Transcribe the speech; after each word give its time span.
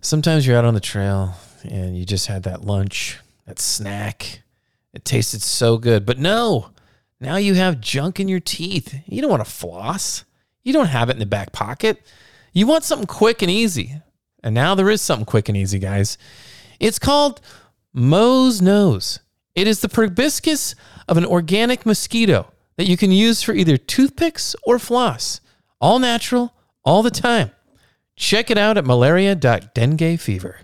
Sometimes 0.00 0.46
you're 0.46 0.56
out 0.56 0.64
on 0.64 0.74
the 0.74 0.80
trail 0.80 1.34
and 1.64 1.96
you 1.96 2.04
just 2.04 2.26
had 2.26 2.44
that 2.44 2.64
lunch, 2.64 3.18
that 3.46 3.58
snack. 3.58 4.42
It 4.92 5.04
tasted 5.04 5.42
so 5.42 5.76
good. 5.76 6.06
But 6.06 6.18
no, 6.18 6.70
now 7.20 7.36
you 7.36 7.54
have 7.54 7.80
junk 7.80 8.20
in 8.20 8.28
your 8.28 8.40
teeth. 8.40 8.94
You 9.06 9.20
don't 9.20 9.30
want 9.30 9.44
to 9.44 9.50
floss. 9.50 10.24
You 10.62 10.72
don't 10.72 10.86
have 10.86 11.08
it 11.08 11.14
in 11.14 11.18
the 11.18 11.26
back 11.26 11.52
pocket. 11.52 12.02
You 12.52 12.66
want 12.66 12.84
something 12.84 13.06
quick 13.06 13.42
and 13.42 13.50
easy. 13.50 14.00
And 14.42 14.54
now 14.54 14.74
there 14.74 14.90
is 14.90 15.02
something 15.02 15.26
quick 15.26 15.48
and 15.48 15.56
easy, 15.56 15.78
guys. 15.78 16.16
It's 16.78 16.98
called 16.98 17.40
Moe's 17.92 18.62
Nose. 18.62 19.20
It 19.54 19.66
is 19.66 19.80
the 19.80 19.88
proboscis 19.88 20.74
of 21.08 21.16
an 21.16 21.24
organic 21.24 21.84
mosquito 21.84 22.52
that 22.76 22.86
you 22.86 22.96
can 22.96 23.10
use 23.10 23.42
for 23.42 23.52
either 23.52 23.76
toothpicks 23.76 24.54
or 24.62 24.78
floss. 24.78 25.40
All 25.80 25.98
natural, 25.98 26.54
all 26.84 27.02
the 27.02 27.10
time. 27.10 27.50
Check 28.18 28.50
it 28.50 28.58
out 28.58 28.76
at 28.76 28.84
malaria.dengue 28.84 30.18
fever. 30.18 30.58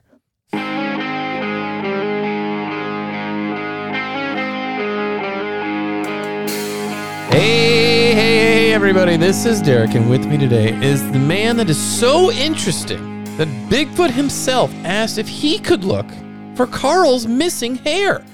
Hey, 7.30 8.12
hey, 8.12 8.14
hey, 8.14 8.72
everybody. 8.72 9.16
This 9.16 9.46
is 9.46 9.62
Derek, 9.62 9.94
and 9.94 10.10
with 10.10 10.26
me 10.26 10.36
today 10.36 10.74
is 10.84 11.00
the 11.12 11.18
man 11.20 11.56
that 11.58 11.70
is 11.70 11.78
so 11.80 12.32
interesting 12.32 13.22
that 13.36 13.46
Bigfoot 13.70 14.10
himself 14.10 14.72
asked 14.84 15.18
if 15.18 15.28
he 15.28 15.60
could 15.60 15.84
look 15.84 16.06
for 16.56 16.66
Carl's 16.66 17.26
missing 17.28 17.76
hair. 17.76 18.24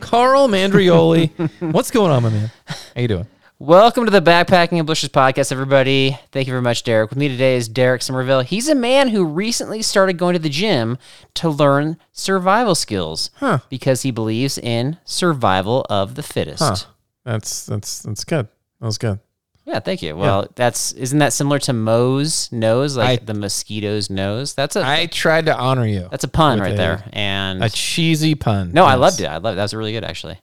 Carl 0.00 0.48
Mandrioli. 0.48 1.30
What's 1.72 1.90
going 1.90 2.12
on, 2.12 2.22
my 2.22 2.28
man? 2.28 2.50
How 2.66 3.00
you 3.00 3.08
doing? 3.08 3.26
Welcome 3.58 4.04
to 4.04 4.10
the 4.10 4.20
Backpacking 4.20 4.76
and 4.78 4.86
Bushes 4.86 5.08
podcast, 5.08 5.50
everybody. 5.50 6.18
Thank 6.30 6.46
you 6.46 6.52
very 6.52 6.60
much, 6.62 6.82
Derek. 6.82 7.08
With 7.08 7.18
me 7.18 7.28
today 7.28 7.56
is 7.56 7.68
Derek 7.68 8.02
Somerville. 8.02 8.42
He's 8.42 8.68
a 8.68 8.74
man 8.74 9.08
who 9.08 9.24
recently 9.24 9.80
started 9.80 10.18
going 10.18 10.34
to 10.34 10.38
the 10.38 10.50
gym 10.50 10.98
to 11.34 11.48
learn 11.48 11.96
survival 12.12 12.74
skills 12.74 13.30
Huh. 13.36 13.60
because 13.70 14.02
he 14.02 14.10
believes 14.10 14.58
in 14.58 14.98
survival 15.06 15.86
of 15.88 16.16
the 16.16 16.22
fittest. 16.22 16.62
Huh. 16.62 16.76
That's 17.24 17.64
that's 17.64 18.00
that's 18.02 18.24
good. 18.24 18.46
That 18.80 18.86
was 18.86 18.98
good. 18.98 19.20
Yeah, 19.64 19.80
thank 19.80 20.02
you. 20.02 20.14
Well, 20.14 20.48
that's 20.54 20.92
isn't 20.92 21.18
that 21.20 21.32
similar 21.32 21.58
to 21.60 21.72
Moe's 21.72 22.52
nose, 22.52 22.94
like 22.96 23.22
I- 23.22 23.24
the 23.24 23.34
mosquito's 23.34 24.10
nose? 24.10 24.52
That's 24.52 24.76
a 24.76 24.86
I 24.86 25.06
tried 25.06 25.46
to 25.46 25.56
honor 25.56 25.86
you. 25.86 26.08
that's 26.10 26.24
a 26.24 26.28
pun 26.28 26.60
right 26.60 26.74
a- 26.74 26.76
there. 26.76 27.04
And 27.14 27.64
A 27.64 27.70
cheesy 27.70 28.34
pun. 28.34 28.72
no, 28.72 28.84
I 28.84 28.92
Yes. 28.92 29.00
loved 29.00 29.20
it. 29.22 29.26
I 29.26 29.36
loved 29.38 29.54
it. 29.54 29.56
That 29.56 29.62
was 29.62 29.72
really 29.74 29.92
good, 29.92 30.04
actually. 30.04 30.38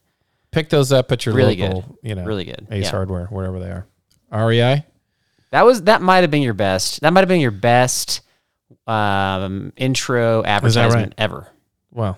Pick 0.53 0.69
those 0.69 0.91
up 0.91 1.12
at 1.12 1.25
your 1.25 1.36
Really 1.36 1.58
local, 1.58 1.81
good. 1.81 1.97
you 2.09 2.16
know, 2.16 2.24
Really 2.24 2.46
good. 2.46 2.68
Ace 2.72 2.86
Yeah. 2.86 2.91
Hardware, 2.91 3.25
wherever 3.28 3.59
they 3.59 3.69
are. 3.69 3.86
REI. 4.31 4.86
That 5.52 5.66
was 5.66 5.84
that 5.84 6.02
might 6.02 6.22
have 6.22 6.31
been 6.31 6.41
your 6.41 6.53
best. 6.53 7.02
That 7.02 7.12
might 7.14 7.19
have 7.22 7.28
been 7.30 7.41
your 7.41 7.52
best 7.52 8.22
um, 8.88 9.72
intro 9.78 10.44
advertisement 10.44 11.14
ever. 11.18 11.47
Well, 11.91 12.18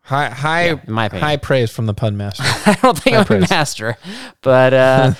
high 0.00 0.30
high 0.30 0.66
Yeah, 0.66 0.80
my 0.88 1.06
opinion. 1.06 1.24
high 1.28 1.36
praise 1.36 1.70
from 1.70 1.86
the 1.86 1.94
pun 1.94 2.16
master. 2.16 2.42
I 2.66 2.76
don't 2.82 2.98
think 2.98 3.14
High 3.14 3.20
I'm 3.20 3.22
a 3.22 3.26
praise. 3.26 3.50
master, 3.50 3.96
but 4.40 4.74
uh, 4.74 5.12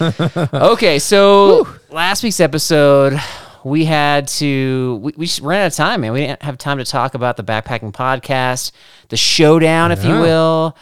okay. 0.53 0.99
So 0.99 1.69
last 1.91 2.23
week's 2.25 2.41
episode, 2.41 3.19
we 3.65 3.85
had 3.85 4.27
to 4.29 4.99
we, 5.03 5.13
we 5.17 5.29
ran 5.41 5.63
out 5.63 5.67
of 5.69 5.75
time, 5.75 6.01
man. 6.01 6.13
We 6.13 6.21
didn't 6.27 6.43
have 6.43 6.59
time 6.59 6.79
to 6.79 6.85
talk 6.85 7.15
about 7.15 7.37
the 7.37 7.45
backpacking 7.45 7.93
podcast, 7.93 8.73
the 9.09 9.17
showdown, 9.17 9.93
if 9.93 10.05
you 10.05 10.15
will. 10.15 10.77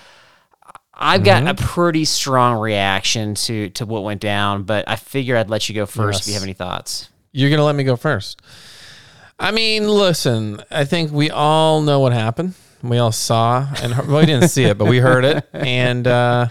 I've 1.03 1.25
got 1.25 1.43
Mm-hmm. 1.43 1.49
a 1.65 1.67
pretty 1.69 2.05
strong 2.05 2.61
reaction 2.61 3.35
to 3.35 3.71
to 3.71 3.87
what 3.87 4.05
went 4.05 4.21
down, 4.21 4.65
but 4.65 4.87
I 4.89 4.97
figure 4.97 5.37
I'd 5.37 5.49
let 5.51 5.69
you 5.69 5.75
go 5.75 5.87
first 5.87 6.23
if 6.23 6.29
you 6.29 6.35
have 6.35 6.43
any 6.43 6.53
thoughts. 6.53 7.09
You're 7.33 7.49
gonna 7.51 7.65
let 7.65 7.75
me 7.75 7.85
go 7.85 7.97
first. 7.97 8.43
I 9.39 9.51
mean, 9.53 9.89
listen. 9.89 10.63
I 10.71 10.85
think 10.85 11.11
we 11.13 11.31
all 11.31 11.81
know 11.81 12.01
what 12.01 12.13
happened. 12.13 12.55
We 12.83 12.99
all 12.99 13.13
saw, 13.13 13.67
and 13.83 13.97
well, 14.09 14.21
we 14.21 14.27
didn't 14.27 14.49
see 14.51 14.65
it, 14.65 14.77
but 14.79 14.87
we 14.87 14.99
heard 14.99 15.25
it. 15.25 15.47
And 15.55 16.07
uh, 16.07 16.47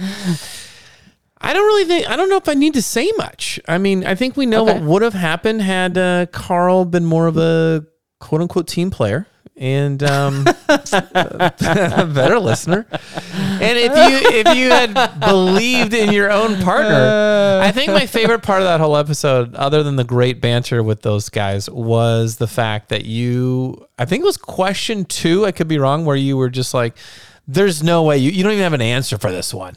I 1.42 1.54
don't 1.54 1.66
really 1.66 1.86
think. 1.86 2.10
I 2.10 2.16
don't 2.16 2.30
know 2.30 2.38
if 2.38 2.50
I 2.50 2.54
need 2.54 2.74
to 2.74 2.82
say 2.82 3.12
much. 3.18 3.60
I 3.68 3.78
mean, 3.78 4.06
I 4.06 4.16
think 4.16 4.36
we 4.36 4.46
know 4.46 4.64
Okay. 4.68 4.74
what 4.80 4.82
would 4.84 5.02
have 5.04 5.14
happened 5.14 5.62
had 5.62 5.98
uh, 5.98 6.26
Carl 6.28 6.86
been 6.86 7.06
more 7.06 7.28
of 7.28 7.38
a 7.38 7.86
quote 8.20 8.42
unquote 8.42 8.68
team 8.68 8.92
player 8.92 9.26
and 9.60 10.02
um, 10.04 10.46
a 10.48 11.54
better 12.14 12.40
listener. 12.40 12.88
And 12.92 13.78
if 13.78 13.92
you 13.92 14.30
if 14.40 14.58
you 14.58 14.70
had 14.70 15.20
believed 15.20 15.94
in 15.94 16.14
your 16.14 16.32
own 16.32 16.62
partner, 16.64 17.60
I 17.62 17.72
think 17.72 17.92
my 17.92 18.06
favorite 18.06 18.42
part 18.42 18.62
of 18.62 18.68
that 18.68 18.80
whole 18.80 18.96
episode, 18.96 19.54
other 19.56 19.84
than 19.84 19.98
the 19.98 20.06
great 20.06 20.40
banter 20.42 20.82
with 20.82 21.02
those 21.02 21.30
guys, 21.30 21.70
was 21.70 22.38
the 22.38 22.48
fact 22.48 22.90
that 22.90 23.06
you 23.06 23.86
I 24.00 24.06
think 24.06 24.24
it 24.24 24.26
was 24.26 24.38
question 24.38 25.04
two, 25.04 25.46
I 25.46 25.52
could 25.52 25.68
be 25.68 25.78
wrong, 25.78 26.06
where 26.06 26.16
you 26.16 26.38
were 26.38 26.50
just 26.50 26.74
like, 26.74 26.96
There's 27.46 27.84
no 27.84 28.04
way 28.04 28.18
you, 28.18 28.32
you 28.32 28.44
don't 28.44 28.54
even 28.54 28.64
have 28.64 28.74
an 28.74 28.82
answer 28.82 29.18
for 29.18 29.30
this 29.30 29.54
one. 29.54 29.76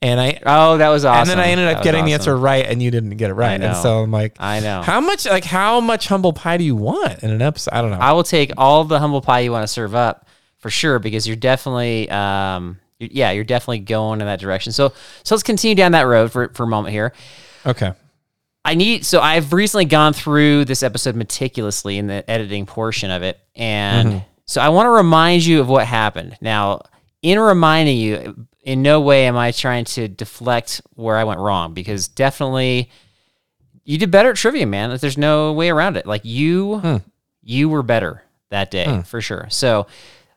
And 0.00 0.20
I 0.20 0.40
Oh, 0.46 0.76
that 0.78 0.90
was 0.90 1.04
awesome. 1.04 1.22
and 1.22 1.28
then 1.30 1.40
I 1.40 1.50
ended 1.50 1.66
up 1.68 1.82
getting 1.82 2.04
the 2.04 2.12
answer 2.12 2.36
right 2.36 2.64
and 2.66 2.80
you 2.82 2.90
didn't 2.90 3.16
get 3.16 3.30
it 3.30 3.34
right. 3.34 3.60
And 3.60 3.76
so 3.76 4.02
I'm 4.02 4.10
like 4.12 4.36
I 4.38 4.60
know. 4.60 4.82
How 4.82 5.00
much 5.00 5.26
like 5.26 5.44
how 5.44 5.80
much 5.80 6.06
humble 6.08 6.32
pie 6.32 6.56
do 6.56 6.64
you 6.64 6.76
want 6.76 7.22
in 7.24 7.30
an 7.30 7.42
episode? 7.42 7.74
I 7.74 7.82
don't 7.82 7.90
know. 7.90 7.98
I 7.98 8.12
will 8.12 8.22
take 8.22 8.52
all 8.56 8.84
the 8.84 9.00
humble 9.00 9.20
pie 9.20 9.40
you 9.40 9.50
want 9.52 9.64
to 9.64 9.68
serve 9.68 9.94
up 9.94 10.28
for 10.58 10.70
sure 10.70 10.98
because 10.98 11.26
you're 11.26 11.36
definitely, 11.36 12.08
um, 12.10 12.78
yeah, 13.00 13.30
you're 13.32 13.44
definitely 13.44 13.78
going 13.80 14.20
in 14.20 14.26
that 14.26 14.40
direction. 14.40 14.72
So, 14.72 14.92
so 15.22 15.34
let's 15.34 15.42
continue 15.44 15.74
down 15.74 15.92
that 15.92 16.02
road 16.02 16.30
for 16.32 16.48
for 16.54 16.62
a 16.62 16.66
moment 16.68 16.92
here. 16.92 17.12
okay. 17.66 17.92
I 18.64 18.74
need 18.74 19.06
so 19.06 19.20
I've 19.20 19.52
recently 19.52 19.86
gone 19.86 20.12
through 20.12 20.66
this 20.66 20.82
episode 20.82 21.16
meticulously 21.16 21.96
in 21.96 22.06
the 22.06 22.28
editing 22.30 22.66
portion 22.66 23.10
of 23.10 23.22
it, 23.22 23.40
and 23.56 24.22
so 24.46 24.60
I 24.60 24.68
want 24.68 24.86
to 24.86 24.90
remind 24.90 25.44
you 25.44 25.60
of 25.60 25.68
what 25.68 25.86
happened. 25.86 26.36
Now, 26.42 26.82
in 27.22 27.38
reminding 27.38 27.96
you, 27.96 28.46
in 28.68 28.82
no 28.82 29.00
way 29.00 29.24
am 29.24 29.34
I 29.34 29.50
trying 29.50 29.86
to 29.86 30.08
deflect 30.08 30.82
where 30.94 31.16
I 31.16 31.24
went 31.24 31.40
wrong 31.40 31.72
because 31.72 32.06
definitely 32.06 32.90
you 33.82 33.96
did 33.96 34.10
better 34.10 34.32
at 34.32 34.36
trivia, 34.36 34.66
man. 34.66 34.90
Like, 34.90 35.00
There's 35.00 35.16
no 35.16 35.54
way 35.54 35.70
around 35.70 35.96
it. 35.96 36.04
Like 36.04 36.22
you, 36.26 36.78
hmm. 36.80 36.96
you 37.42 37.70
were 37.70 37.82
better 37.82 38.22
that 38.50 38.70
day 38.70 38.84
hmm. 38.84 39.00
for 39.00 39.22
sure. 39.22 39.46
So 39.48 39.86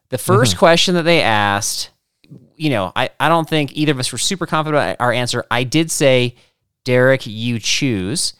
the 0.07 0.15
1st 0.15 0.43
mm-hmm. 0.43 0.59
question 0.59 0.95
that 0.95 1.03
they 1.03 1.21
asked, 1.21 1.89
you 2.55 2.69
know, 2.69 2.93
I, 2.95 3.09
I 3.19 3.27
don't 3.27 3.49
think 3.49 3.75
either 3.75 3.91
of 3.91 3.99
us 3.99 4.13
were 4.13 4.17
super 4.17 4.45
confident 4.45 4.81
about 4.81 5.05
our 5.05 5.11
answer. 5.11 5.43
I 5.51 5.65
did 5.65 5.91
say, 5.91 6.35
Derek, 6.85 7.27
you 7.27 7.59
choose. 7.59 8.35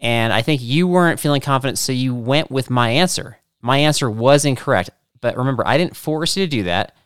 And 0.00 0.32
I 0.32 0.40
think 0.40 0.62
you 0.62 0.88
weren't 0.88 1.20
feeling 1.20 1.42
confident, 1.42 1.76
so 1.76 1.92
you 1.92 2.14
went 2.14 2.50
with 2.50 2.70
my 2.70 2.88
answer. 2.88 3.36
My 3.60 3.76
answer 3.76 4.10
was 4.10 4.46
incorrect. 4.46 4.88
But 5.20 5.36
remember, 5.36 5.66
I 5.66 5.76
didn't 5.76 5.96
force 5.96 6.34
you 6.34 6.46
to 6.46 6.50
do 6.50 6.62
that. 6.62 6.96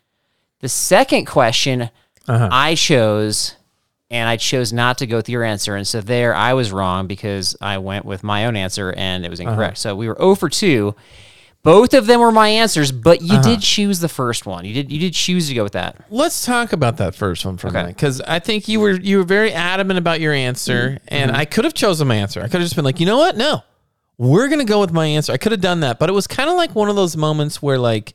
The 0.60 0.68
second 0.68 1.24
question 1.24 1.90
Uh-huh. 2.28 2.48
I 2.52 2.74
chose, 2.74 3.54
and 4.10 4.28
I 4.28 4.36
chose 4.36 4.72
not 4.72 4.98
to 4.98 5.06
go 5.06 5.16
with 5.16 5.28
your 5.28 5.44
answer. 5.44 5.74
And 5.76 5.86
so 5.86 6.00
there 6.00 6.34
I 6.34 6.52
was 6.54 6.72
wrong 6.72 7.06
because 7.06 7.56
I 7.60 7.78
went 7.78 8.04
with 8.04 8.22
my 8.22 8.46
own 8.46 8.56
answer 8.56 8.92
and 8.96 9.24
it 9.24 9.30
was 9.30 9.40
Uh-huh. 9.40 9.50
incorrect. 9.50 9.78
So 9.78 9.94
we 9.96 10.08
were 10.08 10.16
0 10.18 10.34
for 10.34 10.48
2. 10.48 10.94
Both 11.64 11.92
of 11.92 12.06
them 12.06 12.20
were 12.20 12.30
my 12.32 12.48
answers, 12.48 12.92
but 12.92 13.20
Uh-huh. 13.20 13.34
you 13.36 13.42
did 13.42 13.60
choose 13.60 13.98
the 14.00 14.08
first 14.08 14.46
one. 14.46 14.64
You 14.64 14.72
did 14.72 14.92
you 14.92 14.98
did 15.00 15.12
choose 15.12 15.48
to 15.48 15.54
go 15.54 15.64
with 15.64 15.72
that. 15.72 15.96
Let's 16.08 16.46
talk 16.46 16.72
about 16.72 16.96
that 16.98 17.14
first 17.16 17.44
one 17.44 17.56
for 17.56 17.66
a 17.68 17.72
minute 17.72 17.96
because 17.96 18.20
I 18.22 18.38
think 18.38 18.68
you 18.68 18.78
were 18.80 18.92
you 18.92 19.18
were 19.18 19.24
very 19.24 19.52
adamant 19.52 19.98
about 19.98 20.20
your 20.20 20.32
answer, 20.32 20.90
Mm-hmm. 20.90 21.04
and 21.08 21.36
I 21.36 21.44
could 21.44 21.64
have 21.64 21.74
chosen 21.74 22.06
my 22.08 22.14
answer. 22.14 22.40
I 22.40 22.44
could 22.44 22.60
have 22.60 22.62
just 22.62 22.76
been 22.76 22.84
like, 22.84 23.00
you 23.00 23.06
know 23.06 23.18
what, 23.18 23.36
no, 23.36 23.62
we're 24.18 24.48
gonna 24.48 24.64
go 24.64 24.80
with 24.80 24.92
my 24.92 25.06
answer. 25.06 25.32
I 25.32 25.36
could 25.36 25.52
have 25.52 25.60
done 25.60 25.80
that, 25.80 25.98
but 25.98 26.08
it 26.08 26.12
was 26.12 26.26
kind 26.28 26.48
of 26.48 26.56
like 26.56 26.74
one 26.74 26.88
of 26.88 26.96
those 26.96 27.16
moments 27.16 27.60
where 27.60 27.78
like. 27.78 28.14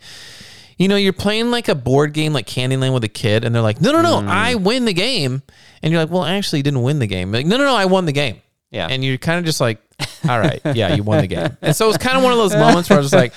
You 0.78 0.88
know, 0.88 0.96
you're 0.96 1.14
playing 1.14 1.52
like 1.52 1.68
a 1.68 1.76
board 1.76 2.14
game 2.14 2.34
like 2.34 2.48
Candyland 2.48 2.94
with 2.94 3.04
a 3.04 3.10
kid, 3.10 3.46
and 3.46 3.54
they're 3.54 3.62
like, 3.62 3.82
no, 3.82 3.92
no, 3.92 4.02
no, 4.02 4.28
I 4.28 4.56
win 4.56 4.86
the 4.86 4.94
game. 4.94 5.42
And 5.82 5.92
you're 5.92 6.02
like, 6.02 6.12
well, 6.12 6.26
actually, 6.26 6.60
you 6.60 6.64
didn't 6.64 6.82
win 6.82 7.00
the 7.00 7.08
game. 7.08 7.32
Like, 7.32 7.46
no, 7.46 7.58
no, 7.58 7.66
no, 7.66 7.76
I 7.76 7.86
won 7.86 8.06
the 8.06 8.12
game. 8.12 8.42
Yeah. 8.72 8.88
And 8.90 9.04
you're 9.06 9.18
kind 9.18 9.38
of 9.40 9.46
just 9.46 9.62
like, 9.62 9.80
all 10.28 10.40
right, 10.40 10.62
yeah, 10.74 10.96
you 10.96 11.04
won 11.04 11.22
the 11.22 11.28
game. 11.28 11.56
And 11.62 11.76
so 11.76 11.86
it 11.86 11.90
was 11.90 11.98
kind 11.98 12.18
of 12.18 12.24
one 12.24 12.32
of 12.32 12.40
those 12.40 12.56
moments 12.56 12.90
where 12.90 12.98
I 12.98 13.02
was 13.02 13.14
like, 13.14 13.34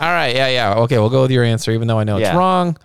all 0.00 0.08
right, 0.08 0.34
yeah, 0.34 0.48
yeah, 0.48 0.74
okay, 0.80 0.98
we'll 0.98 1.10
go 1.10 1.22
with 1.22 1.30
your 1.30 1.44
answer, 1.44 1.70
even 1.72 1.86
though 1.86 1.98
I 1.98 2.04
know 2.04 2.16
it's 2.16 2.34
wrong. 2.34 2.76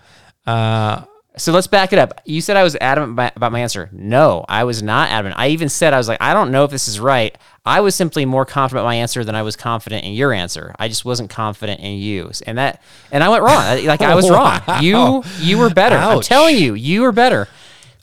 Uh, 0.45 1.05
So 1.37 1.51
let's 1.51 1.67
back 1.67 1.91
it 1.93 1.99
up. 1.99 2.21
You 2.25 2.39
said 2.41 2.55
I 2.57 2.63
was 2.63 2.75
adamant 2.79 3.33
about- 3.35 3.51
my 3.51 3.59
answer. 3.59 3.89
No, 3.91 4.45
I 4.47 4.63
was 4.63 4.81
not 4.81 5.09
adamant. 5.09 5.35
I 5.37 5.49
even 5.49 5.69
said 5.69 5.93
I 5.93 5.97
was 5.97 6.07
like, 6.07 6.21
I 6.21 6.33
don't 6.33 6.51
know 6.51 6.63
if 6.63 6.71
this 6.71 6.87
is 6.87 6.99
right. 6.99 7.37
I 7.65 7.81
was 7.81 7.95
simply 7.95 8.25
more 8.25 8.45
confident 8.45 8.83
in 8.83 8.85
my 8.87 8.95
answer 8.95 9.23
than 9.23 9.35
I 9.35 9.41
was 9.41 9.55
confident 9.55 10.05
in 10.05 10.13
your 10.13 10.31
answer. 10.31 10.73
I 10.79 10.87
just 10.87 11.03
wasn't 11.03 11.29
confident 11.29 11.81
in 11.81 11.97
you, 11.97 12.31
and 12.45 12.57
that, 12.57 12.81
and 13.11 13.23
I 13.23 13.29
went 13.29 13.43
wrong. 13.43 13.85
Like 13.85 14.01
I 14.01 14.13
was 14.15 14.29
wrong. 14.35 14.61
You, 14.81 15.23
you 15.39 15.57
were 15.57 15.69
better. 15.69 15.95
I'm 15.97 16.21
telling 16.21 16.57
you, 16.57 16.73
you 16.75 17.01
were 17.01 17.11
better, 17.11 17.47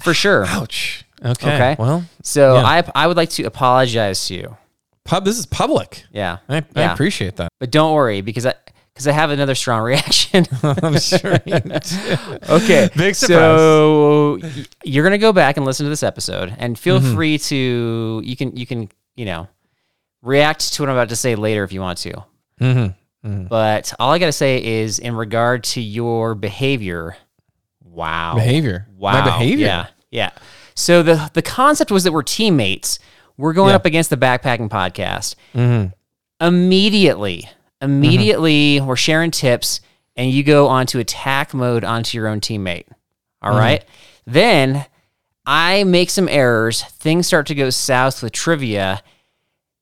for 0.03 0.13
sure. 0.15 0.45
ouch. 0.47 1.05
Okay. 1.25 1.55
Okay. 1.55 1.77
Well, 1.79 2.05
So 2.25 2.55
Yeah. 2.57 2.65
I, 2.65 2.83
I 2.97 3.07
would 3.07 3.17
like 3.17 3.31
to 3.31 3.45
apologize 3.45 4.27
to 4.27 4.35
you. 4.35 4.57
pub. 5.05 5.25
This 5.25 5.39
is 5.39 5.47
public. 5.47 6.05
Yeah, 6.13 6.39
I, 6.49 6.57
I 6.59 6.65
Yeah. 6.75 6.93
appreciate 6.93 7.37
that. 7.37 7.49
but 7.61 7.71
don't 7.71 7.95
worry 7.95 8.21
because 8.21 8.45
I, 8.47 8.55
because 8.95 9.07
I 9.09 9.13
have 9.13 9.31
another 9.31 9.55
strong 9.55 9.83
reaction. 9.93 10.47
I'm 10.63 10.99
sure. 10.99 11.35
okay. 12.49 12.89
Big 12.97 13.15
surprise. 13.15 13.19
So 13.59 14.39
you're 14.85 15.05
gonna 15.05 15.19
go 15.19 15.33
back 15.33 15.57
and 15.57 15.67
listen 15.67 15.85
to 15.85 15.91
this 15.91 16.03
episode, 16.03 16.55
and 16.59 16.79
feel 16.79 17.01
Mm-hmm. 17.01 17.15
free 17.15 17.39
to 17.39 18.21
you 18.25 18.37
can 18.37 18.57
you 18.57 18.67
can 18.67 18.89
you 19.17 19.25
know 19.25 19.49
react 20.23 20.73
to 20.75 20.83
what 20.83 20.89
I'm 20.89 20.97
about 20.97 21.09
to 21.11 21.17
say 21.17 21.35
later 21.35 21.65
if 21.65 21.73
you 21.73 21.81
want 21.81 21.99
to. 21.99 22.25
Mhm. 22.61 22.95
But 23.49 23.93
all 23.99 24.13
I 24.13 24.19
gotta 24.19 24.33
say 24.33 24.63
is 24.63 24.99
in 24.99 25.15
regard 25.15 25.65
to 25.65 25.81
your 25.81 26.35
behavior. 26.35 27.17
Wow. 27.85 28.35
Behavior. 28.35 28.87
Wow. 28.97 29.13
My 29.13 29.25
behavior. 29.25 29.67
Yeah. 29.67 29.87
Yeah. 30.11 30.31
So 30.75 31.03
the 31.03 31.31
the 31.35 31.43
concept 31.43 31.91
was 31.91 32.05
that 32.05 32.13
we're 32.13 32.23
teammates. 32.23 32.99
We're 33.37 33.53
going 33.53 33.71
Yeah. 33.71 33.77
up 33.77 33.87
against 33.87 34.11
the 34.11 34.17
backpacking 34.17 34.69
podcast. 34.69 35.35
Mhm. 35.55 35.93
Immediately, 36.41 37.49
immediately 37.83 38.77
Mm-hmm. 38.77 38.87
we're 38.87 38.97
sharing 38.97 39.31
tips 39.31 39.81
and 40.17 40.31
you 40.31 40.43
go 40.43 40.69
onto 40.69 40.99
attack 40.99 41.53
mode 41.55 41.85
onto 41.85 42.17
your 42.17 42.29
own 42.29 42.41
teammate. 42.41 42.87
All 43.43 43.51
Mm-hmm. 43.51 43.59
right. 43.59 43.85
Then 44.27 44.87
I 45.45 45.85
make 45.85 46.09
some 46.11 46.29
errors. 46.29 46.83
Things 46.85 47.27
start 47.27 47.47
to 47.49 47.55
go 47.55 47.71
south 47.71 48.23
with 48.23 48.33
trivia. 48.33 49.03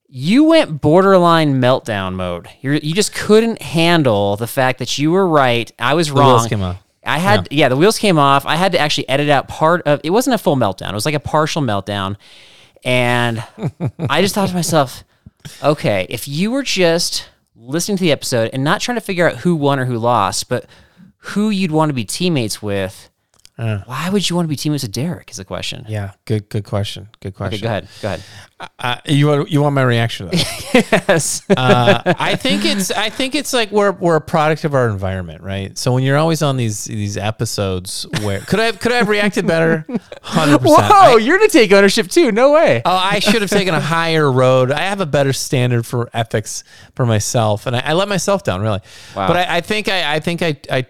You 0.09 0.45
went 0.45 0.81
borderline 0.81 1.61
meltdown 1.61 2.15
mode. 2.15 2.49
You're, 2.63 2.75
you 2.75 2.95
just 2.95 3.15
couldn't 3.15 3.61
handle 3.63 4.37
the 4.37 4.47
fact 4.47 4.79
that 4.81 4.99
you 4.99 5.11
were 5.13 5.27
right. 5.29 5.71
I 5.79 5.95
was 5.95 6.09
The 6.09 6.15
wrong. 6.15 6.29
wheels 6.35 6.47
came 6.49 6.63
off. 6.63 6.79
I 7.05 7.19
had 7.19 7.49
yeah. 7.51 7.69
the 7.69 7.77
wheels 7.77 7.99
came 7.99 8.19
off. 8.19 8.45
I 8.45 8.57
had 8.57 8.73
to 8.73 8.79
actually 8.79 9.09
edit 9.09 9.29
out 9.31 9.49
part 9.49 9.83
of 9.87 10.01
it 10.05 10.11
wasn't 10.11 10.35
a 10.35 10.39
full 10.39 10.57
meltdown. 10.57 10.91
It 10.91 10.95
was 10.95 11.07
like 11.07 11.15
a 11.15 11.21
partial 11.21 11.63
meltdown. 11.63 12.17
And 12.85 13.43
I 14.09 14.21
just 14.23 14.35
thought 14.35 14.49
to 14.49 14.55
myself, 14.55 15.05
okay, 15.63 16.07
if 16.09 16.27
you 16.29 16.51
were 16.51 16.63
just 16.63 17.29
listening 17.61 17.99
to 17.99 18.03
the 18.03 18.13
episode 18.13 18.51
and 18.53 18.65
not 18.65 18.81
trying 18.81 18.97
to 18.97 19.03
figure 19.03 19.29
out 19.29 19.39
who 19.39 19.55
won 19.55 19.79
or 19.79 19.85
who 19.85 19.99
lost, 19.99 20.49
but 20.49 20.65
who 21.19 21.51
you'd 21.51 21.71
want 21.71 21.91
to 21.91 21.95
be 21.95 22.05
teammates 22.05 22.63
with, 22.63 23.10
Uh. 23.61 23.83
why 23.85 24.09
would 24.09 24.29
you 24.29 24.35
want 24.35 24.47
to 24.47 24.49
be 24.49 24.57
teammates 24.57 24.85
with 24.85 24.93
Derek 24.93 25.31
is 25.31 25.37
the 25.37 25.45
question. 25.45 25.85
Yeah. 25.87 26.13
Good. 26.25 26.49
Good 26.49 26.65
question. 26.65 27.09
Good 27.21 27.35
question. 27.35 27.57
Okay, 27.57 27.63
go 27.63 27.69
ahead. 27.69 27.89
Go 28.01 28.09
ahead. 28.09 28.23
Uh, 28.79 28.97
you 29.05 29.27
want 29.27 29.51
you 29.51 29.61
want 29.63 29.75
my 29.75 29.83
reaction 29.83 30.31
to 30.31 30.37
that? 30.37 31.05
yes. 31.09 31.43
uh, 31.51 32.15
I 32.19 32.37
think 32.37 32.65
it's 32.65 32.91
I 32.91 33.11
think 33.11 33.35
it's 33.35 33.53
like 33.53 33.71
we're 33.71 33.93
we're 33.93 34.17
a 34.17 34.21
product 34.21 34.65
of 34.65 34.75
our 34.75 34.89
environment, 34.89 35.43
right? 35.43 35.77
So 35.77 35.93
when 35.93 36.05
you're 36.05 36.17
always 36.17 36.43
on 36.43 36.57
these 36.57 36.85
these 36.85 37.17
episodes 37.17 38.07
where 38.23 38.41
could 38.41 38.61
I 38.61 38.65
have, 38.65 38.81
could 38.81 38.93
I 38.93 38.97
have 38.97 39.09
reacted 39.09 39.47
better? 39.47 39.87
Hundred 40.23 40.59
percent. 40.59 40.81
Whoa, 40.81 41.01
percent. 41.01 41.23
you're 41.25 41.39
gonna 41.39 41.49
take 41.51 41.73
ownership 41.73 42.09
too. 42.09 42.33
No 42.33 42.53
way. 42.53 42.81
Oh, 42.85 42.91
I 42.91 43.19
should 43.19 43.43
have 43.43 43.51
taken 43.51 43.75
a 43.75 43.81
higher 43.81 44.31
road. 44.31 44.71
I 44.71 44.81
have 44.81 45.01
a 45.01 45.07
better 45.07 45.33
standard 45.33 45.85
for 45.85 46.09
ethics 46.15 46.65
for 46.95 47.05
myself, 47.05 47.67
and 47.67 47.77
I, 47.77 47.81
I 47.81 47.93
let 47.93 48.09
myself 48.09 48.43
down 48.43 48.63
really. 48.63 48.81
Wow. 49.15 49.29
But 49.29 49.37
I, 49.37 49.57
I 49.57 49.61
think 49.61 49.89
I, 49.89 50.15
I 50.15 50.21
think 50.21 50.43
I, 50.43 50.57
I, 50.71 50.87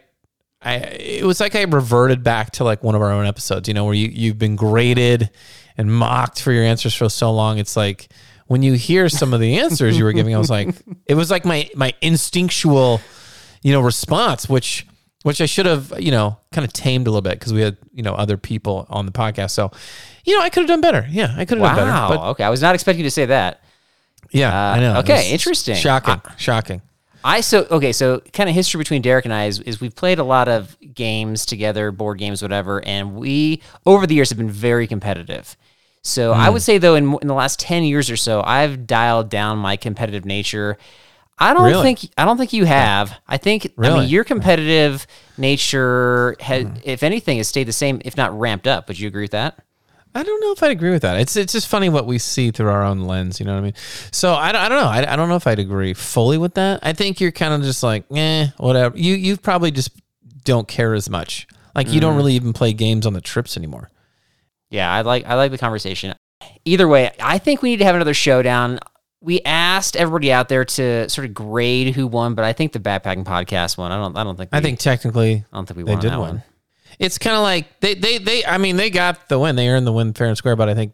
I, 0.63 0.75
it 0.77 1.25
was 1.25 1.41
like 1.41 1.55
I 1.57 1.63
reverted 1.63 2.23
back 2.23 2.51
to 2.53 2.65
like 2.65 2.83
one 2.83 2.95
of 2.95 3.01
our 3.01 3.11
own 3.11 3.27
episodes, 3.27 3.67
you 3.69 3.75
know, 3.75 3.85
where 3.87 3.95
you 3.95 4.09
you've 4.13 4.39
been 4.39 4.57
graded 4.57 5.31
and 5.79 5.91
mocked 5.93 6.43
for 6.43 6.53
your 6.53 6.65
answers 6.65 6.95
for 6.95 7.09
so 7.09 7.33
long. 7.33 7.59
It's 7.59 7.77
like 7.77 8.09
when 8.47 8.63
you 8.63 8.75
hear 8.75 9.09
some 9.09 9.33
of 9.33 9.41
the 9.41 9.59
answers 9.59 9.97
you 9.97 10.05
were 10.05 10.13
giving, 10.13 10.35
I 10.35 10.39
was 10.39 10.51
like, 10.51 10.69
it 11.07 11.15
was 11.15 11.31
like 11.31 11.45
my 11.45 11.71
my 11.75 11.95
instinctual, 12.03 13.01
you 13.63 13.73
know, 13.73 13.81
response, 13.81 14.49
which 14.49 14.87
which 15.23 15.41
I 15.41 15.47
should 15.47 15.67
have, 15.67 15.93
you 15.99 16.11
know, 16.11 16.39
kind 16.53 16.65
of 16.67 16.73
tamed 16.73 17.07
a 17.07 17.11
little 17.11 17.23
bit 17.23 17.39
because 17.39 17.53
we 17.53 17.61
had, 17.61 17.77
you 17.93 18.03
know, 18.03 18.15
other 18.15 18.37
people 18.37 18.87
on 18.91 19.07
the 19.07 19.13
podcast. 19.13 19.51
So, 19.51 19.71
you 20.25 20.37
know, 20.37 20.43
I 20.43 20.49
could 20.51 20.61
have 20.63 20.69
done 20.69 20.81
better. 20.81 21.07
Yeah, 21.11 21.35
I 21.37 21.45
could 21.45 21.59
have 21.59 21.67
done 21.67 21.77
better. 21.77 21.91
Wow. 21.91 22.31
Okay, 22.31 22.45
I 22.45 22.49
was 22.51 22.61
not 22.63 22.75
expecting 22.75 23.01
you 23.05 23.07
to 23.07 23.11
say 23.11 23.27
that. 23.27 23.63
yeah, 24.31 24.49
Uh, 24.49 24.75
I 24.77 24.81
know. 24.81 24.99
Okay, 25.01 25.31
interesting. 25.31 25.75
Shocking. 25.77 26.21
shocking. 26.39 26.81
I 27.23 27.41
so 27.43 27.67
okay, 27.71 27.93
so 27.93 28.21
kind 28.33 28.49
of 28.49 28.55
history 28.55 28.79
between 28.79 29.03
Derek 29.03 29.25
and 29.27 29.35
I 29.35 29.45
is, 29.47 29.61
is 29.61 29.81
we've 29.81 29.95
played 29.95 30.19
a 30.19 30.25
lot 30.25 30.49
of 30.49 30.77
games 30.95 31.45
together, 31.45 31.93
board 31.93 32.19
games, 32.19 32.41
whatever, 32.43 32.83
and 32.85 33.15
we 33.15 33.63
over 33.85 34.07
the 34.07 34.15
years 34.15 34.31
have 34.31 34.39
been 34.39 34.51
very 34.51 34.87
competitive. 34.87 35.57
So 36.03 36.33
Hmm. 36.33 36.41
I 36.41 36.49
would 36.51 36.63
say 36.63 36.79
though, 36.79 36.95
in 36.95 37.17
in 37.21 37.29
the 37.29 37.35
last 37.35 37.61
ten 37.61 37.85
years 37.85 38.11
or 38.11 38.17
so, 38.17 38.43
I've 38.43 38.87
dialed 38.87 39.29
down 39.29 39.59
my 39.59 39.77
competitive 39.77 40.25
nature. 40.25 40.79
I 41.39 41.55
don't 41.55 41.65
Really? 41.65 41.83
think 41.83 42.13
I 42.19 42.25
don't 42.25 42.37
think 42.39 42.53
you 42.53 42.65
have. 42.67 43.19
I 43.29 43.37
think 43.39 43.73
I 43.83 43.91
mean 43.91 44.09
your 44.09 44.25
competitive 44.25 45.07
nature 45.37 46.37
has, 46.41 46.67
if 46.85 47.03
anything, 47.03 47.39
has 47.39 47.49
stayed 47.49 47.65
the 47.69 47.73
same, 47.73 48.01
if 48.05 48.17
not 48.17 48.39
ramped 48.39 48.67
up. 48.67 48.89
Would 48.89 48.99
you 48.99 49.09
agree 49.09 49.25
with 49.25 49.31
that? 49.33 49.59
I 50.15 50.23
don't 50.25 50.41
know 50.41 50.53
if 50.53 50.63
I'd 50.63 50.73
agree 50.73 50.91
with 50.91 51.03
that. 51.03 51.21
It's 51.21 51.37
it's 51.37 51.53
just 51.53 51.69
funny 51.69 51.89
what 51.89 52.07
we 52.07 52.19
see 52.19 52.51
through 52.51 52.69
our 52.69 52.83
own 52.85 53.01
lens. 53.03 53.39
You 53.39 53.47
know 53.47 53.53
what 53.53 53.61
I 53.61 53.63
mean? 53.63 53.75
So 54.11 54.35
I, 54.35 54.51
don't- 54.53 54.61
I 54.63 54.69
don't 54.69 54.79
know. 54.83 54.89
I, 54.89 55.13
I 55.13 55.17
don't 55.17 55.29
know 55.29 55.37
if 55.37 55.47
I'd 55.47 55.59
agree 55.61 55.95
fully 55.95 56.37
with 56.39 56.55
that. 56.55 56.81
I 56.83 56.93
think 56.93 57.21
you're 57.21 57.31
kind 57.33 57.55
of 57.55 57.63
just 57.63 57.83
like, 57.83 58.05
eh, 58.15 58.49
whatever. 58.57 58.97
You 58.99 59.15
you 59.15 59.37
probably 59.37 59.71
just 59.71 59.91
don't 60.45 60.67
care 60.67 60.95
as 60.95 61.09
much. 61.09 61.47
Like 61.77 61.93
you 61.93 62.01
don't 62.01 62.17
really 62.17 62.35
even 62.35 62.53
play 62.53 62.73
games 62.73 63.07
on 63.07 63.13
the 63.13 63.21
trips 63.21 63.57
anymore. 63.57 63.91
Yeah, 64.71 64.93
I 64.93 65.03
like 65.03 65.25
I 65.27 65.35
like 65.35 65.53
the 65.53 65.59
conversation. 65.59 66.15
Either 66.65 66.89
way, 66.89 67.11
I 67.21 67.39
think 67.39 67.63
we 67.63 67.71
need 67.71 67.79
to 67.79 67.85
have 67.85 67.95
another 67.95 68.15
showdown. 68.15 68.81
We 69.23 69.41
asked 69.43 69.97
everybody 69.97 70.33
out 70.33 70.49
there 70.49 70.65
to 70.65 71.09
sort 71.09 71.27
of 71.27 71.35
grade 71.35 71.95
who 71.95 72.07
won, 72.07 72.35
but 72.35 72.45
I 72.45 72.53
think 72.53 72.73
the 72.73 72.79
backpacking 72.81 73.25
podcast 73.25 73.77
won. 73.79 73.93
I 73.93 73.97
don't 73.99 74.17
I 74.17 74.25
don't 74.25 74.37
think 74.37 74.51
we, 74.51 74.59
I 74.59 74.61
think 74.61 74.79
technically 74.81 75.45
I 75.53 75.57
don't 75.57 75.67
think 75.67 75.77
we 75.77 75.85
won 75.85 75.97
on 75.97 76.01
did 76.01 76.11
that 76.13 76.19
win. 76.19 76.29
one. 76.29 76.43
It's 77.01 77.19
kind 77.19 77.35
of 77.35 77.43
like 77.43 77.81
they, 77.81 77.95
they 77.95 78.19
they 78.19 78.45
I 78.45 78.59
mean 78.59 78.77
they 78.77 78.91
got 78.91 79.29
the 79.29 79.39
win. 79.39 79.57
They 79.57 79.69
earned 79.69 79.87
the 79.87 79.93
win 79.93 80.13
fair 80.13 80.29
and 80.29 80.37
square. 80.37 80.55
But 80.55 80.69
I 80.69 80.75
think 80.75 80.93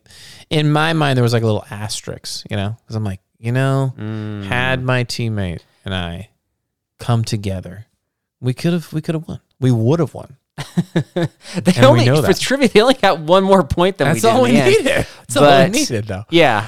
in 0.48 0.72
my 0.72 0.92
mind 0.94 1.16
there 1.18 1.22
was 1.24 1.32
like 1.34 1.42
a 1.42 1.46
little 1.46 1.64
asterisk, 1.70 2.46
you 2.48 2.56
know, 2.56 2.76
because 2.80 2.96
I'm 2.96 3.04
like, 3.04 3.20
you 3.38 3.52
know, 3.52 3.92
Mm. 3.98 4.44
had 4.44 4.82
my 4.82 5.04
teammate 5.04 5.60
and 5.84 5.92
I 5.94 6.30
come 6.98 7.24
together, 7.24 7.86
we 8.40 8.54
could 8.54 8.72
have 8.72 8.92
we 8.92 9.02
could 9.02 9.16
have 9.16 9.26
won. 9.28 9.40
We 9.60 9.70
would 9.72 9.98
have 10.00 10.14
won. 10.14 10.36
They 10.94 11.72
And 11.76 11.84
only 11.84 12.06
for 12.06 12.22
that. 12.22 12.38
trivia 12.40 12.68
they 12.68 12.80
only 12.80 12.94
got 12.94 13.20
one 13.20 13.42
more 13.44 13.62
point 13.64 13.98
than 13.98 14.06
That's 14.08 14.22
we 14.22 14.28
did. 14.30 14.34
all 14.36 14.42
we 14.42 14.52
needed. 14.52 14.84
That's 14.86 15.36
all 15.36 15.42
we 15.42 15.48
But- 15.48 15.70
needed, 15.72 16.04
though. 16.06 16.24
Yeah. 16.30 16.66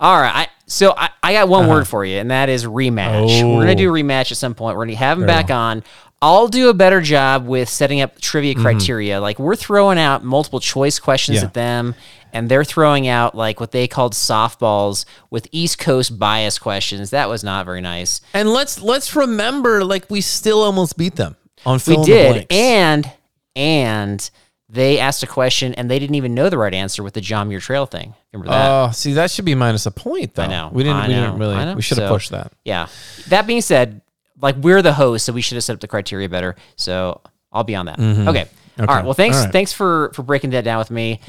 All 0.00 0.18
right. 0.20 0.32
I, 0.34 0.48
so 0.66 0.94
I, 0.96 1.10
I 1.22 1.32
got 1.32 1.48
one 1.48 1.66
word 1.68 1.88
for 1.88 2.04
you, 2.04 2.18
and 2.18 2.30
that 2.30 2.48
is 2.48 2.64
rematch. 2.64 3.42
We're 3.42 3.60
gonna 3.62 3.72
Oh. 3.72 3.74
do 3.74 3.90
a 3.90 3.92
rematch 3.92 4.30
at 4.30 4.36
some 4.38 4.54
point. 4.54 4.76
We're 4.76 4.86
gonna 4.86 4.96
have 4.96 5.18
them 5.18 5.26
Very 5.26 5.42
back 5.42 5.50
on. 5.50 5.82
I'll 6.20 6.48
do 6.48 6.68
a 6.68 6.74
better 6.74 7.00
job 7.00 7.46
with 7.46 7.68
setting 7.68 8.00
up 8.00 8.20
trivia 8.20 8.54
criteria. 8.56 9.20
Like 9.20 9.38
we're 9.38 9.54
throwing 9.56 9.98
out 9.98 10.24
multiple 10.24 10.58
choice 10.60 10.98
questions 10.98 11.38
Mm-hmm. 11.38 11.44
Yeah. 11.44 11.46
at 11.48 11.54
them, 11.54 11.94
and 12.32 12.48
they're 12.48 12.64
throwing 12.64 13.06
out 13.06 13.34
like 13.36 13.60
what 13.60 13.70
they 13.70 13.86
called 13.86 14.14
softballs 14.14 15.04
with 15.30 15.46
East 15.52 15.78
Coast 15.78 16.18
bias 16.18 16.58
questions. 16.58 17.10
That 17.10 17.28
was 17.28 17.44
not 17.44 17.66
very 17.66 17.80
nice. 17.80 18.20
And 18.34 18.48
let's 18.52 18.80
let's 18.82 19.14
remember, 19.14 19.84
like 19.84 20.10
we 20.10 20.20
still 20.20 20.62
almost 20.62 20.96
beat 20.98 21.14
them 21.16 21.36
on 21.64 21.74
We 21.74 21.78
fill 21.80 21.94
in 21.96 22.00
the 22.00 22.06
did, 22.06 22.46
and 22.50 23.10
and 23.54 24.30
they 24.68 24.98
asked 24.98 25.22
a 25.22 25.26
question 25.26 25.72
and 25.74 25.90
they 25.90 25.98
didn't 25.98 26.16
even 26.16 26.34
know 26.34 26.50
the 26.50 26.58
right 26.58 26.74
answer 26.74 27.02
with 27.02 27.14
the 27.14 27.20
John 27.22 27.48
Muir 27.48 27.60
Trail 27.60 27.86
thing. 27.86 28.14
Remember 28.32 28.50
that? 28.52 28.70
oh, 28.70 28.90
see, 28.92 29.14
that 29.14 29.30
should 29.30 29.44
be 29.46 29.54
minus 29.54 29.86
a 29.86 29.90
point, 29.90 30.34
though. 30.34 30.46
know. 30.46 30.70
We 30.72 30.82
didn't. 30.82 30.96
I 30.98 31.08
we 31.08 31.14
didn't 31.14 31.38
really. 31.38 31.54
I. 31.54 31.74
We 31.74 31.80
should 31.82 31.98
have 31.98 32.08
So- 32.08 32.14
pushed 32.14 32.30
that. 32.32 32.52
Yeah. 32.64 32.88
That 33.28 33.46
being 33.46 33.62
said, 33.62 34.02
like 34.40 34.56
we're 34.56 34.82
the 34.82 34.92
host, 34.92 35.24
so 35.26 35.32
we 35.32 35.40
should 35.40 35.56
have 35.56 35.64
set 35.64 35.74
up 35.74 35.80
the 35.80 35.88
criteria 35.88 36.28
better. 36.28 36.56
So 36.76 37.20
I'll 37.52 37.64
be 37.64 37.74
on 37.74 37.86
that. 37.86 37.98
Okay. 37.98 38.46
All 38.78 38.86
right. 38.86 39.04
Well, 39.04 39.14
thanks. 39.14 39.36
Mm-hmm. 39.36 39.44
Right. 39.46 39.52
Thanks 39.52 39.72
for 39.72 40.12
for 40.14 40.22
breaking 40.22 40.50
that 40.50 40.64
down 40.64 40.78
with 40.78 40.90
me. 40.90 41.20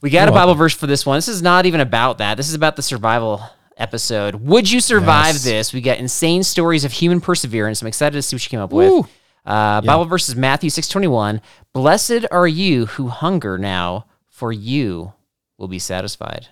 We 0.00 0.10
got 0.10 0.22
You're 0.22 0.30
a 0.30 0.32
Bible 0.32 0.54
verse 0.54 0.74
for 0.74 0.86
this 0.86 1.04
one. 1.04 1.16
This 1.18 1.28
is 1.28 1.42
not 1.42 1.66
even 1.66 1.80
about 1.80 2.18
that. 2.18 2.36
This 2.36 2.48
is 2.48 2.54
about 2.54 2.76
the 2.76 2.82
survival 2.82 3.42
episode. 3.76 4.36
Would 4.36 4.70
you 4.70 4.80
survive 4.80 5.34
Yes. 5.34 5.44
this? 5.44 5.72
We 5.72 5.80
got 5.80 5.98
insane 5.98 6.42
stories 6.42 6.84
of 6.84 6.92
human 6.92 7.20
perseverance. 7.20 7.82
I'm 7.82 7.88
excited 7.88 8.14
to 8.16 8.22
see 8.22 8.36
what 8.36 8.44
you 8.44 8.48
came 8.48 8.60
up 8.60 8.72
with. 8.72 8.90
Woo. 8.90 9.06
Uh, 9.44 9.80
Bible 9.80 10.04
verse 10.04 10.28
is 10.28 10.36
Matthew 10.36 10.70
six 10.70 10.88
twenty 10.88 11.08
one. 11.08 11.40
Blessed 11.72 12.26
are 12.30 12.46
you 12.46 12.86
who 12.86 13.08
hunger 13.08 13.58
now, 13.58 14.06
for 14.28 14.52
you 14.52 15.12
will 15.58 15.68
be 15.68 15.78
satisfied. 15.78 16.48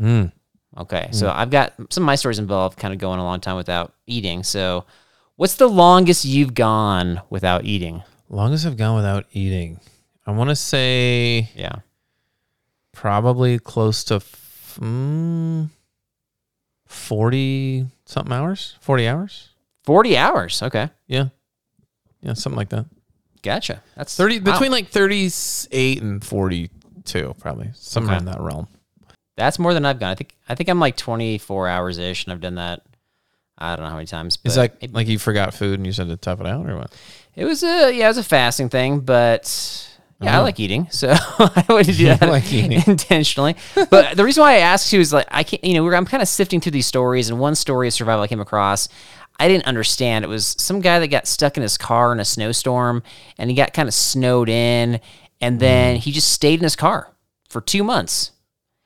Mm. 0.00 0.32
Okay. 0.76 1.08
So 1.12 1.30
I've 1.34 1.50
got 1.50 1.74
some 1.90 2.04
of 2.04 2.06
my 2.06 2.14
stories 2.14 2.38
involved, 2.38 2.78
kind 2.78 2.94
of 2.94 3.00
going 3.00 3.18
a 3.18 3.24
long 3.24 3.40
time 3.40 3.56
without 3.56 3.92
eating. 4.06 4.42
So 4.44 4.84
what's 5.38 5.54
the 5.54 5.68
longest 5.68 6.24
you've 6.26 6.52
gone 6.52 7.22
without 7.30 7.64
eating? 7.64 8.02
Longest 8.28 8.66
I've 8.66 8.76
gone 8.76 8.96
without 8.96 9.24
eating. 9.32 9.80
I 10.26 10.32
want 10.32 10.50
to 10.50 10.56
say 10.56 11.48
Yeah. 11.56 11.76
probably 12.92 13.58
close 13.58 14.04
to 14.04 14.16
f- 14.16 14.78
mm, 14.80 15.70
40 16.86 17.86
something 18.04 18.32
hours, 18.32 18.76
40 18.80 19.08
hours. 19.08 19.48
40 19.84 20.16
hours. 20.16 20.62
Okay. 20.62 20.90
Yeah. 21.06 21.28
Yeah, 22.20 22.34
something 22.34 22.56
like 22.58 22.68
that. 22.70 22.86
Gotcha. 23.42 23.82
That's 23.96 24.14
30 24.16 24.40
wow. 24.40 24.52
between 24.52 24.72
like 24.72 24.88
38 24.88 26.02
and 26.02 26.22
42 26.24 27.34
probably. 27.38 27.70
Somewhere 27.74 28.16
Okay. 28.16 28.20
in 28.20 28.24
that 28.26 28.40
realm. 28.40 28.68
That's 29.36 29.58
more 29.58 29.72
than 29.72 29.86
I've 29.86 30.00
gone. 30.00 30.10
I 30.10 30.14
think 30.16 30.34
I 30.48 30.54
think 30.56 30.68
I'm 30.68 30.80
like 30.80 30.96
24 30.96 31.68
hours 31.68 31.96
ish, 31.98 32.24
and 32.24 32.32
I've 32.32 32.40
done 32.40 32.56
that. 32.56 32.82
I 33.58 33.74
don't 33.76 33.84
know 33.84 33.90
how 33.90 33.96
many 33.96 34.06
times. 34.06 34.36
But 34.36 34.48
Is 34.50 34.54
that 34.56 34.76
it, 34.80 34.92
like 34.94 35.08
you 35.08 35.18
forgot 35.18 35.52
food 35.54 35.78
and 35.78 35.86
you 35.86 35.92
said 35.92 36.08
to 36.08 36.16
tough 36.16 36.40
it 36.40 36.46
out 36.46 36.68
or 36.68 36.76
what? 36.76 36.94
it 37.34 37.44
was 37.44 37.62
a 37.62 37.92
yeah, 37.92 38.06
it 38.06 38.08
was 38.08 38.18
a 38.18 38.22
fasting 38.24 38.68
thing, 38.68 39.00
but 39.00 39.84
yeah, 40.20 40.36
I 40.36 40.40
Oh. 40.40 40.42
like 40.42 40.58
eating, 40.58 40.88
so 40.90 41.08
I 41.38 41.64
wouldn't 41.68 41.96
do 41.96 42.06
that 42.06 42.22
like 42.22 42.52
intentionally. 42.88 43.54
But 43.90 44.16
the 44.16 44.24
reason 44.24 44.40
why 44.42 44.54
I 44.54 44.58
asked 44.58 44.92
you 44.92 45.00
is 45.00 45.12
like 45.12 45.26
I 45.30 45.42
can't, 45.44 45.62
you 45.64 45.74
know, 45.74 45.84
we're, 45.84 45.94
I'm 45.94 46.04
kind 46.06 46.22
of 46.22 46.28
sifting 46.28 46.60
through 46.60 46.72
these 46.72 46.86
stories, 46.86 47.30
and 47.30 47.38
one 47.38 47.54
story 47.54 47.88
of 47.88 47.94
survival 47.94 48.22
I 48.24 48.26
came 48.28 48.40
across. 48.40 48.88
I 49.40 49.46
didn't 49.46 49.66
understand. 49.66 50.24
It 50.24 50.28
was 50.28 50.56
some 50.58 50.80
guy 50.80 50.98
that 50.98 51.08
got 51.08 51.28
stuck 51.28 51.56
in 51.56 51.62
his 51.62 51.78
car 51.78 52.12
in 52.12 52.18
a 52.18 52.24
snowstorm, 52.24 53.04
and 53.38 53.48
he 53.48 53.54
got 53.56 53.72
kind 53.72 53.86
of 53.86 53.94
snowed 53.94 54.48
in, 54.48 54.98
and 55.40 55.60
then 55.60 55.96
Mm. 55.96 56.00
he 56.00 56.10
just 56.10 56.32
stayed 56.32 56.58
in 56.58 56.64
his 56.64 56.74
car 56.74 57.12
for 57.48 57.60
two 57.60 57.84
months. 57.84 58.32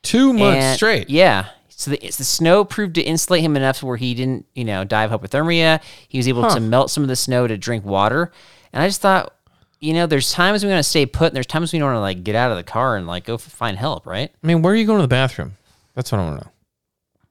2 0.02 0.32
months 0.34 0.62
And- 0.64 0.76
straight. 0.76 1.08
Yeah. 1.08 1.46
So 1.76 1.90
the, 1.92 2.04
it's 2.04 2.18
the 2.18 2.24
snow 2.24 2.64
proved 2.64 2.94
to 2.96 3.02
insulate 3.02 3.42
him 3.42 3.56
enough 3.56 3.82
where 3.82 3.96
he 3.96 4.14
didn't, 4.14 4.46
you 4.54 4.64
know, 4.64 4.84
die 4.84 5.04
of 5.04 5.10
hypothermia. 5.10 5.80
He 6.08 6.18
was 6.18 6.28
able 6.28 6.42
Huh. 6.42 6.54
to 6.54 6.60
melt 6.60 6.90
some 6.90 7.02
of 7.02 7.08
the 7.08 7.16
snow 7.16 7.46
to 7.46 7.56
drink 7.58 7.84
water. 7.84 8.30
And 8.72 8.82
I 8.82 8.88
just 8.88 9.00
thought, 9.00 9.34
you 9.80 9.92
know, 9.94 10.06
there's 10.06 10.32
times 10.32 10.62
we 10.64 10.70
want 10.70 10.78
to 10.78 10.88
stay 10.88 11.06
put, 11.06 11.28
and 11.28 11.36
there's 11.36 11.46
times 11.46 11.72
we 11.72 11.78
don't 11.78 11.88
want 11.88 11.96
to 11.96 12.00
like 12.00 12.22
get 12.24 12.34
out 12.36 12.50
of 12.50 12.56
the 12.56 12.62
car 12.62 12.96
and 12.96 13.06
like 13.06 13.24
go 13.24 13.36
find 13.36 13.76
help, 13.76 14.06
right? 14.06 14.30
I 14.42 14.46
mean, 14.46 14.62
where 14.62 14.72
are 14.72 14.76
you 14.76 14.86
going 14.86 14.98
to 14.98 15.02
the 15.02 15.08
bathroom? 15.08 15.56
That's 15.94 16.12
what 16.12 16.20
I 16.20 16.24
want 16.24 16.38
to 16.40 16.44
know. 16.46 16.52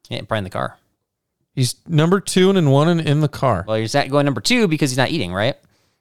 Yeah, 0.09 0.17
probably 0.19 0.39
in 0.39 0.43
the 0.43 0.49
car. 0.49 0.77
He's 1.55 1.75
number 1.87 2.19
2 2.19 2.49
and 2.49 2.57
in 2.57 2.69
one 2.69 2.89
and 2.89 3.01
in 3.01 3.21
the 3.21 3.27
car. 3.29 3.63
Well, 3.67 3.77
he's 3.77 3.93
not 3.93 4.09
going 4.09 4.25
number 4.25 4.41
two 4.41 4.67
because 4.67 4.91
he's 4.91 4.97
not 4.97 5.09
eating, 5.11 5.33
right? 5.33 5.55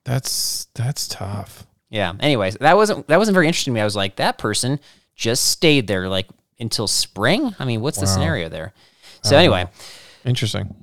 That's 0.04 0.66
that's 0.74 1.06
tough. 1.08 1.66
Yeah. 1.90 2.12
Anyways, 2.20 2.54
that 2.56 2.76
wasn't 2.76 3.06
that 3.08 3.18
wasn't 3.18 3.34
very 3.34 3.46
interesting 3.46 3.72
to 3.72 3.74
me. 3.76 3.80
I 3.80 3.84
was 3.84 3.96
like, 3.96 4.16
that 4.16 4.38
person 4.38 4.80
just 5.14 5.44
stayed 5.48 5.86
there 5.86 6.08
like 6.08 6.26
until 6.60 6.86
spring. 6.86 7.54
I 7.58 7.64
mean, 7.64 7.80
what's 7.80 7.98
the 7.98 8.06
scenario 8.06 8.48
there? 8.48 8.72
So 9.22 9.36
anyway, 9.36 9.66
Interesting. 10.24 10.74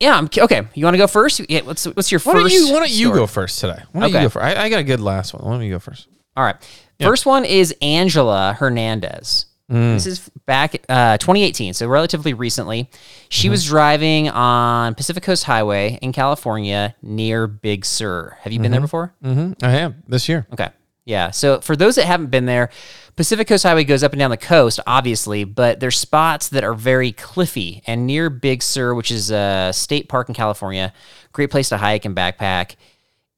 yeah. 0.00 0.16
I'm 0.16 0.28
okay. 0.38 0.62
You 0.74 0.84
want 0.84 0.94
to 0.94 0.98
go 0.98 1.06
first? 1.06 1.40
Yeah. 1.48 1.62
What's 1.62 1.84
what's 1.86 2.10
your 2.12 2.20
Why 2.20 2.32
first? 2.34 2.54
don't 2.54 2.66
you 2.66 2.72
why 2.72 2.78
don't 2.80 2.90
you 2.90 3.06
story? 3.06 3.18
go 3.18 3.26
first 3.26 3.60
today? 3.60 3.82
Why 3.92 4.00
don't 4.00 4.10
Okay. 4.10 4.18
you 4.22 4.24
go 4.26 4.30
first? 4.30 4.44
I, 4.44 4.64
I 4.64 4.68
got 4.68 4.80
a 4.80 4.84
good 4.84 5.00
last 5.00 5.34
one. 5.34 5.44
Don't 5.44 5.62
you 5.62 5.70
go 5.72 5.78
first? 5.78 6.08
All 6.36 6.44
right. 6.44 6.56
First 7.00 7.26
one 7.26 7.44
is 7.44 7.74
Angela 7.82 8.54
Hernandez. 8.58 9.46
Mm. 9.70 9.94
This 9.94 10.06
is 10.06 10.30
back 10.46 10.74
uh, 10.88 11.16
2018, 11.18 11.72
so 11.74 11.86
relatively 11.88 12.34
recently. 12.34 12.90
She 13.30 13.46
Mm-hmm. 13.46 13.50
was 13.52 13.64
driving 13.64 14.28
on 14.28 14.94
Pacific 14.94 15.22
Coast 15.22 15.44
Highway 15.44 15.98
in 16.02 16.12
California 16.12 16.94
near 17.02 17.46
Big 17.46 17.84
Sur. 17.84 18.36
Have 18.42 18.52
you 18.52 18.60
been 18.60 18.70
there 18.72 18.80
before? 18.80 19.14
Mm-hmm. 19.24 19.64
I 19.64 19.76
am 19.78 20.02
this 20.06 20.28
year. 20.28 20.46
Okay. 20.52 20.68
Yeah. 21.06 21.30
So 21.30 21.60
for 21.60 21.76
those 21.76 21.94
that 21.96 22.04
haven't 22.06 22.30
been 22.30 22.46
there, 22.46 22.70
Pacific 23.16 23.46
Coast 23.46 23.62
Highway 23.62 23.84
goes 23.84 24.02
up 24.02 24.12
and 24.12 24.18
down 24.18 24.30
the 24.30 24.36
coast, 24.36 24.80
obviously, 24.86 25.44
but 25.44 25.80
there's 25.80 25.98
spots 25.98 26.48
that 26.48 26.64
are 26.64 26.74
very 26.74 27.12
cliffy 27.12 27.82
and 27.86 28.06
near 28.06 28.28
Big 28.28 28.62
Sur, 28.62 28.94
which 28.94 29.10
is 29.10 29.30
a 29.30 29.70
state 29.72 30.08
park 30.08 30.28
in 30.28 30.34
California. 30.34 30.92
Great 31.32 31.50
place 31.50 31.68
to 31.68 31.76
hike 31.76 32.04
and 32.04 32.16
backpack. 32.16 32.76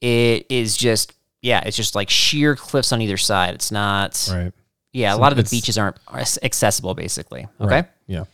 It 0.00 0.46
is 0.48 0.76
just, 0.76 1.12
yeah, 1.42 1.62
it's 1.66 1.76
just 1.76 1.94
like 1.94 2.08
sheer 2.08 2.56
cliffs 2.56 2.92
on 2.92 3.02
either 3.02 3.16
side. 3.18 3.54
It's 3.54 3.70
not, 3.70 4.28
Right. 4.32 4.52
yeah, 4.92 5.14
a 5.14 5.18
lot 5.18 5.32
of 5.32 5.36
the 5.36 5.44
beaches 5.44 5.76
aren't 5.76 5.98
accessible, 6.42 6.94
basically. 6.94 7.46
Okay. 7.60 7.74
Right. 7.74 7.88
Yeah. 8.06 8.24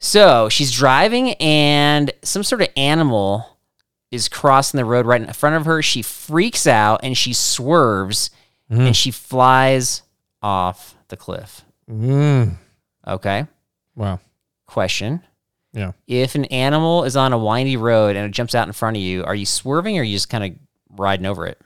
So 0.00 0.48
she's 0.48 0.72
driving, 0.72 1.34
and 1.34 2.10
some 2.22 2.42
sort 2.42 2.60
of 2.60 2.68
animal 2.76 3.46
is 4.10 4.28
crossing 4.28 4.78
the 4.78 4.84
road 4.84 5.06
right 5.06 5.22
in 5.22 5.32
front 5.32 5.56
of 5.56 5.64
her. 5.64 5.80
She 5.80 6.02
freaks 6.02 6.66
out 6.66 7.00
and 7.02 7.16
she 7.16 7.32
swerves 7.32 8.30
mm-hmm. 8.70 8.82
and 8.82 8.96
she 8.96 9.10
flies 9.10 10.02
off 10.42 10.96
the 11.08 11.16
cliff. 11.16 11.62
Mm. 11.90 12.56
Okay. 13.06 13.46
Wow. 13.96 14.20
Question 14.66 15.22
Yeah. 15.72 15.92
If 16.06 16.34
an 16.34 16.44
animal 16.46 17.04
is 17.04 17.16
on 17.16 17.32
a 17.32 17.38
windy 17.38 17.76
road 17.76 18.16
and 18.16 18.26
it 18.26 18.32
jumps 18.32 18.54
out 18.54 18.66
in 18.66 18.72
front 18.72 18.96
of 18.96 19.02
you, 19.02 19.24
are 19.24 19.34
you 19.34 19.46
swerving 19.46 19.98
or 19.98 20.00
are 20.00 20.04
you 20.04 20.14
just 20.16 20.28
kind 20.30 20.44
of 20.44 20.98
riding 20.98 21.26
over 21.26 21.46
it? 21.46 21.60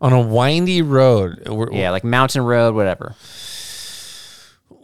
On 0.00 0.12
a 0.12 0.20
windy 0.20 0.82
road. 0.82 1.48
we're- 1.48 1.78
Yeah, 1.78 1.90
like 1.90 2.04
mountain 2.04 2.42
road, 2.42 2.74
whatever. 2.74 3.14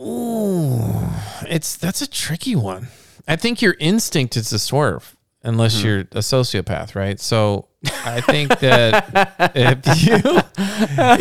Ooh, 0.01 0.81
it's 1.49 1.77
that's 1.77 2.03
a 2.03 2.09
tricky 2.09 2.57
one. 2.57 2.89
I 3.29 3.37
think 3.37 3.63
your 3.63 3.77
instinct 3.79 4.37
is 4.37 4.49
to 4.51 4.59
swerve, 4.59 5.17
unless 5.43 5.81
Hmm. 5.81 5.87
you're 5.87 6.01
a 6.01 6.23
sociopath, 6.23 6.95
right? 6.95 7.21
So 7.21 7.69
I 8.05 8.21
think 8.21 8.59
that 8.61 9.53
if 9.55 10.03
you, 10.03 10.41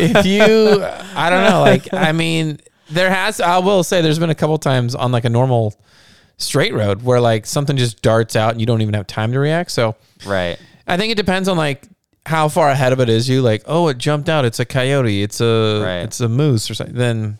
if 0.06 0.26
you, 0.26 0.84
I 1.16 1.30
don't 1.30 1.50
know, 1.50 1.60
like 1.60 1.92
I 1.92 2.12
mean, 2.12 2.58
there 2.90 3.10
has. 3.10 3.40
I 3.40 3.58
will 3.58 3.82
say, 3.82 4.00
there's 4.00 4.18
been 4.18 4.30
a 4.30 4.34
couple 4.34 4.56
times 4.58 4.94
on 4.94 5.12
like 5.12 5.24
a 5.24 5.30
normal 5.30 5.74
straight 6.38 6.74
road 6.74 7.02
where 7.02 7.20
like 7.20 7.46
something 7.46 7.76
just 7.76 8.02
darts 8.02 8.36
out 8.36 8.52
and 8.52 8.60
you 8.60 8.66
don't 8.66 8.82
even 8.82 8.94
have 8.94 9.06
time 9.06 9.32
to 9.32 9.38
react. 9.38 9.70
So 9.70 9.96
Right. 10.26 10.58
I 10.86 10.96
think 10.96 11.12
it 11.12 11.16
depends 11.16 11.48
on 11.48 11.56
like 11.56 11.84
how 12.26 12.48
far 12.48 12.68
ahead 12.70 12.92
of 12.92 13.00
it 13.00 13.08
is 13.08 13.28
you. 13.28 13.42
Like, 13.42 13.62
oh, 13.66 13.88
it 13.88 13.98
jumped 13.98 14.28
out. 14.28 14.44
It's 14.44 14.58
a 14.60 14.64
coyote. 14.64 15.22
It's 15.22 15.40
a 15.40 15.82
Right. 15.84 15.98
it's 16.02 16.20
a 16.20 16.28
moose 16.28 16.70
or 16.70 16.74
something. 16.74 16.96
Then 16.96 17.38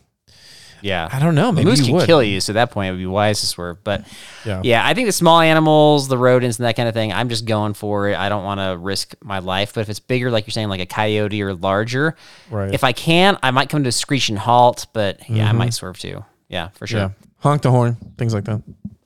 Yeah. 0.83 1.09
I 1.11 1.19
don't 1.21 1.35
know. 1.35 1.53
Maybe 1.53 1.71
moose 1.71 1.81
can 1.81 1.95
would. 1.95 2.07
kill 2.07 2.23
you, 2.23 2.41
so 2.41 2.53
at 2.53 2.55
that 2.55 2.71
point 2.73 2.89
it 2.89 2.91
would 2.93 2.99
be 2.99 3.07
wise 3.07 3.41
to 3.41 3.47
swerve. 3.47 3.83
But 3.85 4.05
Yeah. 4.45 4.61
yeah, 4.65 4.87
I 4.87 4.95
think 4.95 5.07
the 5.09 5.13
small 5.13 5.41
animals, 5.41 6.09
the 6.09 6.19
rodents, 6.19 6.59
and 6.59 6.67
that 6.67 6.77
kind 6.77 6.89
of 6.89 6.95
thing, 6.95 7.13
I'm 7.13 7.29
just 7.29 7.45
going 7.47 7.75
for 7.75 8.09
it. 8.09 8.17
I 8.19 8.29
don't 8.29 8.45
want 8.45 8.61
to 8.61 8.77
risk 8.77 9.15
my 9.23 9.39
life. 9.39 9.75
But 9.75 9.83
if 9.83 9.89
it's 9.89 10.01
bigger, 10.01 10.31
like 10.31 10.47
you're 10.47 10.53
saying, 10.53 10.69
like 10.69 10.81
a 10.81 10.87
coyote 10.87 11.41
or 11.43 11.55
larger, 11.55 12.17
Right. 12.51 12.75
if 12.75 12.85
I 12.85 12.93
can, 12.93 13.39
I 13.43 13.51
might 13.53 13.69
come 13.71 13.83
to 13.85 13.89
a 13.89 13.93
screeching 13.93 14.37
halt. 14.37 14.87
But 14.93 15.21
yeah, 15.31 15.49
I 15.49 15.53
might 15.53 15.73
swerve 15.73 15.99
too. 15.99 16.25
Yeah, 16.49 16.69
for 16.75 16.87
sure. 16.87 16.99
Yeah. 17.01 17.09
Honk 17.39 17.63
the 17.63 17.71
horn, 17.71 17.97
things 18.19 18.35
like 18.35 18.45
that. 18.45 18.63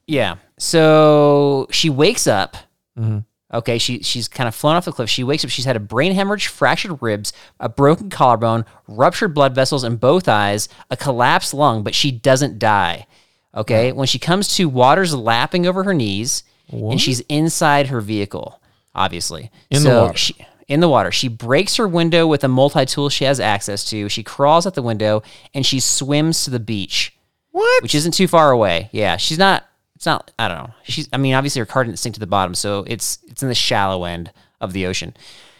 Yeah. 0.07 0.37
So 0.59 1.67
she 1.71 1.91
wakes 1.91 2.27
up. 2.27 2.57
Mm-hmm. 2.99 3.19
Okay, 3.55 3.79
she 3.79 4.03
she's 4.03 4.27
kind 4.27 4.49
of 4.49 4.55
flown 4.55 4.75
off 4.75 4.85
the 4.87 4.93
cliff. 4.93 5.09
She 5.09 5.23
wakes 5.23 5.45
up. 5.45 5.51
She's 5.51 5.65
had 5.65 5.77
a 5.77 5.81
brain 5.81 6.13
hemorrhage, 6.13 6.49
fractured 6.49 7.01
ribs, 7.01 7.33
a 7.61 7.69
broken 7.69 8.11
collarbone, 8.11 8.65
ruptured 8.89 9.35
blood 9.35 9.55
vessels 9.55 9.85
in 9.85 9.97
both 9.97 10.29
eyes, 10.29 10.69
a 10.91 10.97
collapsed 10.97 11.55
lung, 11.55 11.83
but 11.85 11.95
she 11.95 12.11
doesn't 12.11 12.59
die. 12.59 13.07
Okay, 13.55 13.93
when 13.93 14.07
she 14.07 14.19
comes 14.19 14.55
to, 14.57 14.69
water's 14.69 15.15
lapping 15.15 15.67
over 15.67 15.85
her 15.85 15.95
knees, 15.95 16.43
and 16.71 17.01
she's 17.01 17.21
inside 17.29 17.87
her 17.87 18.01
vehicle. 18.01 18.61
Obviously, 18.95 19.51
In 19.71 19.83
the 19.85 19.91
water. 20.01 20.17
She, 20.19 20.35
in 20.69 20.81
the 20.81 20.89
water. 20.89 21.13
She 21.13 21.29
breaks 21.29 21.77
her 21.77 21.87
window 21.87 22.27
with 22.27 22.43
a 22.43 22.49
multi 22.49 22.85
tool 22.85 23.09
she 23.09 23.25
has 23.25 23.39
access 23.39 23.85
to. 23.91 24.09
She 24.09 24.23
crawls 24.23 24.67
out 24.67 24.75
the 24.75 24.83
window 24.83 25.23
and 25.55 25.65
she 25.65 25.79
swims 25.81 26.45
to 26.45 26.51
the 26.51 26.59
beach 26.59 27.17
What? 27.53 27.83
which 27.83 27.95
isn't 27.95 28.13
too 28.13 28.27
far 28.27 28.51
away. 28.51 28.89
Yeah, 28.93 29.17
she's 29.17 29.39
not. 29.39 29.65
It's 29.97 30.07
not. 30.07 30.31
I 30.39 30.47
don't 30.49 30.59
know. 30.59 30.75
She's. 30.85 31.09
I 31.13 31.17
mean, 31.17 31.35
obviously 31.35 31.59
her 31.59 31.67
car 31.67 31.83
didn't 31.85 31.99
sink 31.99 32.15
to 32.15 32.21
the 32.21 32.27
bottom, 32.27 32.55
so 32.55 32.85
it's 32.87 33.19
it's 33.27 33.43
in 33.43 33.49
the 33.49 33.55
shallow 33.55 34.05
end 34.05 34.31
of 34.61 34.73
the 34.73 34.87
ocean. 34.87 35.15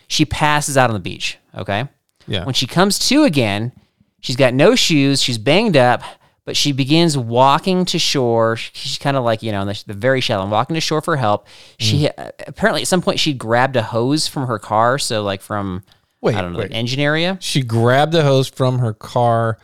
She 0.09 0.25
passes 0.25 0.77
out 0.77 0.89
on 0.91 0.95
the 0.95 1.01
beach. 1.01 1.39
Okay. 1.57 1.89
Yeah. 2.29 2.45
When 2.45 2.55
she 2.55 2.67
comes 2.67 2.99
to 3.09 3.25
again, 3.25 3.73
she's 4.21 4.37
got 4.37 4.53
no 4.55 4.75
shoes. 4.75 5.23
She's 5.23 5.39
banged 5.39 5.77
up, 5.77 6.03
but 6.45 6.57
she 6.57 6.73
begins 6.73 7.17
walking 7.17 7.85
to 7.87 7.99
shore. 7.99 8.57
She's 8.57 8.99
kind 8.99 9.17
of 9.17 9.25
like 9.25 9.43
you 9.43 9.53
know 9.53 9.63
in 9.63 9.69
the, 9.69 9.85
the 9.87 9.95
very 9.95 10.21
shallow, 10.21 10.43
and 10.43 10.53
walking 10.53 10.75
to 10.75 10.81
shore 10.81 11.01
for 11.01 11.17
help. 11.17 11.47
She 11.79 12.07
Mm. 12.09 12.33
apparently 12.47 12.83
at 12.83 12.89
some 12.89 13.01
point 13.03 13.19
she 13.19 13.33
grabbed 13.33 13.75
a 13.77 13.83
hose 13.83 14.29
from 14.29 14.47
her 14.49 14.59
car, 14.59 14.99
so 14.99 15.23
like 15.23 15.41
from 15.41 15.83
Wait, 16.21 16.35
I 16.35 16.43
don't 16.43 16.53
know 16.53 16.59
wait. 16.59 16.69
the 16.71 16.77
engine 16.77 17.01
area. 17.01 17.39
She 17.41 17.63
grabbed 17.63 18.13
the 18.13 18.23
hose 18.23 18.49
from 18.49 18.81
her 18.81 18.93
car 18.93 19.59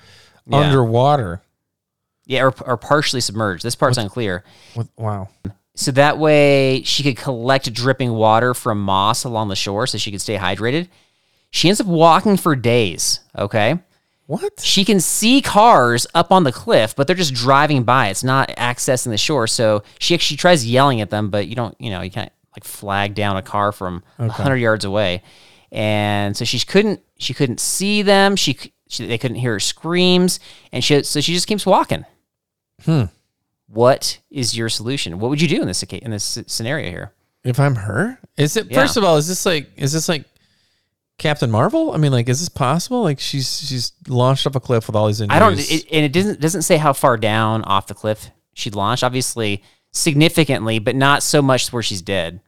Yeah. 0.47 0.57
underwater. 0.59 1.43
Yeah, 2.25 2.45
or, 2.45 2.55
or 2.65 2.77
partially 2.77 3.21
submerged. 3.21 3.65
This 3.65 3.75
part's 3.75 3.99
unclear. 3.99 4.45
What, 4.75 4.89
wow. 4.97 5.29
So 5.75 5.91
that 5.93 6.19
way 6.19 6.83
she 6.85 7.03
could 7.03 7.17
collect 7.17 7.73
dripping 7.73 8.13
water 8.13 8.55
from 8.55 8.83
moss 8.83 9.25
along 9.25 9.49
the 9.49 9.57
shore 9.57 9.87
so 9.87 9.99
she 9.99 10.11
could 10.11 10.21
stay 10.21 10.37
hydrated. 10.37 10.89
She 11.51 11.69
ends 11.69 11.81
up 11.81 11.87
walking 11.87 12.37
for 12.37 12.55
days, 12.55 13.21
okay? 13.37 13.79
What? 14.27 14.61
She 14.61 14.85
can 14.85 15.01
see 15.01 15.43
cars 15.43 16.07
up 16.15 16.31
on 16.31 16.45
the 16.45 16.53
cliff, 16.53 16.95
but 16.97 17.07
they're 17.07 17.17
just 17.17 17.35
driving 17.35 17.83
by. 17.83 18.09
It's 18.09 18.25
not 18.25 18.49
accessing 18.51 19.11
the 19.11 19.19
shore. 19.19 19.47
So 19.47 19.83
she 19.99 20.15
actually 20.15 20.37
tries 20.37 20.65
yelling 20.67 21.01
at 21.01 21.11
them, 21.11 21.29
but 21.31 21.49
you 21.49 21.55
don't, 21.55 21.79
you 21.79 21.91
know, 21.91 22.01
you 22.03 22.11
can't 22.11 22.33
like 22.57 22.65
flag 22.65 23.15
down 23.15 23.37
a 23.37 23.43
car 23.43 23.73
from 23.73 24.03
a 24.19 24.27
100 24.27 24.57
yards 24.57 24.85
away. 24.85 25.23
And 25.71 26.37
so 26.37 26.45
she 26.45 26.59
couldn't 26.61 27.01
she 27.19 27.35
couldn't 27.35 27.61
see 27.61 28.03
them. 28.03 28.37
She, 28.37 28.59
she 28.89 29.07
they 29.07 29.19
couldn't 29.19 29.39
hear 29.39 29.53
her 29.53 29.61
screams 29.61 30.39
and 30.71 30.85
she 30.85 31.03
so 31.03 31.21
she 31.21 31.33
just 31.35 31.47
keeps 31.47 31.67
walking. 31.67 32.05
Hmm. 32.85 33.05
What 33.69 34.19
is 34.31 34.57
your 34.57 34.69
solution? 34.69 35.19
What 35.19 35.29
would 35.31 35.41
you 35.41 35.49
do 35.49 35.61
in 35.63 35.67
this 35.67 35.83
in 35.83 36.11
this 36.11 36.39
scenario 36.47 36.91
here? 36.91 37.13
If 37.45 37.59
I'm 37.59 37.75
her, 37.77 38.19
is 38.37 38.57
it 38.57 38.71
Yeah. 38.71 38.81
first 38.81 38.97
of 38.97 39.05
all? 39.05 39.17
Is 39.17 39.29
this 39.29 39.45
like 39.47 39.71
is 39.77 39.93
this 39.93 40.09
like 40.09 40.25
Captain 41.19 41.51
Marvel? 41.51 41.93
I 41.93 41.97
mean, 41.99 42.13
like, 42.13 42.29
is 42.29 42.41
this 42.41 42.49
possible? 42.49 43.03
Like, 43.03 43.21
she's 43.21 43.61
she's 43.67 43.93
launched 44.09 44.47
off 44.47 44.57
a 44.57 44.61
cliff 44.61 44.87
with 44.87 44.97
all 44.97 45.07
these 45.07 45.21
injuries. 45.21 45.37
I 45.37 45.39
don't, 45.41 45.59
it, 45.59 45.87
and 45.93 46.05
it 46.05 46.13
doesn't 46.13 46.41
doesn't 46.41 46.63
say 46.63 46.77
how 46.77 46.93
far 46.93 47.17
down 47.17 47.63
off 47.65 47.87
the 47.87 47.95
cliff 47.95 48.31
she 48.55 48.71
launched. 48.71 49.05
Obviously, 49.05 49.63
significantly, 49.93 50.79
but 50.79 50.95
not 50.97 51.23
so 51.23 51.41
much 51.41 51.73
where 51.73 51.83
she's 51.83 52.03
dead. 52.03 52.41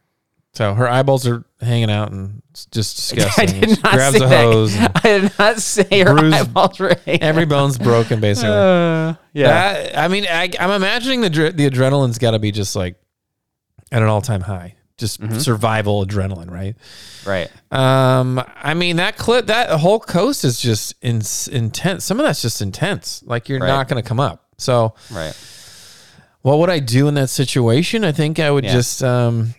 So 0.55 0.73
her 0.75 0.89
eyeballs 0.89 1.27
are 1.27 1.45
hanging 1.61 1.91
out 1.91 2.13
and 2.13 2.43
it's 2.51 2.67
just 2.67 2.97
disgusting. 2.97 3.49
I 3.49 3.61
did 3.61 3.71
She 3.71 3.83
not 3.83 3.93
grabs 3.95 4.19
say 4.19 4.25
a 4.25 4.29
hose. 4.29 4.77
I 4.79 5.01
did 5.03 5.33
not 5.39 5.59
say 5.59 6.03
her 6.05 6.15
Bruised- 6.15 6.37
eyeballs 6.37 6.79
were 6.79 6.95
hanging. 7.05 7.23
every 7.23 7.45
bone's 7.45 7.77
broken, 7.79 8.21
basically. 8.29 8.51
Uh, 8.51 9.15
yeah. 9.33 9.47
That- 9.49 9.99
I 9.99 10.09
mean, 10.09 10.27
I, 10.29 10.51
I'm 10.61 10.71
imagining 10.71 11.21
the 11.23 11.29
the 11.29 11.69
adrenaline's 11.69 12.19
got 12.19 12.31
to 12.33 12.39
be 12.39 12.53
just 12.53 12.77
like 12.77 12.97
at 13.93 14.03
an 14.03 14.09
all 14.09 14.23
time 14.23 14.41
high, 14.43 14.77
just 14.97 15.21
Mm-hmm. 15.21 15.39
survival 15.39 16.05
adrenaline, 16.07 16.51
right? 16.51 16.77
right. 17.27 17.51
Um, 17.73 18.41
I 18.57 18.75
mean 18.75 18.97
that 18.97 19.17
clip, 19.17 19.47
that 19.47 19.71
whole 19.81 19.99
coast 20.01 20.45
is 20.45 20.61
just 20.61 20.95
in, 21.03 21.23
intense. 21.51 22.05
Some 22.05 22.21
of 22.21 22.27
that's 22.27 22.43
just 22.43 22.63
intense. 22.63 23.23
Like 23.27 23.49
you're 23.49 23.59
Right. 23.61 23.67
not 23.69 23.89
going 23.89 24.03
to 24.03 24.09
come 24.09 24.21
up. 24.21 24.47
So, 24.59 24.95
Right. 25.11 25.35
what 26.43 26.59
would 26.59 26.71
I 26.71 26.79
do 26.79 27.09
in 27.09 27.15
that 27.15 27.29
situation? 27.29 28.05
I 28.05 28.13
think 28.13 28.39
I 28.39 28.51
would 28.51 28.65
Yeah. 28.65 28.73
just, 28.73 29.03
um, 29.03 29.55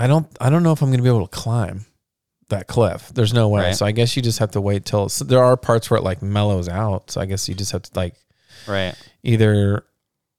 I 0.00 0.06
don't, 0.06 0.26
I 0.40 0.50
don't 0.50 0.62
know 0.62 0.72
if 0.72 0.82
I'm 0.82 0.88
going 0.88 0.98
to 0.98 1.02
be 1.02 1.08
able 1.08 1.26
to 1.26 1.36
climb 1.36 1.84
that 2.48 2.66
cliff. 2.66 3.10
There's 3.14 3.32
no 3.34 3.48
way. 3.48 3.62
Right. 3.62 3.76
So 3.76 3.86
I 3.86 3.92
guess 3.92 4.16
you 4.16 4.22
just 4.22 4.38
have 4.40 4.50
to 4.52 4.60
wait 4.60 4.84
till 4.84 5.08
so 5.08 5.24
there 5.24 5.42
are 5.42 5.56
parts 5.56 5.90
where 5.90 5.98
it 5.98 6.02
like 6.02 6.20
mellows 6.22 6.68
out. 6.68 7.10
So 7.10 7.20
I 7.20 7.26
guess 7.26 7.48
you 7.48 7.54
just 7.54 7.72
have 7.72 7.82
to 7.82 7.90
like 7.94 8.14
Right. 8.66 8.94
either 9.22 9.84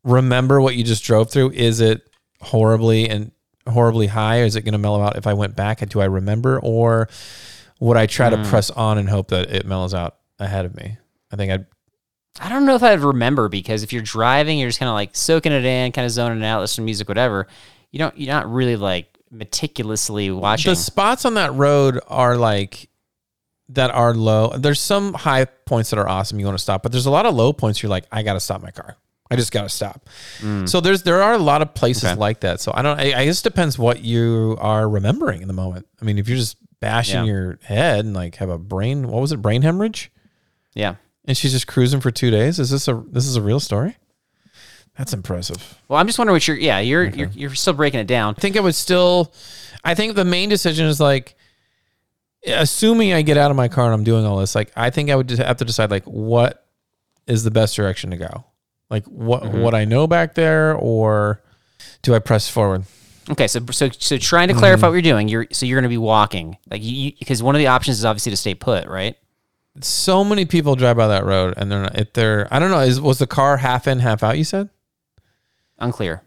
remember 0.03 0.60
what 0.62 0.75
you 0.75 0.84
just 0.84 1.03
drove 1.03 1.30
through. 1.32 1.51
Is 1.51 1.80
it 1.80 2.01
horribly 2.41 3.08
and 3.10 3.32
horribly 3.68 4.08
high? 4.08 4.41
Or 4.41 4.46
is 4.46 4.56
it 4.56 4.63
going 4.63 4.74
to 4.74 4.77
mellow 4.77 5.01
out 5.01 5.15
if 5.15 5.27
I 5.27 5.34
went 5.34 5.56
back? 5.56 5.88
Do 5.89 6.01
I 6.01 6.06
remember? 6.06 6.60
Or 6.60 7.08
would 7.80 7.98
I 7.98 8.08
try 8.08 8.30
Hmm. 8.30 8.44
to 8.44 8.50
press 8.50 8.70
on 8.72 8.98
and 8.98 9.08
hope 9.10 9.30
that 9.30 9.51
it 9.51 9.65
mellows 9.65 9.94
out 9.94 10.18
ahead 10.39 10.65
of 10.65 10.75
me? 10.75 10.98
I 11.32 11.36
think 11.36 11.51
I'd, 11.51 11.65
I 12.39 12.50
don't 12.50 12.65
know 12.65 12.75
if 12.75 12.84
I'd 12.84 13.00
remember 13.00 13.48
because 13.50 13.84
if 13.84 13.94
you're 13.94 14.01
driving, 14.01 14.58
you're 14.60 14.70
just 14.70 14.80
kind 14.80 14.89
of 14.89 14.96
like 14.96 15.15
soaking 15.15 15.51
it 15.51 15.65
in, 15.65 15.91
kind 15.91 16.06
of 16.06 16.12
zoning 16.12 16.44
out, 16.44 16.62
listening 16.62 16.84
to 16.84 16.88
music, 16.88 17.08
whatever. 17.08 17.48
You 17.91 18.00
don't, 18.00 18.18
you're 18.18 18.34
not 18.34 18.51
really 18.51 18.75
like 18.75 19.08
meticulously 19.31 20.29
watching. 20.31 20.71
the 20.71 20.75
spots 20.75 21.25
on 21.25 21.35
that 21.35 21.53
road 21.53 22.00
are 22.07 22.38
like, 22.38 22.89
that 23.69 23.89
are 23.91 24.13
low. 24.13 24.50
There's 24.57 24.81
some 24.81 25.13
high 25.13 25.45
points 25.45 25.91
that 25.91 26.00
are 26.00 26.07
awesome. 26.09 26.39
You 26.39 26.45
want 26.45 26.57
to 26.57 26.61
stop, 26.61 26.83
but 26.83 26.91
there's 26.91 27.05
a 27.05 27.11
lot 27.11 27.25
of 27.25 27.33
low 27.33 27.53
points. 27.53 27.81
You're 27.81 27.89
like, 27.89 28.05
I 28.11 28.21
got 28.23 28.33
to 28.33 28.39
stop 28.41 28.61
my 28.61 28.71
car. 28.71 28.97
I 29.29 29.38
just 29.38 29.53
got 29.53 29.61
to 29.61 29.69
stop. 29.69 30.09
So 30.65 30.81
there's 30.81 31.03
there 31.03 31.21
are 31.21 31.31
a 31.33 31.38
lot 31.38 31.61
of 31.61 31.73
places 31.73 32.03
Mm. 32.03 32.11
Okay. 32.11 32.19
like 32.19 32.39
that. 32.41 32.59
So 32.59 32.73
I 32.75 32.81
don't. 32.81 33.00
I, 33.00 33.21
I 33.21 33.25
guess 33.25 33.41
depends 33.41 33.79
what 33.79 34.03
you 34.03 34.57
are 34.59 34.89
remembering 34.89 35.41
in 35.41 35.47
the 35.47 35.53
moment. 35.53 35.88
I 36.01 36.03
mean, 36.05 36.17
if 36.17 36.27
you're 36.27 36.38
just 36.38 36.57
bashing 36.81 37.25
Yeah. 37.25 37.31
your 37.31 37.59
head 37.63 38.03
and 38.03 38.13
like 38.13 38.35
have 38.35 38.50
a 38.50 38.57
brain, 38.57 39.07
what 39.07 39.21
was 39.21 39.31
it, 39.31 39.41
brain 39.41 39.61
hemorrhage, 39.61 40.11
yeah. 40.73 40.95
and 41.23 41.38
she's 41.38 41.53
just 41.53 41.65
cruising 41.65 42.01
for 42.01 42.11
two 42.11 42.29
days. 42.29 42.59
Is 42.59 42.71
this 42.71 42.89
a 42.89 43.01
this 43.09 43.25
is 43.25 43.38
a 43.38 43.41
real 43.41 43.61
story? 43.61 43.95
That's 45.01 45.13
impressive. 45.13 45.79
Well, 45.88 45.98
I'm 46.00 46.05
just 46.05 46.20
wondering 46.20 46.36
what 46.36 46.48
you're, 46.48 46.58
yeah, 46.58 46.77
you're, 46.79 47.05
you're, 47.05 47.29
you're 47.29 47.55
still 47.55 47.74
breaking 47.74 48.00
it 48.01 48.05
down. 48.05 48.36
I 48.38 48.39
think 48.39 48.55
I 48.55 48.60
would 48.60 48.75
still. 48.75 49.34
I 49.84 49.96
think 49.96 50.13
the 50.13 50.24
main 50.24 50.48
decision 50.48 50.86
is 50.86 51.00
like, 51.00 51.34
assuming 52.46 53.12
I 53.12 53.24
get 53.24 53.36
out 53.36 53.50
of 53.50 53.58
my 53.58 53.67
car 53.67 53.86
and 53.86 53.96
I'm 53.96 54.03
doing 54.03 54.27
all 54.27 54.38
this. 54.38 54.53
Like, 54.53 54.72
I 54.75 54.91
think 54.91 55.10
I 55.10 55.15
would 55.15 55.27
just 55.27 55.41
have 55.41 55.58
to 55.58 55.65
decide 55.65 55.89
like 55.89 56.03
what 56.03 56.67
is 57.25 57.43
the 57.43 57.50
best 57.50 57.75
direction 57.75 58.12
to 58.12 58.17
go. 58.17 58.46
Like 58.91 59.03
what 59.05 59.41
Mm-hmm. 59.41 59.62
what 59.62 59.74
I 59.74 59.86
know 59.86 60.05
back 60.05 60.36
there, 60.36 60.75
or 60.75 61.41
do 62.03 62.13
I 62.13 62.20
press 62.20 62.48
forward? 62.48 62.84
Okay, 63.27 63.48
so 63.48 63.60
so 63.72 63.89
so 63.89 64.20
trying 64.20 64.50
to 64.50 64.53
clarify 64.53 64.86
what 64.88 64.93
you're 64.93 65.01
doing, 65.01 65.29
you're 65.29 65.48
so 65.51 65.65
you're 65.65 65.77
going 65.77 65.89
to 65.89 65.89
be 65.89 65.98
walking, 65.98 66.58
like 66.70 66.84
you 66.84 67.13
because 67.17 67.41
one 67.41 67.55
of 67.55 67.60
the 67.60 67.67
options 67.67 67.98
is 67.98 68.05
obviously 68.05 68.29
to 68.31 68.38
stay 68.38 68.53
put, 68.53 68.88
right? 68.88 69.15
So 69.79 70.24
many 70.24 70.46
people 70.46 70.75
drive 70.75 70.98
by 70.98 71.08
that 71.08 71.25
road, 71.25 71.53
and 71.58 71.72
they're 71.72 71.81
not. 71.81 71.98
If 71.98 72.13
they're, 72.13 72.48
I 72.51 72.59
don't 72.59 72.70
know. 72.70 72.81
Is 72.81 73.01
was 73.01 73.18
the 73.18 73.25
car 73.27 73.57
half 73.57 73.87
in, 73.87 74.00
half 74.00 74.22
out? 74.22 74.37
You 74.37 74.44
said. 74.44 74.70
Unclear. 75.81 76.24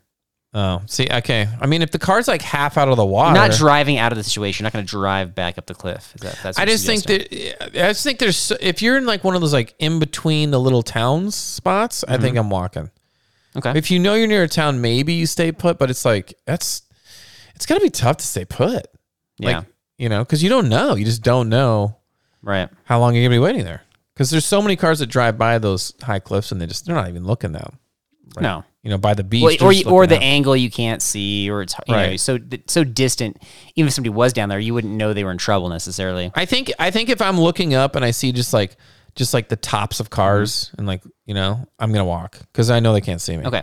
Oh, 0.56 0.82
see, 0.86 1.08
okay. 1.10 1.48
I 1.60 1.66
mean, 1.66 1.82
if 1.82 1.90
the 1.90 1.98
car's 1.98 2.28
like 2.28 2.40
half 2.42 2.78
out 2.78 2.88
of 2.88 2.96
the 2.96 3.02
You're 3.04 3.12
water, 3.12 3.34
not 3.34 3.50
driving 3.52 3.98
out 3.98 4.12
of 4.12 4.18
the 4.18 4.22
situation. 4.22 4.62
You're 4.62 4.66
not 4.68 4.72
going 4.74 4.84
to 4.86 4.88
drive 4.90 5.34
back 5.34 5.58
up 5.58 5.66
the 5.66 5.74
cliff. 5.74 6.12
Is 6.14 6.20
that, 6.20 6.38
that's 6.44 6.58
I 6.58 6.64
just 6.64 6.86
think 6.86 7.02
that 7.04 7.82
I 7.84 7.88
just 7.88 8.04
think 8.04 8.20
there's 8.20 8.52
if 8.60 8.80
you're 8.80 8.96
in 8.96 9.04
like 9.04 9.24
one 9.24 9.34
of 9.34 9.40
those 9.40 9.52
like 9.52 9.74
in 9.80 9.98
between 9.98 10.52
the 10.52 10.60
little 10.60 10.82
towns 10.84 11.34
spots, 11.34 12.04
I 12.06 12.12
Mm-hmm. 12.12 12.22
think 12.22 12.36
I'm 12.36 12.50
walking. 12.50 12.90
Okay. 13.56 13.72
If 13.76 13.90
you 13.90 13.98
know 13.98 14.14
you're 14.14 14.28
near 14.28 14.44
a 14.44 14.48
town, 14.48 14.80
maybe 14.80 15.14
you 15.14 15.26
stay 15.26 15.50
put, 15.50 15.76
but 15.78 15.90
it's 15.90 16.04
like 16.04 16.34
that's 16.46 16.82
it's 17.56 17.66
gonna 17.66 17.80
be 17.80 17.90
tough 17.90 18.18
to 18.18 18.24
stay 18.24 18.44
put. 18.44 18.86
yeah. 19.38 19.58
Like 19.58 19.66
you 19.98 20.08
know, 20.08 20.22
because 20.22 20.40
you 20.42 20.48
don't 20.50 20.68
know, 20.68 20.94
you 20.94 21.04
just 21.04 21.22
don't 21.22 21.48
know 21.48 21.96
right. 22.42 22.68
how 22.84 23.00
long 23.00 23.14
you're 23.16 23.24
gonna 23.24 23.34
be 23.34 23.38
waiting 23.40 23.64
there. 23.64 23.82
Because 24.14 24.30
there's 24.30 24.44
so 24.46 24.62
many 24.62 24.76
cars 24.76 25.00
that 25.00 25.06
drive 25.06 25.36
by 25.36 25.58
those 25.58 25.94
high 26.02 26.20
cliffs 26.20 26.52
and 26.52 26.60
they 26.60 26.66
just 26.66 26.86
they're 26.86 26.94
not 26.94 27.08
even 27.08 27.24
looking 27.24 27.50
down. 27.50 27.78
No. 28.42 28.64
You 28.82 28.90
know, 28.90 28.98
by 28.98 29.14
the 29.14 29.24
beach, 29.24 29.42
Well, 29.42 29.68
or 29.68 29.72
you- 29.72 29.84
or 29.86 30.06
the 30.06 30.16
out. 30.16 30.22
angle 30.22 30.56
you 30.56 30.70
can't 30.70 31.00
see, 31.00 31.48
or 31.50 31.62
it's 31.62 31.74
you 31.86 31.94
know, 31.94 32.00
Right. 32.00 32.20
so 32.20 32.38
so 32.66 32.84
distant. 32.84 33.38
Even 33.76 33.88
if 33.88 33.94
somebody 33.94 34.10
was 34.10 34.32
down 34.32 34.48
there, 34.48 34.58
you 34.58 34.74
wouldn't 34.74 34.94
know 34.94 35.12
they 35.12 35.24
were 35.24 35.30
in 35.30 35.38
trouble 35.38 35.68
necessarily. 35.70 36.30
I 36.34 36.44
think 36.44 36.72
I 36.78 36.90
think 36.90 37.08
if 37.08 37.22
I'm 37.22 37.40
looking 37.40 37.74
up 37.74 37.96
and 37.96 38.04
I 38.04 38.10
see 38.10 38.32
just 38.32 38.52
like 38.52 38.76
just 39.14 39.32
like 39.32 39.48
the 39.48 39.56
tops 39.56 40.00
of 40.00 40.10
cars 40.10 40.66
mm-hmm. 40.68 40.80
and 40.80 40.86
like 40.86 41.02
you 41.24 41.34
know 41.34 41.66
I'm 41.78 41.92
gonna 41.92 42.04
walk 42.04 42.38
because 42.52 42.70
I 42.70 42.80
know 42.80 42.92
they 42.92 43.00
can't 43.00 43.20
see 43.20 43.36
me. 43.36 43.46
Okay. 43.46 43.62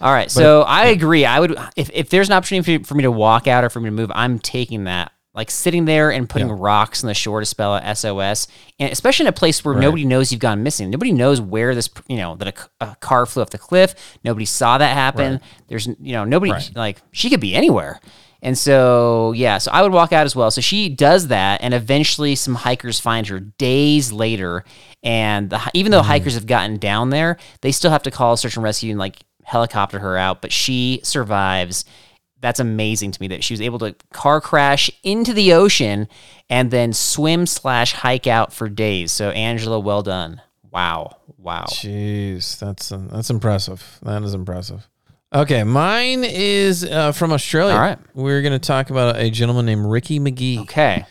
All 0.00 0.12
right. 0.12 0.30
So 0.30 0.62
I 0.62 0.86
agree. 0.86 1.24
I 1.24 1.40
would 1.40 1.58
if, 1.74 1.90
if 1.92 2.10
there's 2.10 2.28
an 2.28 2.34
opportunity 2.34 2.78
for, 2.78 2.84
for 2.84 2.94
me 2.94 3.02
to 3.02 3.10
walk 3.10 3.46
out 3.46 3.64
or 3.64 3.70
for 3.70 3.80
me 3.80 3.86
to 3.86 3.92
move, 3.92 4.12
I'm 4.14 4.38
taking 4.38 4.84
that. 4.84 5.12
Like 5.36 5.50
sitting 5.50 5.84
there 5.84 6.10
and 6.10 6.28
putting 6.28 6.50
rocks 6.50 7.04
on 7.04 7.08
the 7.08 7.14
shore 7.14 7.40
to 7.40 7.46
spell 7.46 7.74
out 7.74 7.96
SOS, 7.96 8.48
and 8.78 8.90
especially 8.90 9.24
in 9.24 9.28
a 9.28 9.32
place 9.32 9.62
where 9.62 9.74
nobody 9.74 10.06
knows 10.06 10.32
you've 10.32 10.40
gone 10.40 10.62
missing. 10.62 10.88
Nobody 10.88 11.12
knows 11.12 11.42
where 11.42 11.74
this, 11.74 11.90
you 12.08 12.16
know, 12.16 12.36
that 12.36 12.68
a 12.80 12.96
car 12.96 13.26
flew 13.26 13.42
off 13.42 13.50
the 13.50 13.58
cliff. 13.58 13.94
Nobody 14.24 14.46
saw 14.46 14.78
that 14.78 14.94
happen. 14.94 15.42
There's, 15.68 15.86
you 15.86 16.12
know, 16.12 16.24
nobody 16.24 16.52
like 16.74 17.02
she 17.12 17.28
could 17.28 17.40
be 17.40 17.54
anywhere. 17.54 18.00
And 18.42 18.56
so, 18.56 19.32
yeah, 19.32 19.58
so 19.58 19.70
I 19.72 19.82
would 19.82 19.92
walk 19.92 20.12
out 20.12 20.24
as 20.24 20.36
well. 20.36 20.50
So 20.50 20.60
she 20.60 20.88
does 20.88 21.28
that, 21.28 21.62
and 21.62 21.74
eventually 21.74 22.34
some 22.34 22.54
hikers 22.54 23.00
find 23.00 23.26
her 23.26 23.40
days 23.40 24.12
later. 24.12 24.64
And 25.02 25.50
the, 25.50 25.60
even 25.74 25.90
though 25.92 26.02
mm. 26.02 26.06
hikers 26.06 26.34
have 26.34 26.46
gotten 26.46 26.78
down 26.78 27.10
there, 27.10 27.38
they 27.60 27.72
still 27.72 27.90
have 27.90 28.04
to 28.04 28.10
call 28.10 28.36
search 28.36 28.56
and 28.56 28.64
rescue 28.64 28.90
and 28.90 28.98
like 28.98 29.18
helicopter 29.42 29.98
her 29.98 30.16
out. 30.16 30.42
But 30.42 30.52
she 30.52 31.00
survives. 31.02 31.84
That's 32.40 32.60
amazing 32.60 33.12
to 33.12 33.20
me 33.20 33.28
that 33.28 33.42
she 33.42 33.54
was 33.54 33.60
able 33.60 33.78
to 33.80 33.94
car 34.12 34.40
crash 34.40 34.90
into 35.02 35.32
the 35.32 35.52
ocean 35.52 36.06
and 36.50 36.70
then 36.70 36.92
swim 36.92 37.46
slash 37.46 37.92
hike 37.92 38.26
out 38.26 38.52
for 38.52 38.68
days. 38.68 39.10
So 39.10 39.30
Angela, 39.30 39.80
well 39.80 40.02
done. 40.02 40.42
Wow, 40.70 41.16
wow. 41.38 41.64
Jeez, 41.68 42.58
that's 42.58 42.92
uh, 42.92 43.02
that's 43.10 43.30
impressive. 43.30 43.98
That 44.02 44.22
is 44.22 44.34
impressive. 44.34 44.86
Okay, 45.34 45.64
mine 45.64 46.22
is 46.24 46.84
uh, 46.84 47.12
from 47.12 47.32
Australia. 47.32 47.74
All 47.74 47.80
right. 47.80 47.98
we're 48.14 48.42
going 48.42 48.52
to 48.52 48.64
talk 48.64 48.90
about 48.90 49.16
a 49.16 49.28
gentleman 49.30 49.66
named 49.66 49.86
Ricky 49.86 50.20
McGee. 50.20 50.60
Okay. 50.60 51.04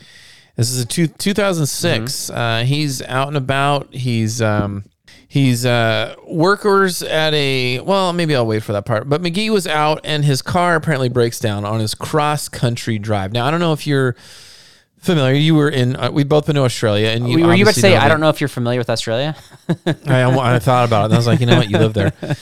This 0.56 0.70
is 0.70 0.80
a 0.80 0.86
two, 0.86 1.06
2006. 1.06 2.30
Uh, 2.30 2.64
he's 2.66 3.02
out 3.02 3.28
and 3.28 3.36
about. 3.36 3.94
He's 3.94 4.40
um, 4.40 4.84
he's 5.28 5.66
uh, 5.66 6.14
workers 6.26 7.02
at 7.02 7.34
a 7.34 7.80
well, 7.80 8.12
maybe 8.12 8.34
I'll 8.34 8.46
wait 8.46 8.62
for 8.62 8.72
that 8.72 8.86
part. 8.86 9.08
But 9.08 9.22
McGee 9.22 9.50
was 9.50 9.66
out, 9.66 10.00
and 10.04 10.24
his 10.24 10.42
car 10.42 10.74
apparently 10.76 11.08
breaks 11.08 11.38
down 11.38 11.64
on 11.64 11.80
his 11.80 11.94
cross 11.94 12.48
country 12.48 12.98
drive. 12.98 13.32
Now 13.32 13.46
I 13.46 13.50
don't 13.50 13.60
know 13.60 13.72
if 13.72 13.86
you're 13.86 14.16
familiar. 15.06 15.34
You 15.34 15.54
were 15.54 15.70
in. 15.70 15.96
Uh, 15.96 16.10
we've 16.10 16.28
both 16.28 16.46
been 16.46 16.56
to 16.56 16.62
Australia, 16.62 17.08
and 17.08 17.28
you 17.28 17.46
Were 17.46 17.54
you 17.54 17.62
about 17.62 17.74
to 17.74 17.80
say, 17.80 17.96
I 17.96 18.08
don't 18.08 18.20
know 18.20 18.28
if 18.28 18.40
you're 18.40 18.48
familiar 18.48 18.78
with 18.78 18.90
Australia? 18.90 19.36
I, 20.06 20.24
I 20.24 20.58
thought 20.58 20.86
about 20.86 21.02
it. 21.02 21.04
And 21.06 21.14
I 21.14 21.16
was 21.16 21.26
like, 21.26 21.40
you 21.40 21.46
know 21.46 21.56
what? 21.56 21.70
You 21.70 21.78
live 21.78 21.94
there. 21.94 22.12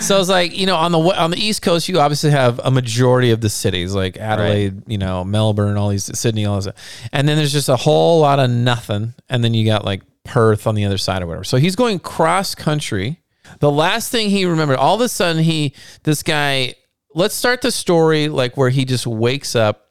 So 0.00 0.14
I 0.14 0.18
was 0.18 0.30
like, 0.30 0.56
you 0.56 0.64
know, 0.64 0.76
on 0.76 0.92
the 0.92 0.98
on 0.98 1.30
the 1.30 1.36
East 1.36 1.60
Coast, 1.60 1.86
you 1.86 2.00
obviously 2.00 2.30
have 2.30 2.58
a 2.64 2.70
majority 2.70 3.32
of 3.32 3.42
the 3.42 3.50
cities 3.50 3.94
like 3.94 4.16
Adelaide, 4.16 4.88
you 4.88 4.96
know, 4.96 5.24
Melbourne, 5.24 5.76
all 5.76 5.90
these 5.90 6.18
Sydney, 6.18 6.46
all 6.46 6.58
this, 6.58 6.72
and 7.12 7.28
then 7.28 7.36
there's 7.36 7.52
just 7.52 7.68
a 7.68 7.76
whole 7.76 8.20
lot 8.20 8.38
of 8.38 8.48
nothing, 8.48 9.12
and 9.28 9.44
then 9.44 9.52
you 9.52 9.66
got 9.66 9.84
like 9.84 10.00
Perth 10.30 10.66
on 10.66 10.74
the 10.76 10.84
other 10.84 10.98
side 10.98 11.22
or 11.22 11.26
whatever. 11.26 11.44
So 11.44 11.56
he's 11.56 11.74
going 11.76 11.98
cross 11.98 12.54
country. 12.54 13.20
The 13.58 13.70
last 13.70 14.10
thing 14.12 14.30
he 14.30 14.44
remembered, 14.44 14.76
all 14.76 14.94
of 14.94 15.00
a 15.00 15.08
sudden, 15.08 15.42
he 15.42 15.74
this 16.04 16.22
guy. 16.22 16.74
Let's 17.14 17.34
start 17.34 17.62
the 17.62 17.72
story 17.72 18.28
like 18.28 18.56
where 18.56 18.70
he 18.70 18.84
just 18.84 19.04
wakes 19.06 19.56
up, 19.56 19.88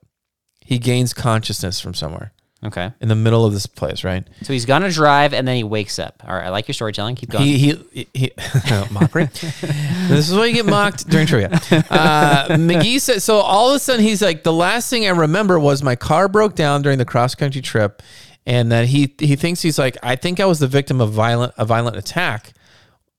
he 0.62 0.78
gains 0.80 1.14
consciousness 1.14 1.82
from 1.82 1.94
somewhere 1.94 2.32
Okay. 2.64 2.94
in 3.02 3.10
the 3.10 3.16
middle 3.16 3.46
of 3.46 3.52
this 3.52 3.66
place, 3.66 4.06
right? 4.06 4.26
So 4.44 4.54
he's 4.54 4.64
gonna 4.66 4.90
drive 4.90 5.34
and 5.34 5.46
then 5.46 5.58
he 5.58 5.66
wakes 5.66 6.00
up. 6.00 6.24
All 6.26 6.34
right, 6.34 6.46
I 6.46 6.50
like 6.50 6.70
your 6.70 6.74
storytelling. 6.74 7.16
Keep 7.16 7.32
going. 7.32 7.44
He 7.46 7.76
he, 7.92 8.08
he 8.14 8.32
mockery. 8.92 9.26
this 9.26 10.30
is 10.30 10.34
why 10.34 10.46
you 10.46 10.54
get 10.54 10.66
mocked 10.66 11.10
during 11.10 11.28
trivia. 11.28 11.50
Uh, 11.90 12.48
McGee 12.52 13.02
said 13.02 13.22
so. 13.22 13.40
All 13.40 13.70
of 13.70 13.76
a 13.76 13.80
sudden, 13.80 14.02
he's 14.06 14.22
like, 14.22 14.44
the 14.44 14.54
last 14.54 14.90
thing 14.90 15.06
I 15.06 15.10
remember 15.10 15.60
was 15.60 15.84
my 15.84 15.98
car 15.98 16.30
broke 16.30 16.56
down 16.56 16.82
during 16.82 16.98
the 16.98 17.06
cross 17.06 17.36
country 17.36 17.62
trip, 17.62 18.02
and 18.50 18.72
that 18.72 18.86
he 18.88 19.14
he 19.20 19.36
thinks 19.36 19.62
he's 19.62 19.78
like, 19.80 19.96
I 20.04 20.16
think 20.16 20.40
I 20.40 20.46
was 20.46 20.60
the 20.60 20.68
victim 20.68 21.00
of 21.02 21.12
violent 21.12 21.54
a 21.58 21.66
violent 21.66 21.96
attack. 21.98 22.54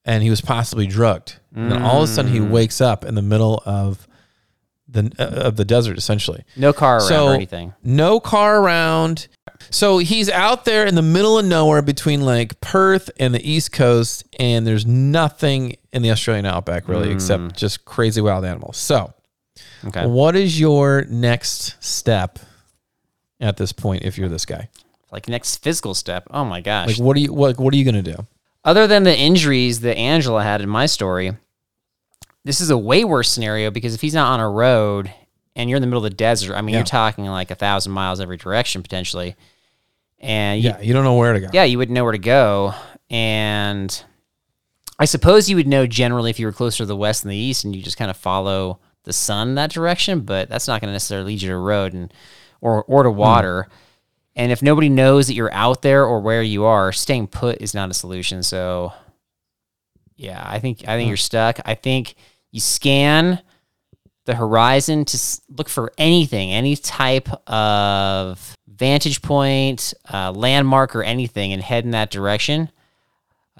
and 0.05 0.23
he 0.23 0.31
was 0.31 0.41
possibly 0.41 0.87
drugged. 0.87 1.37
And 1.55 1.71
then 1.71 1.83
all 1.83 2.03
of 2.03 2.09
a 2.09 2.13
sudden, 2.13 2.31
he 2.33 2.41
wakes 2.41 2.81
up 2.81 3.05
in 3.05 3.15
the 3.15 3.23
middle 3.23 3.63
of 3.67 4.07
the 4.89 5.13
uh, 5.19 5.47
of 5.49 5.57
the 5.57 5.65
desert, 5.65 5.97
essentially. 5.99 6.43
No 6.57 6.73
car 6.73 6.97
around 6.99 7.09
So 7.09 7.27
or 7.29 7.35
anything. 7.35 7.75
no 7.85 8.19
car 8.21 8.61
around. 8.63 9.29
So 9.71 9.99
he's 9.99 10.31
out 10.31 10.65
there 10.65 10.87
in 10.87 10.95
the 10.95 11.03
middle 11.17 11.39
of 11.39 11.45
nowhere 11.45 11.83
between 11.83 12.23
like 12.23 12.61
Perth 12.61 13.11
and 13.21 13.35
the 13.35 13.43
East 13.49 13.73
Coast, 13.73 14.25
and 14.41 14.67
there's 14.67 14.87
nothing 14.87 15.77
in 15.93 16.03
the 16.03 16.11
Australian 16.11 16.47
outback 16.47 16.89
really 16.89 17.11
except 17.13 17.57
just 17.57 17.85
crazy 17.85 18.21
wild 18.21 18.45
animals. 18.45 18.77
So, 18.79 19.13
Okay. 19.85 20.07
what 20.07 20.35
is 20.35 20.59
your 20.59 21.05
next 21.11 21.77
step 21.85 22.39
at 23.41 23.57
this 23.59 23.73
point 23.73 24.03
if 24.05 24.17
you're 24.19 24.29
this 24.31 24.47
guy? 24.47 24.69
Like 25.13 25.29
next 25.29 25.57
physical 25.57 25.95
step. 25.95 26.27
Oh 26.31 26.45
my 26.45 26.61
gosh. 26.61 26.89
Like, 26.89 26.99
what 26.99 27.17
are 27.17 27.21
you 27.21 27.33
what 27.33 27.59
What 27.59 27.75
are 27.75 27.77
you 27.77 27.85
gonna 27.85 28.03
do? 28.03 28.27
Other 28.65 28.87
than 28.87 29.05
the 29.05 29.17
injuries 29.17 29.81
that 29.81 29.97
Angela 29.97 30.43
had 30.43 30.61
in 30.61 30.69
my 30.69 30.87
story, 30.87 31.33
this 32.45 32.61
is 32.61 32.71
a 32.71 32.79
way 32.79 33.05
worse 33.05 33.31
scenario 33.31 33.71
because 33.71 33.95
if 33.95 34.01
he's 34.01 34.15
not 34.15 34.33
on 34.33 34.41
a 34.41 34.51
road 34.51 35.13
and 35.57 35.69
you're 35.69 35.77
in 35.77 35.83
the 35.83 35.87
middle 35.87 36.05
of 36.05 36.11
the 36.11 36.17
desert, 36.17 36.55
I 36.55 36.61
mean, 36.61 36.75
Yeah. 36.75 36.81
you're 36.81 36.87
talking 36.87 37.25
like 37.27 37.51
a 37.51 37.55
thousand 37.55 37.93
miles 37.93 38.21
every 38.21 38.37
direction 38.37 38.83
potentially. 38.83 39.37
And 40.19 40.63
you, 40.63 40.71
Yeah, 40.71 40.81
you 40.81 40.93
don't 40.93 41.05
know 41.05 41.15
where 41.15 41.33
to 41.33 41.41
go. 41.41 41.49
yeah, 41.53 41.65
you 41.65 41.79
wouldn't 41.79 41.95
know 41.95 42.05
where 42.05 42.13
to 42.13 42.19
go. 42.19 42.75
And 43.09 44.05
I 44.99 45.07
suppose 45.07 45.49
you 45.49 45.57
would 45.57 45.67
know 45.67 45.87
generally 45.87 46.31
if 46.31 46.39
you 46.39 46.47
were 46.47 46.53
closer 46.53 46.79
to 46.79 46.87
the 46.87 46.97
west 46.97 47.23
than 47.23 47.31
the 47.31 47.37
east 47.37 47.65
and 47.65 47.75
you 47.75 47.83
just 47.83 47.97
kind 47.97 48.11
of 48.11 48.17
follow 48.17 48.79
the 49.05 49.13
sun 49.13 49.55
that 49.55 49.71
direction, 49.71 50.21
but 50.21 50.49
that's 50.49 50.69
not 50.69 50.81
going 50.81 50.89
to 50.89 50.93
necessarily 50.93 51.33
lead 51.33 51.43
you 51.43 51.49
to 51.49 51.55
a 51.55 51.59
road 51.59 51.95
and 51.95 52.13
or 52.61 52.85
or 52.85 53.03
to 53.03 53.11
hmm. 53.11 53.17
water. 53.17 53.69
And 54.41 54.51
if 54.51 54.63
nobody 54.63 54.89
knows 54.89 55.27
that 55.27 55.35
you're 55.35 55.53
out 55.53 55.83
there 55.83 56.07
or 56.07 56.19
where 56.19 56.43
you 56.43 56.65
are, 56.65 56.93
staying 56.93 57.27
put 57.27 57.61
is 57.61 57.75
not 57.75 57.91
a 57.91 57.95
solution. 57.95 58.43
So 58.43 58.91
yeah, 60.17 60.43
I 60.43 60.59
think 60.61 60.89
I 60.89 60.97
think 60.97 61.09
you're 61.09 61.19
stuck. 61.19 61.61
I 61.67 61.75
think 61.75 62.15
you 62.51 62.59
scan 62.59 63.43
the 64.25 64.35
horizon 64.35 65.05
to 65.05 65.19
look 65.51 65.69
for 65.69 65.93
anything, 65.99 66.53
any 66.53 66.75
type 66.75 67.29
of 67.51 68.57
vantage 68.67 69.21
point, 69.21 69.93
uh, 70.11 70.33
landmark, 70.33 70.97
or 70.97 71.03
anything, 71.03 71.53
and 71.53 71.61
head 71.61 71.85
in 71.85 71.91
that 71.91 72.11
direction. 72.11 72.71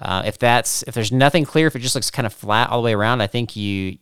Uh, 0.01 0.23
if 0.25 0.39
that's 0.39 0.81
if 0.87 0.95
there's 0.95 1.11
nothing 1.11 1.45
clear, 1.45 1.67
if 1.67 1.75
it 1.75 1.79
just 1.79 1.93
looks 1.93 2.09
kind 2.09 2.25
of 2.25 2.33
flat 2.33 2.71
all 2.71 2.81
the 2.81 2.85
way 2.85 2.95
around, 2.95 3.21
I 3.21 3.27
think 3.27 3.55
you 3.55 3.99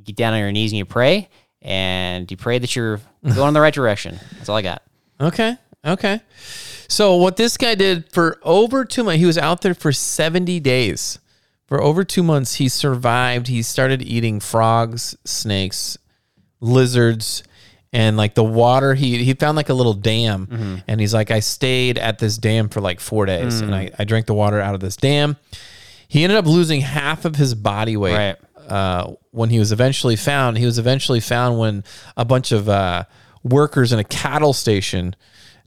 get 0.00 0.14
down 0.14 0.32
on 0.32 0.38
your 0.38 0.52
knees 0.52 0.70
and 0.70 0.78
you 0.78 0.84
pray, 0.84 1.28
and 1.60 2.30
you 2.30 2.36
pray 2.36 2.60
that 2.60 2.76
you're 2.76 3.00
going 3.34 3.48
in 3.48 3.54
the 3.54 3.60
right 3.60 3.74
direction. 3.74 4.20
That's 4.36 4.48
all 4.48 4.56
I 4.56 4.62
got. 4.62 4.80
Okay. 5.20 5.58
Okay. 5.84 6.20
So 6.88 7.16
what 7.16 7.36
this 7.36 7.56
guy 7.56 7.74
did 7.74 8.12
for 8.12 8.38
over 8.42 8.84
two 8.84 9.04
months, 9.04 9.20
he 9.20 9.26
was 9.26 9.38
out 9.38 9.62
there 9.62 9.74
for 9.74 9.90
70 9.92 10.60
days. 10.60 11.18
For 11.66 11.82
over 11.82 12.04
two 12.04 12.22
months, 12.22 12.54
he 12.56 12.68
survived. 12.68 13.48
He 13.48 13.62
started 13.62 14.02
eating 14.02 14.38
frogs, 14.38 15.16
snakes, 15.24 15.96
lizards, 16.60 17.42
and 17.92 18.16
like 18.16 18.34
the 18.34 18.44
water. 18.44 18.94
He 18.94 19.24
he 19.24 19.34
found 19.34 19.56
like 19.56 19.68
a 19.70 19.74
little 19.74 19.94
dam, 19.94 20.82
and 20.86 21.00
he's 21.00 21.14
like, 21.14 21.30
I 21.30 21.40
stayed 21.40 21.98
at 21.98 22.18
this 22.18 22.36
dam 22.38 22.68
for 22.68 22.80
like 22.80 23.00
four 23.00 23.24
days, 23.26 23.60
and 23.60 23.74
I, 23.74 23.90
I 23.98 24.04
drank 24.04 24.26
the 24.26 24.34
water 24.34 24.60
out 24.60 24.74
of 24.74 24.80
this 24.80 24.96
dam. 24.96 25.36
He 26.08 26.22
ended 26.22 26.36
up 26.38 26.46
losing 26.46 26.80
half 26.82 27.24
of 27.24 27.36
his 27.36 27.54
body 27.54 27.96
weight 27.96 28.14
Right. 28.14 28.36
uh, 28.70 29.14
when 29.30 29.50
he 29.50 29.58
was 29.58 29.72
eventually 29.72 30.16
found. 30.16 30.58
He 30.58 30.66
was 30.66 30.78
eventually 30.78 31.20
found 31.20 31.58
when 31.58 31.82
a 32.16 32.24
bunch 32.24 32.52
of 32.52 32.68
uh, 32.68 33.04
workers 33.42 33.92
in 33.92 33.98
a 33.98 34.04
cattle 34.04 34.52
station 34.52 35.16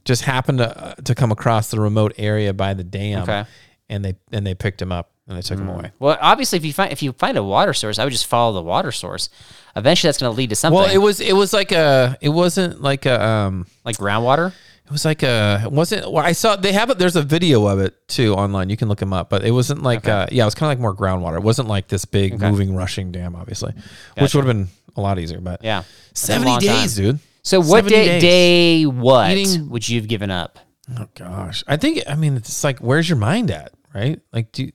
just 0.08 0.22
happened 0.22 0.58
to 0.58 0.76
uh, 0.86 0.94
to 1.04 1.14
come 1.14 1.30
across 1.30 1.70
the 1.70 1.78
remote 1.80 2.14
area 2.18 2.52
by 2.52 2.74
the 2.74 2.82
dam, 2.84 3.22
Okay. 3.22 3.44
and 3.88 4.04
they 4.04 4.16
and 4.32 4.44
they 4.46 4.54
picked 4.54 4.82
him 4.82 4.90
up 4.90 5.10
and 5.28 5.36
they 5.36 5.42
took 5.42 5.58
him 5.58 5.68
away. 5.68 5.92
Well, 6.00 6.18
obviously, 6.20 6.56
if 6.56 6.64
you 6.64 6.72
find 6.72 6.90
if 6.92 7.02
you 7.02 7.12
find 7.12 7.36
a 7.38 7.44
water 7.44 7.72
source, 7.74 7.98
I 8.00 8.04
would 8.04 8.12
just 8.12 8.26
follow 8.26 8.52
the 8.54 8.62
water 8.62 8.90
source. 8.90 9.28
Eventually, 9.76 10.08
that's 10.08 10.18
going 10.18 10.32
to 10.32 10.36
lead 10.36 10.50
to 10.50 10.56
something. 10.56 10.80
Well, 10.80 10.90
it 10.92 10.98
was 10.98 11.20
it 11.20 11.34
was 11.34 11.52
like 11.52 11.70
a 11.70 12.16
it 12.20 12.30
wasn't 12.30 12.80
like 12.82 13.06
a 13.06 13.22
um 13.24 13.66
like 13.84 13.96
groundwater. 13.96 14.52
it 14.86 14.90
was 14.90 15.04
like 15.04 15.22
a 15.22 15.60
it 15.64 15.70
wasn't 15.70 16.10
well 16.10 16.24
I 16.24 16.32
saw 16.32 16.56
they 16.56 16.72
have 16.72 16.88
it 16.90 16.98
there's 16.98 17.14
a 17.16 17.22
video 17.22 17.66
of 17.66 17.78
it 17.78 17.94
too 18.08 18.32
online 18.34 18.70
you 18.70 18.76
can 18.78 18.88
look 18.88 18.98
them 19.00 19.12
up 19.12 19.28
but 19.28 19.44
it 19.44 19.50
wasn't 19.52 19.82
like 19.82 20.08
uh 20.08 20.26
yeah 20.32 20.44
it 20.44 20.46
was 20.46 20.54
kind 20.54 20.72
of 20.72 20.78
like 20.78 20.80
more 20.80 20.96
groundwater 20.96 21.36
it 21.36 21.42
wasn't 21.42 21.68
like 21.68 21.88
this 21.88 22.06
big 22.06 22.40
moving 22.40 22.74
rushing 22.74 23.12
dam 23.12 23.36
obviously 23.36 23.74
which 24.18 24.34
would 24.34 24.46
have 24.46 24.56
been 24.56 24.66
a 24.96 25.00
lot 25.02 25.18
easier 25.18 25.40
but 25.42 25.62
Yeah, 25.62 25.82
That's 26.08 26.22
a 26.22 26.26
70 26.26 26.50
long 26.50 26.60
days 26.60 26.96
dude 26.96 27.18
So, 27.48 27.60
what 27.60 27.84
70 27.84 27.90
day 27.90 28.04
days. 28.06 28.22
day 28.22 28.86
what 28.86 29.30
Eating- 29.30 29.70
would 29.70 29.88
you 29.88 29.98
have 30.00 30.08
given 30.08 30.30
up? 30.30 30.58
Oh 30.98 31.06
gosh, 31.14 31.64
I 31.66 31.76
think 31.76 32.02
I 32.08 32.14
mean 32.14 32.36
it's 32.36 32.62
like 32.64 32.78
where's 32.80 33.08
your 33.08 33.18
mind 33.18 33.50
at, 33.50 33.72
right? 33.94 34.20
Like 34.32 34.52
do 34.52 34.70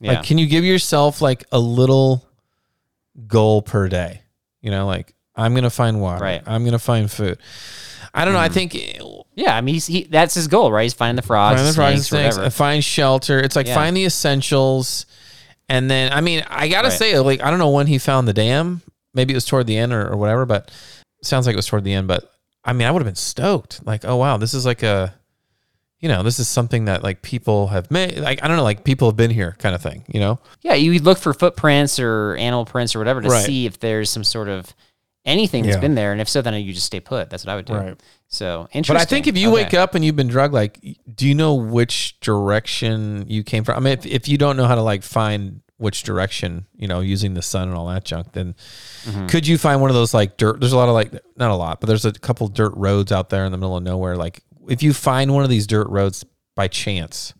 Yeah. 0.00 0.12
like 0.12 0.24
can 0.24 0.38
you 0.38 0.46
give 0.46 0.64
yourself 0.64 1.20
like 1.22 1.44
a 1.52 1.58
little 1.58 2.26
goal 3.26 3.62
per 3.62 3.88
day? 3.88 4.22
You 4.60 4.70
know, 4.70 4.86
like 4.86 5.14
I'm 5.34 5.54
gonna 5.54 5.70
find 5.70 6.00
water, 6.00 6.22
Right. 6.24 6.42
I'm 6.46 6.64
gonna 6.64 6.78
find 6.78 7.10
food. 7.10 7.38
I 8.14 8.24
don't 8.24 8.34
know. 8.34 8.40
I 8.40 8.48
Mm-hmm. 8.48 8.54
think 8.54 9.22
Yeah, 9.34 9.56
I 9.56 9.62
mean, 9.62 9.74
he's, 9.74 9.86
he, 9.86 10.04
that's 10.04 10.34
his 10.34 10.46
goal, 10.48 10.70
right? 10.70 10.82
He's 10.82 10.92
finding 10.92 11.16
the 11.16 11.26
frogs, 11.26 11.56
find 11.60 11.68
the 11.68 11.72
frogs 11.72 11.94
and 11.94 12.02
snakes, 12.04 12.08
snakes, 12.22 12.36
whatever. 12.36 12.46
uh, 12.48 12.50
find 12.50 12.84
shelter. 12.84 13.40
It's 13.40 13.56
like 13.56 13.66
Yeah. 13.66 13.74
find 13.74 13.96
the 13.96 14.04
essentials, 14.04 15.06
and 15.70 15.90
then 15.90 16.12
I 16.12 16.20
mean 16.20 16.44
I 16.48 16.68
gotta 16.68 16.88
Right. 16.88 16.98
say 16.98 17.18
like 17.18 17.42
I 17.42 17.48
don't 17.50 17.58
know 17.58 17.70
when 17.70 17.86
he 17.86 17.96
found 17.98 18.28
the 18.28 18.34
dam. 18.34 18.82
Maybe 19.14 19.32
it 19.32 19.36
was 19.36 19.46
toward 19.46 19.66
the 19.66 19.76
end 19.78 19.92
or, 19.94 20.08
or 20.12 20.16
whatever, 20.18 20.44
but 20.46 20.70
sounds 21.22 21.46
like 21.46 21.54
it 21.54 21.56
was 21.56 21.66
toward 21.66 21.84
the 21.84 21.92
end. 21.94 22.08
But 22.08 22.30
I 22.64 22.72
mean 22.72 22.86
I 22.86 22.90
would 22.90 23.00
have 23.00 23.06
been 23.06 23.14
stoked. 23.16 23.84
Like 23.86 24.04
oh 24.04 24.16
wow, 24.16 24.36
this 24.36 24.54
is 24.54 24.66
like 24.66 24.82
a 24.82 25.14
you 26.00 26.08
know, 26.08 26.24
this 26.24 26.40
is 26.40 26.48
something 26.48 26.86
that 26.86 27.04
like 27.04 27.22
people 27.22 27.68
have 27.68 27.88
made. 27.90 28.18
Like 28.18 28.42
I 28.42 28.48
don't 28.48 28.56
know, 28.56 28.64
like 28.64 28.82
people 28.84 29.08
have 29.08 29.16
been 29.16 29.30
here, 29.30 29.54
kind 29.58 29.74
of 29.74 29.82
thing. 29.82 30.04
You 30.08 30.20
know, 30.20 30.38
Yeah, 30.62 30.74
you 30.74 30.90
would 30.92 31.04
look 31.04 31.18
for 31.18 31.32
footprints 31.32 31.98
or 32.00 32.34
animal 32.36 32.64
prints 32.64 32.94
or 32.96 32.98
whatever 32.98 33.20
to 33.20 33.28
Right. 33.28 33.46
see 33.46 33.66
if 33.66 33.78
there's 33.78 34.10
some 34.10 34.24
sort 34.24 34.48
of 34.48 34.74
anything 35.24 35.62
that's 35.62 35.76
Yeah. 35.76 35.80
been 35.80 35.94
there, 35.94 36.10
and 36.10 36.20
if 36.20 36.28
so, 36.28 36.42
then 36.42 36.54
you 36.60 36.72
just 36.72 36.86
stay 36.86 36.98
put. 36.98 37.30
That's 37.30 37.44
what 37.46 37.52
I 37.52 37.54
would 37.56 37.66
do. 37.66 37.74
Right. 37.74 38.00
So 38.26 38.66
interesting. 38.72 38.94
but 38.96 39.00
I 39.00 39.04
think 39.04 39.28
if 39.28 39.36
you 39.38 39.48
Okay. 39.52 39.62
wake 39.62 39.74
up 39.74 39.94
and 39.94 40.04
you've 40.04 40.16
been 40.16 40.26
drugged, 40.26 40.52
like, 40.54 40.80
do 41.14 41.28
you 41.28 41.34
know 41.36 41.54
which 41.54 42.18
direction 42.18 43.24
you 43.28 43.44
came 43.44 43.62
from? 43.62 43.76
I 43.76 43.80
mean, 43.80 43.92
if, 43.92 44.04
if 44.04 44.26
you 44.28 44.36
don't 44.38 44.56
know 44.56 44.66
how 44.66 44.74
to 44.74 44.82
like 44.82 45.04
find 45.04 45.60
which 45.82 46.02
direction, 46.04 46.66
you 46.76 46.88
know, 46.88 47.00
using 47.00 47.34
the 47.34 47.42
sun 47.42 47.68
and 47.68 47.76
all 47.76 47.88
that 47.88 48.04
junk, 48.04 48.32
then 48.32 48.54
Mm-hmm. 49.04 49.26
could 49.26 49.46
you 49.48 49.58
find 49.58 49.80
one 49.80 49.90
of 49.90 49.96
those 49.96 50.14
like 50.14 50.36
dirt? 50.36 50.60
There's 50.60 50.72
a 50.72 50.76
lot 50.76 50.88
of 50.88 50.94
like, 50.94 51.12
not 51.36 51.50
a 51.50 51.54
lot, 51.56 51.80
but 51.80 51.88
there's 51.88 52.04
a 52.04 52.12
couple 52.12 52.46
dirt 52.48 52.72
roads 52.76 53.10
out 53.12 53.30
there 53.30 53.44
in 53.44 53.50
the 53.52 53.58
middle 53.58 53.76
of 53.76 53.82
nowhere. 53.82 54.16
Like, 54.16 54.40
if 54.68 54.82
you 54.82 54.92
find 54.92 55.34
one 55.34 55.42
of 55.42 55.50
these 55.50 55.66
dirt 55.66 55.88
roads 55.88 56.24
by 56.54 56.68
chance, 56.68 57.34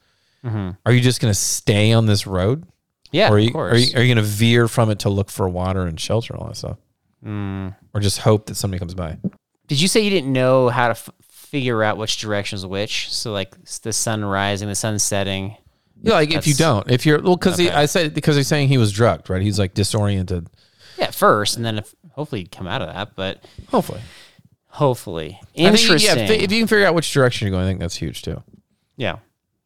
are 0.45 0.93
you 0.93 1.01
just 1.01 1.21
going 1.21 1.31
to 1.33 1.39
stay 1.39 1.93
on 1.93 2.07
this 2.07 2.27
road? 2.27 2.63
Mm-hmm. 2.63 2.69
yeah, 3.17 3.29
or 3.31 3.35
are 3.35 3.39
of 3.39 3.45
you, 3.45 3.53
course. 3.53 3.73
are 3.75 3.79
you, 3.79 3.97
are 3.97 4.03
you 4.03 4.13
going 4.15 4.25
to 4.25 4.29
veer 4.31 4.67
from 4.67 4.91
it 4.91 4.99
to 5.01 5.09
look 5.09 5.31
for 5.31 5.49
water 5.49 5.83
and 5.87 6.01
shelter 6.01 6.33
and 6.35 6.43
all 6.43 6.49
that 6.49 6.57
stuff? 6.57 6.79
Mm. 7.25 7.77
Or 7.95 8.01
just 8.01 8.19
hope 8.19 8.47
that 8.47 8.57
somebody 8.57 8.81
comes 8.81 8.95
by? 8.95 9.19
Did 9.69 9.81
you 9.81 9.87
say 9.87 10.01
you 10.01 10.11
didn't 10.11 10.33
know 10.33 10.69
how 10.69 10.87
to 10.89 10.93
f- 10.93 11.11
figure 11.23 11.85
out 11.85 11.97
which 11.97 12.17
direction 12.17 12.57
is 12.57 12.67
which? 12.67 13.13
So 13.13 13.31
like 13.33 13.55
the 13.83 13.93
sun 13.93 14.25
rising, 14.25 14.67
the 14.69 14.75
sun 14.75 14.99
setting. 14.99 15.57
Yeah, 16.03 16.15
like 16.15 16.33
if 16.33 16.47
you 16.47 16.55
don't, 16.55 16.91
if 16.91 17.07
you're 17.07 17.21
well, 17.23 17.37
because 17.37 17.55
Okay. 17.61 17.71
I 17.71 17.87
said 17.87 18.13
because 18.15 18.37
he's 18.37 18.49
saying 18.49 18.69
he 18.69 18.79
was 18.79 18.93
drugged, 18.93 19.31
right? 19.31 19.41
He's 19.43 19.59
like 19.59 19.73
disoriented. 19.75 20.49
Yeah, 20.99 21.07
at 21.07 21.15
first, 21.15 21.57
and 21.57 21.65
then 21.65 21.79
if, 21.79 21.95
hopefully 22.11 22.43
you 22.43 22.47
come 22.49 22.67
out 22.67 22.83
of 22.83 22.93
that. 22.93 23.15
But 23.17 23.45
Hopefully, 23.69 24.01
hopefully, 24.67 25.39
I 25.41 25.45
think, 25.55 25.69
interesting. 25.81 26.17
yeah, 26.17 26.25
if, 26.25 26.31
if 26.43 26.53
you 26.53 26.59
can 26.61 26.67
figure 26.69 26.87
out 26.87 26.95
which 26.95 27.13
direction 27.13 27.47
you're 27.47 27.53
going, 27.53 27.65
I 27.65 27.69
think 27.69 27.81
that's 27.81 27.97
huge 27.97 28.23
too. 28.23 28.43
yeah. 28.97 29.19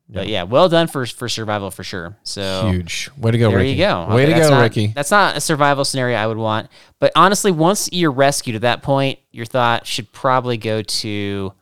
But 0.09 0.29
yeah, 0.29 0.45
well 0.45 0.69
done 0.69 0.87
for 0.87 1.05
for 1.05 1.29
survival 1.29 1.73
for 1.73 1.83
sure. 1.83 2.17
So 2.23 2.69
Huge. 2.71 3.11
Way 3.19 3.33
to 3.33 3.39
go, 3.39 3.49
There 3.49 3.59
Ricky. 3.59 3.71
you 3.73 3.77
go. 3.79 4.07
Way 4.11 4.23
Okay, 4.23 4.27
to 4.27 4.33
that's 4.39 4.49
go, 4.51 4.55
not- 4.55 4.63
Ricky. 4.63 4.87
That's 4.95 5.11
not 5.11 5.37
a 5.37 5.41
survival 5.41 5.85
scenario 5.85 6.17
I 6.17 6.29
would 6.29 6.37
want. 6.37 6.69
But 7.01 7.11
honestly, 7.17 7.51
once 7.51 7.89
you're 7.91 8.13
rescued 8.13 8.55
at 8.55 8.63
that 8.63 8.83
point, 8.85 9.19
your 9.33 9.47
thought 9.47 9.85
should 9.85 10.13
probably 10.13 10.59
go 10.59 10.81
to 10.83 11.53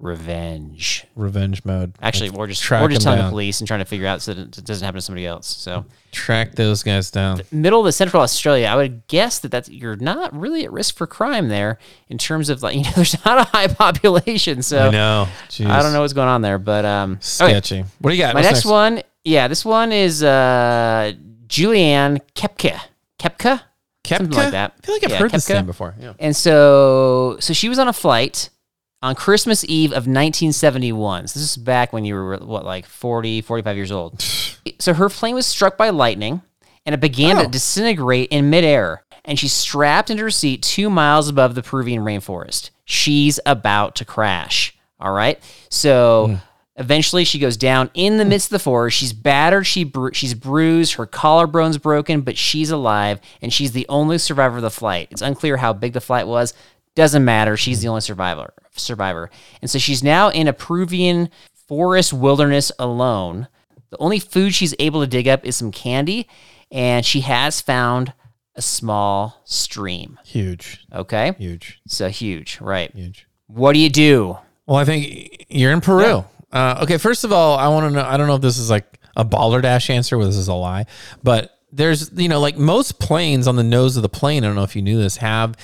revenge. 0.00 1.06
Revenge 1.14 1.64
mode. 1.64 1.94
Actually, 2.00 2.30
Let's 2.30 2.38
or 2.38 2.46
just 2.46 2.62
track 2.62 2.82
or 2.82 2.88
just 2.88 3.04
them 3.04 3.12
telling 3.14 3.24
the 3.26 3.30
police 3.30 3.60
and 3.60 3.68
trying 3.68 3.80
to 3.80 3.84
figure 3.84 4.06
out 4.06 4.22
so 4.22 4.34
that 4.34 4.58
it 4.58 4.64
doesn't 4.64 4.84
happen 4.84 4.98
to 4.98 5.02
somebody 5.02 5.26
else. 5.26 5.46
So 5.46 5.84
Track 6.12 6.56
those 6.56 6.82
guys 6.82 7.10
down. 7.10 7.42
middle 7.52 7.80
of 7.80 7.84
the 7.86 7.92
central 7.92 8.22
Australia, 8.22 8.66
I 8.66 8.76
would 8.76 9.06
guess 9.06 9.38
that 9.40 9.50
that's 9.50 9.68
you're 9.68 9.96
not 9.96 10.34
really 10.34 10.64
at 10.64 10.72
risk 10.72 10.96
for 10.96 11.06
crime 11.06 11.48
there 11.48 11.78
in 12.08 12.18
terms 12.18 12.48
of 12.48 12.62
like 12.62 12.74
you 12.76 12.82
know 12.82 12.90
there's 12.96 13.24
not 13.24 13.38
a 13.38 13.44
high 13.44 13.68
population. 13.68 14.62
So 14.62 14.88
I 14.88 14.90
know. 14.90 15.28
Jeez. 15.48 15.66
I 15.66 15.82
don't 15.82 15.92
know 15.92 16.00
what's 16.00 16.12
going 16.14 16.28
on 16.28 16.42
there, 16.42 16.58
but 16.58 16.84
um, 16.84 17.12
okay. 17.12 17.20
Sketchy. 17.20 17.84
What 18.00 18.10
do 18.10 18.16
you 18.16 18.22
got? 18.22 18.34
My 18.34 18.40
What's 18.40 18.52
next, 18.52 18.64
one, 18.64 19.02
yeah, 19.24 19.48
this 19.48 19.64
one 19.64 19.92
is 19.92 20.22
uh, 20.22 21.12
Juliane 21.46 22.20
Koepcke. 22.34 22.80
Kepka? 23.18 23.60
Kepka? 24.02 24.16
Something 24.16 24.30
like 24.30 24.50
that. 24.52 24.72
I 24.82 24.86
feel 24.86 24.94
like 24.94 25.04
I've 25.04 25.10
Yeah, 25.10 25.18
heard 25.18 25.30
this 25.30 25.48
name 25.48 25.66
before. 25.66 25.94
Yeah. 26.00 26.14
And 26.18 26.34
so, 26.34 27.36
so 27.38 27.52
she 27.52 27.68
was 27.68 27.78
on 27.78 27.86
a 27.86 27.92
flight 27.92 28.48
on 29.02 29.14
Christmas 29.14 29.64
Eve 29.64 29.90
of 29.92 30.06
1971. 30.06 31.28
So 31.28 31.38
this 31.40 31.50
is 31.50 31.56
back 31.56 31.92
when 31.92 32.04
you 32.04 32.14
were 32.14 32.36
what, 32.38 32.64
like 32.64 32.86
40, 32.86 33.40
45 33.40 33.76
years 33.76 33.92
old. 33.92 34.20
so 34.78 34.94
her 34.94 35.08
plane 35.08 35.34
was 35.34 35.46
struck 35.46 35.76
by 35.76 35.90
lightning, 35.90 36.42
and 36.86 36.94
it 36.94 37.00
began 37.00 37.38
Oh. 37.38 37.42
to 37.44 37.48
disintegrate 37.48 38.28
in 38.30 38.50
midair. 38.50 39.04
And 39.24 39.38
she's 39.38 39.52
strapped 39.52 40.10
into 40.10 40.22
her 40.22 40.30
seat 40.30 40.62
two 40.62 40.88
miles 40.90 41.28
above 41.28 41.54
the 41.54 41.62
Peruvian 41.62 42.02
rainforest. 42.02 42.70
She's 42.84 43.38
about 43.46 43.94
to 43.96 44.04
crash. 44.04 44.76
All 44.98 45.12
right. 45.12 45.38
So. 45.68 46.26
Hmm. 46.28 46.34
Eventually, 46.76 47.24
she 47.24 47.38
goes 47.38 47.58
down 47.58 47.90
in 47.92 48.16
the 48.16 48.24
midst 48.24 48.46
of 48.46 48.52
the 48.52 48.58
forest. 48.58 48.96
She's 48.96 49.12
battered, 49.12 49.66
she 49.66 49.84
bru- 49.84 50.14
she's 50.14 50.32
bruised, 50.32 50.94
her 50.94 51.04
collarbone's 51.06 51.76
broken, 51.76 52.22
but 52.22 52.38
she's 52.38 52.70
alive, 52.70 53.20
and 53.42 53.52
she's 53.52 53.72
the 53.72 53.84
only 53.90 54.16
survivor 54.16 54.56
of 54.56 54.62
the 54.62 54.70
flight. 54.70 55.08
It's 55.10 55.20
unclear 55.20 55.58
how 55.58 55.74
big 55.74 55.92
the 55.92 56.00
flight 56.00 56.26
was. 56.26 56.54
Doesn't 56.94 57.24
matter. 57.24 57.56
She's 57.56 57.80
the 57.82 57.88
only 57.88 58.00
survivor. 58.00 58.52
Survivor, 58.76 59.30
and 59.60 59.70
so 59.70 59.78
she's 59.78 60.02
now 60.02 60.28
in 60.30 60.48
a 60.48 60.52
Peruvian 60.52 61.28
forest 61.68 62.12
wilderness 62.12 62.70
alone. 62.78 63.48
The 63.90 63.98
only 63.98 64.18
food 64.20 64.54
she's 64.54 64.74
able 64.78 65.00
to 65.00 65.06
dig 65.06 65.26
up 65.28 65.44
is 65.44 65.56
some 65.56 65.72
candy, 65.72 66.28
and 66.70 67.04
she 67.04 67.20
has 67.22 67.60
found 67.60 68.12
a 68.54 68.62
small 68.62 69.40
stream. 69.44 70.18
Huge, 70.24 70.84
Okay, 70.92 71.34
huge, 71.38 71.80
so 71.86 72.08
huge, 72.08 72.60
right? 72.60 72.92
huge. 72.94 73.26
What 73.48 73.72
do 73.72 73.80
you 73.80 73.90
do? 73.90 74.38
Well, 74.66 74.76
I 74.78 74.84
think 74.84 75.46
you're 75.48 75.72
in 75.72 75.80
Peru. 75.80 76.24
Uh, 76.52 76.78
okay, 76.82 76.96
first 76.96 77.24
of 77.24 77.32
all, 77.32 77.58
I 77.58 77.68
want 77.68 77.90
to 77.90 77.94
know. 77.96 78.04
I 78.08 78.16
don't 78.16 78.28
know 78.28 78.36
if 78.36 78.42
this 78.42 78.58
is 78.58 78.70
like 78.70 78.98
a 79.16 79.24
balderdash 79.24 79.90
answer, 79.90 80.16
or 80.16 80.24
this 80.24 80.36
is 80.36 80.48
a 80.48 80.54
lie, 80.54 80.86
but 81.22 81.50
there's 81.72 82.10
you 82.14 82.28
know 82.28 82.40
like 82.40 82.56
most 82.56 82.98
planes 83.00 83.46
on 83.48 83.56
the 83.56 83.64
nose 83.64 83.96
of 83.96 84.02
the 84.02 84.08
plane. 84.08 84.44
I 84.44 84.46
don't 84.46 84.56
know 84.56 84.62
if 84.64 84.74
you 84.76 84.82
knew 84.82 84.98
this 84.98 85.16
have 85.18 85.56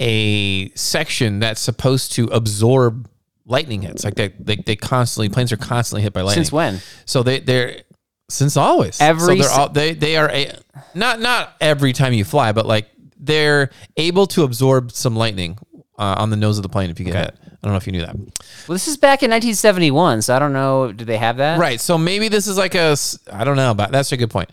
a 0.00 0.70
section 0.70 1.40
that's 1.40 1.60
supposed 1.60 2.12
to 2.12 2.26
absorb 2.26 3.08
lightning 3.46 3.82
hits. 3.82 4.04
Like 4.04 4.14
they 4.14 4.28
they, 4.38 4.56
they 4.56 4.76
constantly 4.76 5.28
planes 5.28 5.52
are 5.52 5.56
constantly 5.56 6.02
hit 6.02 6.12
by 6.12 6.22
lightning. 6.22 6.44
Since 6.44 6.52
when? 6.52 6.80
So 7.04 7.22
they 7.22 7.40
they're 7.40 7.82
since 8.28 8.56
always. 8.56 9.00
Every 9.00 9.38
so 9.38 9.42
they're 9.42 9.58
all, 9.58 9.68
they 9.68 9.94
they 9.94 10.16
are 10.16 10.30
a, 10.30 10.52
not 10.94 11.20
not 11.20 11.54
every 11.60 11.92
time 11.92 12.12
you 12.12 12.24
fly, 12.24 12.52
but 12.52 12.66
like 12.66 12.88
they're 13.16 13.70
able 13.96 14.26
to 14.28 14.42
absorb 14.42 14.92
some 14.92 15.14
lightning 15.14 15.58
uh, 15.98 16.16
on 16.18 16.30
the 16.30 16.36
nose 16.36 16.58
of 16.58 16.62
the 16.62 16.68
plane 16.68 16.90
if 16.90 16.98
you 16.98 17.06
get 17.06 17.14
hit. 17.14 17.38
I 17.42 17.68
don't 17.68 17.74
know 17.74 17.76
if 17.76 17.86
you 17.86 17.92
knew 17.92 18.00
that. 18.00 18.16
Well, 18.16 18.74
this 18.74 18.88
is 18.88 18.96
back 18.96 19.22
in 19.22 19.30
1971, 19.30 20.22
so 20.22 20.34
I 20.34 20.40
don't 20.40 20.52
know. 20.52 20.90
Do 20.90 21.04
they 21.04 21.16
have 21.16 21.36
that? 21.36 21.60
Right. 21.60 21.80
So 21.80 21.96
maybe 21.96 22.26
this 22.26 22.48
is 22.48 22.58
like 22.58 22.74
a 22.74 22.96
I 23.30 23.44
don't 23.44 23.56
know, 23.56 23.74
but 23.74 23.92
that's 23.92 24.10
a 24.10 24.16
good 24.16 24.30
point. 24.30 24.50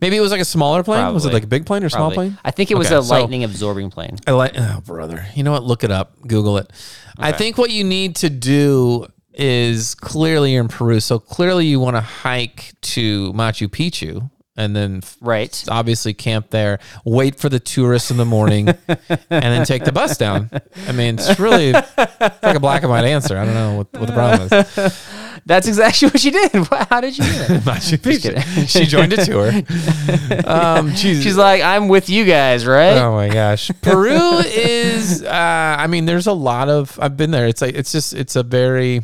Maybe 0.00 0.16
it 0.16 0.20
was 0.20 0.30
like 0.30 0.40
a 0.40 0.44
smaller 0.44 0.82
plane. 0.84 1.12
Was 1.12 1.24
it 1.24 1.28
Probably. 1.28 1.34
like 1.34 1.44
a 1.44 1.48
big 1.48 1.66
plane 1.66 1.82
or 1.84 1.88
small 1.88 2.10
Probably. 2.10 2.30
plane? 2.30 2.38
I 2.44 2.50
think 2.52 2.70
it 2.70 2.76
was 2.78 2.86
Okay, 2.88 2.96
a 2.96 3.02
so- 3.02 3.10
lightning 3.14 3.42
absorbing 3.44 3.90
plane. 3.90 4.16
I 4.26 4.30
like 4.32 4.52
oh 4.56 4.80
brother. 4.86 5.26
You 5.34 5.42
know 5.42 5.52
what? 5.52 5.64
Look 5.64 5.82
it 5.84 5.90
up. 5.90 6.20
Google 6.26 6.58
it. 6.58 6.70
I 7.18 7.32
think 7.32 7.58
what 7.58 7.70
you 7.70 7.82
need 7.84 8.16
to 8.16 8.30
do 8.30 9.06
is 9.34 9.94
clearly 9.94 10.52
you're 10.52 10.62
in 10.62 10.68
Peru, 10.68 11.00
so 11.00 11.18
clearly 11.18 11.66
you 11.66 11.80
want 11.80 11.96
to 11.96 12.00
hike 12.00 12.72
to 12.82 13.32
Machu 13.32 13.68
Picchu 13.68 14.30
and 14.56 14.74
then 14.74 14.98
f- 15.04 15.16
Right. 15.20 15.64
obviously 15.68 16.12
camp 16.14 16.50
there, 16.50 16.80
wait 17.04 17.36
for 17.38 17.48
the 17.48 17.60
tourists 17.60 18.10
in 18.10 18.16
the 18.16 18.24
morning, 18.24 18.68
and 18.88 19.18
then 19.30 19.64
take 19.64 19.84
the 19.84 19.92
bus 19.92 20.16
down. 20.16 20.50
I 20.88 20.92
mean, 20.92 21.14
it's 21.20 21.38
really 21.38 21.68
it's 21.70 21.96
like 22.42 22.56
a 22.56 22.60
black 22.60 22.82
and 22.82 22.90
white 22.90 23.04
answer. 23.04 23.36
I 23.38 23.44
don't 23.44 23.54
know 23.54 23.76
what, 23.78 23.92
what 24.00 24.06
the 24.08 24.12
problem 24.12 24.48
is. 24.50 25.04
That's 25.48 25.66
exactly 25.66 26.08
what 26.08 26.20
she 26.20 26.30
did. 26.30 26.52
How 26.90 27.00
did 27.00 27.14
she 27.14 27.22
do 27.22 27.28
that? 27.32 27.62
Picchu. 28.02 28.68
she 28.68 28.84
joined 28.84 29.14
a 29.14 29.24
tour. 29.24 29.50
Um, 30.44 30.94
Jesus. 30.94 31.24
She's 31.24 31.36
like, 31.36 31.62
I'm 31.62 31.88
with 31.88 32.08
you 32.10 32.24
guys, 32.24 32.66
right? 32.66 32.98
Oh 32.98 33.14
my 33.14 33.28
gosh, 33.28 33.70
Peru 33.80 34.38
is. 34.44 35.22
Uh, 35.22 35.76
I 35.78 35.86
mean, 35.86 36.04
there's 36.04 36.26
a 36.26 36.32
lot 36.32 36.68
of. 36.68 36.98
I've 37.00 37.16
been 37.16 37.30
there. 37.30 37.46
It's 37.48 37.62
like 37.62 37.74
it's 37.74 37.90
just 37.92 38.12
it's 38.14 38.36
a 38.36 38.42
very 38.42 39.02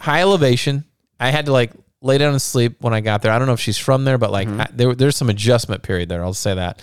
high 0.00 0.20
elevation. 0.22 0.84
I 1.20 1.30
had 1.30 1.46
to 1.46 1.52
like 1.52 1.72
lay 2.00 2.18
down 2.18 2.32
and 2.32 2.42
sleep 2.42 2.76
when 2.80 2.94
I 2.94 3.00
got 3.00 3.22
there. 3.22 3.30
I 3.32 3.38
don't 3.38 3.46
know 3.46 3.52
if 3.52 3.60
she's 3.60 3.78
from 3.78 4.04
there, 4.04 4.18
but 4.18 4.30
like 4.30 4.48
Mm-hmm. 4.48 4.60
I, 4.62 4.68
there, 4.72 4.94
there's 4.94 5.16
some 5.16 5.28
adjustment 5.30 5.82
period 5.82 6.08
there. 6.08 6.24
I'll 6.24 6.34
say 6.34 6.54
that. 6.54 6.82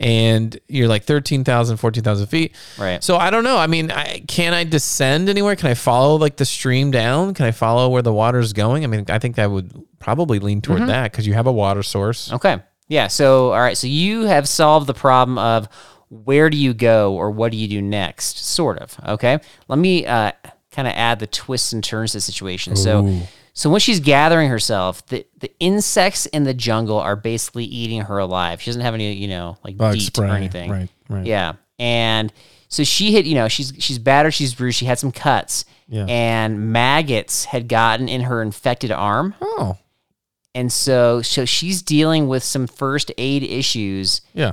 And 0.00 0.58
you're 0.66 0.88
like 0.88 1.04
13,000, 1.04 1.76
14,000 1.76 2.26
feet. 2.26 2.56
Right. 2.78 3.04
So 3.04 3.16
I 3.18 3.28
don't 3.30 3.44
know. 3.44 3.58
I 3.58 3.66
mean, 3.66 3.90
I, 3.90 4.20
can 4.26 4.54
I 4.54 4.64
descend 4.64 5.28
anywhere? 5.28 5.54
Can 5.56 5.68
I 5.68 5.74
follow 5.74 6.16
like 6.16 6.36
the 6.36 6.46
stream 6.46 6.90
down? 6.90 7.34
Can 7.34 7.44
I 7.44 7.50
follow 7.50 7.88
where 7.90 8.00
the 8.00 8.12
water's 8.12 8.52
going? 8.54 8.82
I 8.82 8.86
mean, 8.86 9.04
I 9.10 9.18
think 9.18 9.38
I 9.38 9.46
would 9.46 9.72
probably 9.98 10.38
lean 10.38 10.62
Mm-hmm. 10.62 10.74
toward 10.76 10.88
that 10.88 11.12
because 11.12 11.26
you 11.26 11.34
have 11.34 11.46
a 11.46 11.52
water 11.52 11.82
source. 11.82 12.32
Okay. 12.32 12.58
Yeah. 12.88 13.08
So, 13.08 13.52
all 13.52 13.60
right. 13.60 13.76
So 13.76 13.86
you 13.86 14.22
have 14.22 14.48
solved 14.48 14.86
the 14.86 14.94
problem 14.94 15.36
of 15.36 15.68
where 16.08 16.48
do 16.50 16.56
you 16.56 16.72
go 16.74 17.14
or 17.14 17.30
what 17.30 17.52
do 17.52 17.58
you 17.58 17.68
do 17.68 17.82
next? 17.82 18.38
Sort 18.44 18.78
of. 18.78 18.96
Okay. 19.06 19.38
Let 19.68 19.78
me 19.78 20.06
uh, 20.06 20.32
kind 20.72 20.88
of 20.88 20.94
add 20.96 21.18
the 21.20 21.26
twists 21.26 21.72
and 21.74 21.84
turns 21.84 22.12
to 22.12 22.16
the 22.16 22.22
situation. 22.22 22.74
So, 22.74 23.20
so 23.52 23.70
when 23.70 23.80
she's 23.80 24.00
gathering 24.00 24.48
herself, 24.48 25.04
the, 25.06 25.26
the 25.38 25.52
insects 25.60 26.26
in 26.26 26.44
the 26.44 26.54
jungle 26.54 26.98
are 26.98 27.16
basically 27.16 27.64
eating 27.64 28.02
her 28.02 28.18
alive. 28.18 28.60
She 28.60 28.70
doesn't 28.70 28.82
have 28.82 28.94
any, 28.94 29.12
you 29.14 29.28
know, 29.28 29.58
like 29.64 29.76
Bug 29.76 29.94
DEET 29.94 30.02
spray, 30.02 30.28
or 30.28 30.34
anything. 30.34 30.70
right, 30.70 30.88
right. 31.08 31.26
Yeah. 31.26 31.54
And 31.78 32.32
so 32.68 32.84
she 32.84 33.12
hit, 33.12 33.26
you 33.26 33.34
know, 33.34 33.48
she's 33.48 33.72
she's 33.78 33.98
battered, 33.98 34.32
she's 34.34 34.54
bruised, 34.54 34.78
she 34.78 34.86
had 34.86 34.98
some 34.98 35.12
cuts. 35.12 35.64
Yeah. 35.88 36.06
And 36.08 36.72
maggots 36.72 37.44
had 37.46 37.68
gotten 37.68 38.08
in 38.08 38.22
her 38.22 38.42
infected 38.42 38.92
arm. 38.92 39.34
Oh, 39.40 39.76
And 40.54 40.72
so 40.72 41.20
so 41.22 41.44
she's 41.44 41.82
dealing 41.82 42.28
with 42.28 42.44
some 42.44 42.66
first 42.66 43.10
aid 43.18 43.42
issues 43.42 44.20
yeah. 44.34 44.52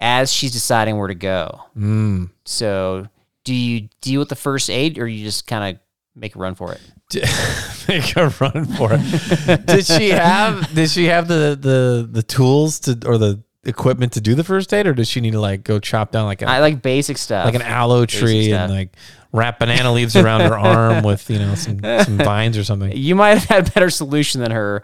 as 0.00 0.32
she's 0.32 0.52
deciding 0.52 0.96
where 0.96 1.08
to 1.08 1.14
go. 1.14 1.60
Mm. 1.76 2.30
So 2.46 3.08
do 3.44 3.54
you 3.54 3.88
deal 4.00 4.20
with 4.20 4.30
the 4.30 4.36
first 4.36 4.70
aid 4.70 4.98
or 4.98 5.06
you 5.06 5.24
just 5.24 5.46
kind 5.46 5.74
of 5.76 5.80
make 6.14 6.36
a 6.36 6.38
run 6.38 6.54
for 6.54 6.72
it? 6.72 6.80
Make 7.88 8.16
a 8.16 8.28
run 8.40 8.66
for 8.66 8.90
it. 8.92 9.66
did 9.66 9.84
she 9.86 10.08
have 10.10 10.72
did 10.74 10.90
she 10.90 11.06
have 11.06 11.26
the 11.28 11.58
the 11.60 12.08
the 12.10 12.22
tools 12.22 12.80
to 12.80 12.92
or 13.06 13.18
the 13.18 13.42
equipment 13.64 14.12
to 14.14 14.20
do 14.22 14.34
the 14.34 14.44
first 14.44 14.72
aid 14.72 14.86
or 14.86 14.94
does 14.94 15.06
she 15.08 15.20
need 15.20 15.32
to 15.32 15.40
like 15.40 15.62
go 15.64 15.78
chop 15.78 16.12
down 16.12 16.24
like 16.24 16.40
a 16.40 16.48
I 16.48 16.60
like 16.60 16.80
basic 16.80 17.18
stuff. 17.18 17.44
like 17.44 17.54
an 17.54 17.60
aloe 17.62 18.06
tree 18.06 18.48
stuff. 18.48 18.60
and 18.62 18.72
like 18.72 18.96
wrap 19.32 19.58
banana 19.58 19.92
leaves 19.92 20.16
around 20.16 20.40
her 20.40 20.56
arm 20.58 21.04
with 21.04 21.28
you 21.28 21.38
know 21.38 21.54
some 21.56 21.78
some 21.80 22.16
vines 22.16 22.56
or 22.56 22.64
something? 22.64 22.96
you 22.96 23.14
might 23.14 23.36
have 23.38 23.44
had 23.44 23.68
a 23.68 23.70
better 23.72 23.90
solution 23.90 24.40
than 24.40 24.50
her. 24.50 24.82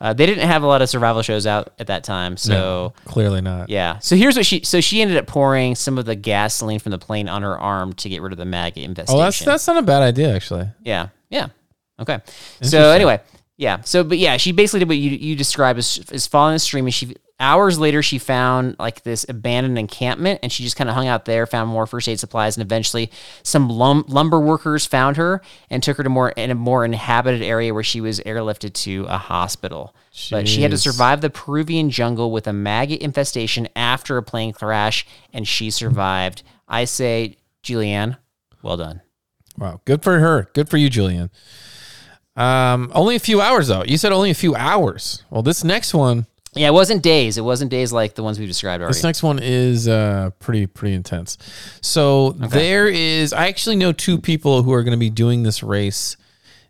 Uh, 0.00 0.12
they 0.12 0.26
didn't 0.26 0.46
have 0.46 0.62
a 0.62 0.66
lot 0.66 0.82
of 0.82 0.88
survival 0.90 1.22
shows 1.22 1.46
out 1.46 1.72
at 1.78 1.86
that 1.88 2.04
time, 2.04 2.36
so 2.36 2.52
No, 2.52 2.94
clearly 3.06 3.40
not. 3.40 3.70
Yeah. 3.70 3.98
So 3.98 4.14
here's 4.14 4.36
what 4.36 4.46
she. 4.46 4.62
So 4.62 4.80
she 4.80 5.00
ended 5.00 5.16
up 5.16 5.26
pouring 5.26 5.74
some 5.74 5.98
of 5.98 6.04
the 6.04 6.14
gasoline 6.14 6.78
from 6.80 6.90
the 6.92 6.98
plane 6.98 7.28
on 7.28 7.42
her 7.42 7.58
arm 7.58 7.92
to 7.94 8.08
get 8.08 8.20
rid 8.22 8.32
of 8.32 8.38
the 8.38 8.44
maggot 8.44 8.84
infestation. 8.84 9.18
Oh, 9.18 9.22
that's 9.24 9.38
that's 9.40 9.66
not 9.66 9.78
a 9.78 9.82
bad 9.82 10.02
idea 10.02 10.34
actually. 10.34 10.68
Yeah. 10.84 11.08
Yeah. 11.30 11.48
Okay. 12.00 12.20
So 12.62 12.90
anyway, 12.90 13.20
yeah. 13.56 13.80
So 13.82 14.04
but 14.04 14.18
yeah, 14.18 14.36
she 14.36 14.52
basically 14.52 14.80
did 14.80 14.88
what 14.88 14.98
you 14.98 15.10
you 15.10 15.36
described 15.36 15.78
as, 15.78 16.00
as 16.12 16.26
following 16.26 16.54
the 16.54 16.60
stream. 16.60 16.86
And 16.86 16.94
she 16.94 17.16
hours 17.40 17.78
later 17.78 18.02
she 18.02 18.18
found 18.18 18.76
like 18.78 19.02
this 19.02 19.26
abandoned 19.28 19.78
encampment, 19.78 20.40
and 20.42 20.52
she 20.52 20.62
just 20.62 20.76
kind 20.76 20.88
of 20.88 20.94
hung 20.94 21.08
out 21.08 21.24
there, 21.24 21.46
found 21.46 21.70
more 21.70 21.86
first 21.86 22.08
aid 22.08 22.20
supplies, 22.20 22.56
and 22.56 22.64
eventually 22.64 23.10
some 23.42 23.68
lum- 23.68 24.04
lumber 24.08 24.40
workers 24.40 24.86
found 24.86 25.16
her 25.16 25.42
and 25.70 25.82
took 25.82 25.96
her 25.96 26.02
to 26.02 26.08
more 26.08 26.30
in 26.30 26.50
a 26.50 26.54
more 26.54 26.84
inhabited 26.84 27.42
area 27.42 27.74
where 27.74 27.82
she 27.82 28.00
was 28.00 28.20
airlifted 28.20 28.72
to 28.74 29.04
a 29.08 29.18
hospital. 29.18 29.94
But 30.30 30.48
she 30.48 30.62
had 30.62 30.70
to 30.72 30.78
survive 30.78 31.20
the 31.20 31.30
Peruvian 31.30 31.90
jungle 31.90 32.30
with 32.32 32.46
a 32.46 32.52
maggot 32.52 33.00
infestation 33.00 33.68
after 33.76 34.16
a 34.16 34.22
plane 34.22 34.52
crash, 34.52 35.06
and 35.32 35.46
she 35.46 35.70
survived. 35.70 36.42
I 36.66 36.84
say, 36.84 37.36
Juliane, 37.62 38.16
well 38.62 38.76
done. 38.76 39.00
Wow, 39.56 39.80
good 39.84 40.02
for 40.02 40.18
her. 40.20 40.48
Good 40.54 40.68
for 40.68 40.76
you, 40.76 40.88
Julian. 40.90 41.30
Um, 42.38 42.90
only 42.94 43.16
a 43.16 43.20
few 43.20 43.40
hours 43.40 43.68
though. 43.68 43.84
You 43.86 43.96
said 43.98 44.12
only 44.12 44.30
a 44.30 44.34
few 44.34 44.54
hours. 44.54 45.22
Well, 45.30 45.42
this 45.42 45.64
next 45.64 45.92
one, 45.92 46.26
Yeah, 46.54 46.68
it 46.68 46.72
wasn't 46.72 47.02
days. 47.02 47.36
It 47.36 47.42
wasn't 47.44 47.70
days 47.70 47.92
like 47.92 48.14
the 48.14 48.22
ones 48.22 48.38
we 48.38 48.46
described 48.46 48.80
already. 48.80 48.94
this 48.94 49.02
next 49.04 49.22
one 49.22 49.38
is 49.42 49.88
uh 49.88 50.30
pretty 50.38 50.66
pretty 50.66 50.94
intense. 50.94 51.36
So 51.82 52.30
there 52.32 52.86
is. 52.88 53.32
I 53.32 53.48
actually 53.48 53.76
know 53.76 53.92
two 53.92 54.18
people 54.18 54.62
who 54.62 54.72
are 54.72 54.82
going 54.84 54.92
to 54.96 54.98
be 54.98 55.10
doing 55.10 55.42
this 55.42 55.62
race 55.62 56.16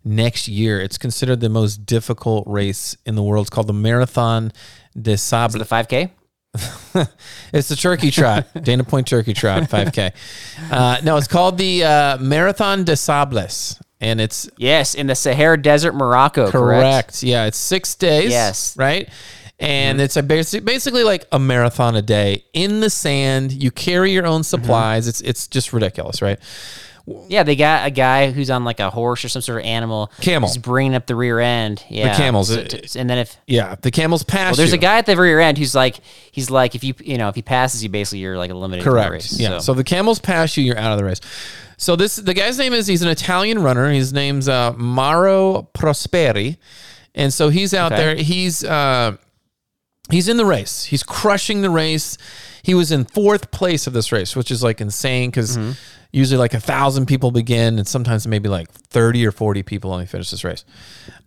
next 0.04 0.48
year. 0.48 0.81
It's 0.81 0.96
considered 0.96 1.40
the 1.40 1.48
most 1.50 1.85
difficult 1.85 2.44
race 2.46 2.96
in 3.04 3.14
the 3.14 3.22
world. 3.22 3.42
It's 3.46 3.50
called 3.50 3.66
the 3.66 3.74
Marathon 3.74 4.52
des 5.00 5.12
For 5.12 5.16
Sables. 5.18 5.52
the 5.54 5.64
5K? 5.64 6.11
It's 7.52 7.68
the 7.68 7.76
turkey 7.76 8.11
trot, 8.11 8.46
Dana 8.62 8.85
Point 8.85 9.07
turkey 9.07 9.35
trot, 9.35 9.64
5K. 9.64 10.12
Uh, 10.70 10.96
no, 11.04 11.16
it's 11.18 11.28
called 11.28 11.59
the 11.59 11.85
uh, 11.85 12.18
Marathon 12.18 12.85
des 12.85 12.96
Sables, 12.96 13.78
and 14.00 14.20
it's 14.20 14.48
Yes, 14.56 14.94
in 14.94 15.06
the 15.06 15.14
Sahara 15.14 15.61
Desert, 15.61 15.94
Morocco, 15.94 16.50
correct. 16.50 16.82
correct? 16.82 17.22
Yeah, 17.22 17.46
it's 17.46 17.58
six 17.58 17.94
days. 17.94 18.30
Yes. 18.30 18.76
right. 18.76 19.08
And 19.61 19.96
mm-hmm. 19.96 20.04
it's 20.04 20.16
a 20.16 20.22
basic, 20.22 20.64
basically 20.64 21.02
like 21.02 21.26
a 21.32 21.38
marathon 21.38 21.96
a 21.96 22.02
day 22.02 22.44
in 22.52 22.80
the 22.80 22.90
sand. 22.90 23.50
You 23.50 23.72
carry 23.72 24.12
your 24.12 24.26
own 24.26 24.42
mm-hmm. 24.42 24.44
supplies. 24.44 25.08
It's 25.08 25.20
it's 25.20 25.48
just 25.48 25.72
ridiculous, 25.72 26.22
right? 26.22 26.38
Yeah, 27.28 27.42
they 27.42 27.56
got 27.56 27.87
a 27.87 27.90
guy 27.90 28.30
who's 28.30 28.50
on 28.50 28.64
like 28.64 28.80
a 28.80 28.90
horse 28.90 29.24
or 29.24 29.28
some 29.28 29.40
sort 29.42 29.61
of 29.61 29.64
animal. 29.64 30.12
Camel. 30.20 30.48
Who's 30.48 30.58
bringing 30.58 30.94
up 30.94 31.06
the 31.06 31.16
rear 31.16 31.40
end. 31.40 31.82
Yeah. 31.88 32.11
The 32.11 32.22
camels. 32.22 32.48
So 32.48 32.61
uh, 32.61 32.64
to- 32.64 33.00
and 33.00 33.08
then 33.08 33.18
if 33.18 33.37
Yeah, 33.46 33.76
the 33.80 33.90
camels 33.90 34.22
pass. 34.22 34.52
well, 34.52 34.56
there's 34.58 34.72
you. 34.72 34.78
a 34.78 34.80
guy 34.80 34.98
at 34.98 35.06
the 35.06 35.16
rear 35.16 35.40
end 35.40 35.58
who's 35.58 35.74
like, 35.74 36.00
he's 36.30 36.50
like, 36.50 36.74
if 36.74 36.84
you 36.84 36.94
you 37.00 37.18
know 37.18 37.28
if 37.28 37.34
he 37.34 37.42
passes 37.42 37.82
you, 37.82 37.88
basically 37.88 38.18
you're 38.20 38.37
like 38.37 38.50
eliminated 38.50 38.84
Correct. 38.84 39.11
race. 39.11 39.40
yeah. 39.40 39.58
So. 39.58 39.74
the 39.74 39.84
camels 39.84 40.18
pass 40.18 40.56
you, 40.56 40.64
you're 40.64 40.78
out 40.78 40.92
of 40.92 40.98
the 40.98 41.04
race. 41.04 41.20
So 41.78 41.96
this 41.96 42.16
the 42.16 42.34
guy's 42.34 42.58
name 42.58 42.72
is 42.74 42.86
he's 42.88 43.02
an 43.02 43.08
Italian 43.08 43.62
runner. 43.62 43.90
His 43.90 44.12
name's 44.12 44.48
uh, 44.48 44.72
Mauro 44.76 45.70
Prosperi, 45.74 46.58
and 47.14 47.32
so 47.32 47.48
he's 47.48 47.72
out 47.72 47.92
Okay. 47.92 48.02
there. 48.04 48.16
He's 48.16 48.64
uh, 48.64 49.16
he's 50.10 50.28
in 50.28 50.36
the 50.36 50.44
race. 50.44 50.84
He's 50.84 51.02
crushing 51.02 51.62
the 51.62 51.70
race. 51.70 52.18
He 52.64 52.74
was 52.74 52.90
in 52.92 53.04
fourth 53.04 53.50
place 53.52 53.86
of 53.86 53.92
this 53.92 54.10
race, 54.12 54.34
which 54.36 54.50
is 54.50 54.62
like 54.62 54.80
insane 54.80 55.30
because 55.30 55.56
Usually, 56.10 56.38
like 56.38 56.54
a 56.54 56.60
thousand 56.60 57.04
people 57.04 57.30
begin, 57.30 57.78
and 57.78 57.86
sometimes 57.86 58.26
maybe 58.26 58.48
like 58.48 58.70
thirty 58.72 59.26
or 59.26 59.30
forty 59.30 59.62
people 59.62 59.92
only 59.92 60.06
finish 60.06 60.30
this 60.30 60.42
race. 60.42 60.64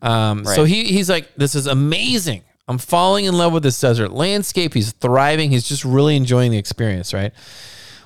Um, 0.02 0.44
So 0.44 0.64
he 0.64 0.86
he's 0.86 1.08
like, 1.08 1.30
"This 1.36 1.54
is 1.54 1.68
amazing. 1.68 2.42
I'm 2.68 2.80
falling 2.80 3.26
in 3.26 3.38
love 3.38 3.54
with 3.54 3.62
this 3.62 3.80
desert 3.80 4.12
landscape. 4.12 4.74
He's 4.74 4.92
thriving. 4.94 5.52
He's 5.52 5.68
just 5.70 5.86
really 5.86 6.16
enjoying 6.16 6.50
the 6.50 6.58
experience, 6.58 7.14
right?" 7.14 7.32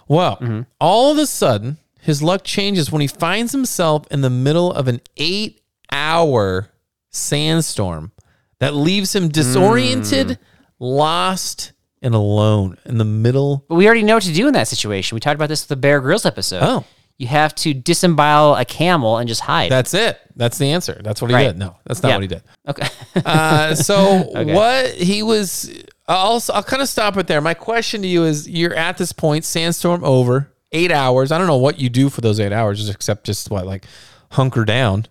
Well, 0.10 0.36
Mm-hmm. 0.36 0.62
all 0.82 1.14
of 1.14 1.18
a 1.18 1.26
sudden, 1.26 1.78
his 2.06 2.22
luck 2.24 2.44
changes 2.44 2.92
when 2.92 3.02
he 3.02 3.08
finds 3.08 3.52
himself 3.52 4.06
in 4.12 4.22
the 4.22 4.30
middle 4.30 4.72
of 4.72 4.88
an 4.88 5.02
eight-hour 5.18 6.70
sandstorm 7.12 8.12
that 8.60 8.74
leaves 8.74 9.16
him 9.16 9.30
disoriented, 9.30 10.28
Mm. 10.28 10.38
lost, 10.80 11.72
and 12.02 12.14
alone 12.14 12.78
in 12.86 12.98
the 12.98 13.06
middle. 13.06 13.66
But 13.68 13.76
we 13.76 13.86
already 13.86 14.04
know 14.04 14.16
what 14.16 14.24
to 14.24 14.34
do 14.34 14.48
in 14.48 14.54
that 14.54 14.68
situation. 14.68 15.16
We 15.16 15.20
talked 15.20 15.36
about 15.36 15.50
this 15.50 15.64
with 15.64 15.70
the 15.70 15.76
Bear 15.76 16.00
Grylls 16.02 16.26
episode. 16.26 16.62
Oh. 16.64 16.84
You 17.18 17.28
have 17.28 17.56
to 17.56 17.74
disembowel 17.74 18.56
a 18.56 18.66
camel 18.66 19.18
and 19.18 19.28
just 19.28 19.42
hide. 19.42 19.72
That's 19.72 19.94
it. 19.94 20.20
That's 20.36 20.58
the 20.58 20.72
answer. 20.72 21.00
That's 21.04 21.22
what 21.22 21.32
he 21.32 21.36
Right. 21.36 21.48
did. 21.48 21.58
No, 21.58 21.78
that's 21.86 22.04
not 22.04 22.10
Yeah. 22.10 22.16
what 22.16 22.22
he 22.24 22.28
did. 22.28 22.44
okay. 22.68 22.88
Uh, 23.26 23.74
so 23.74 24.24
what 24.34 24.92
he 24.92 25.24
was, 25.24 25.72
I'll 26.10 26.44
I'll 26.54 26.62
kind 26.64 26.82
of 26.82 26.90
stop 26.90 27.16
it 27.18 27.28
there. 27.28 27.40
My 27.40 27.54
question 27.54 28.02
to 28.02 28.08
you 28.08 28.26
is: 28.26 28.50
You're 28.50 28.74
at 28.76 28.98
this 28.98 29.14
point, 29.14 29.46
sandstorm 29.46 30.04
over, 30.04 30.52
eight 30.76 30.92
hours. 30.92 31.32
I 31.32 31.38
don't 31.38 31.48
know 31.48 31.58
what 31.58 31.80
you 31.80 31.90
do 31.90 32.10
for 32.10 32.22
those 32.22 32.40
eight 32.40 32.52
hours, 32.52 32.88
except 32.90 33.26
just 33.26 33.50
what 33.50 33.66
like 33.66 33.86
hunker 34.32 34.66
down 34.66 35.06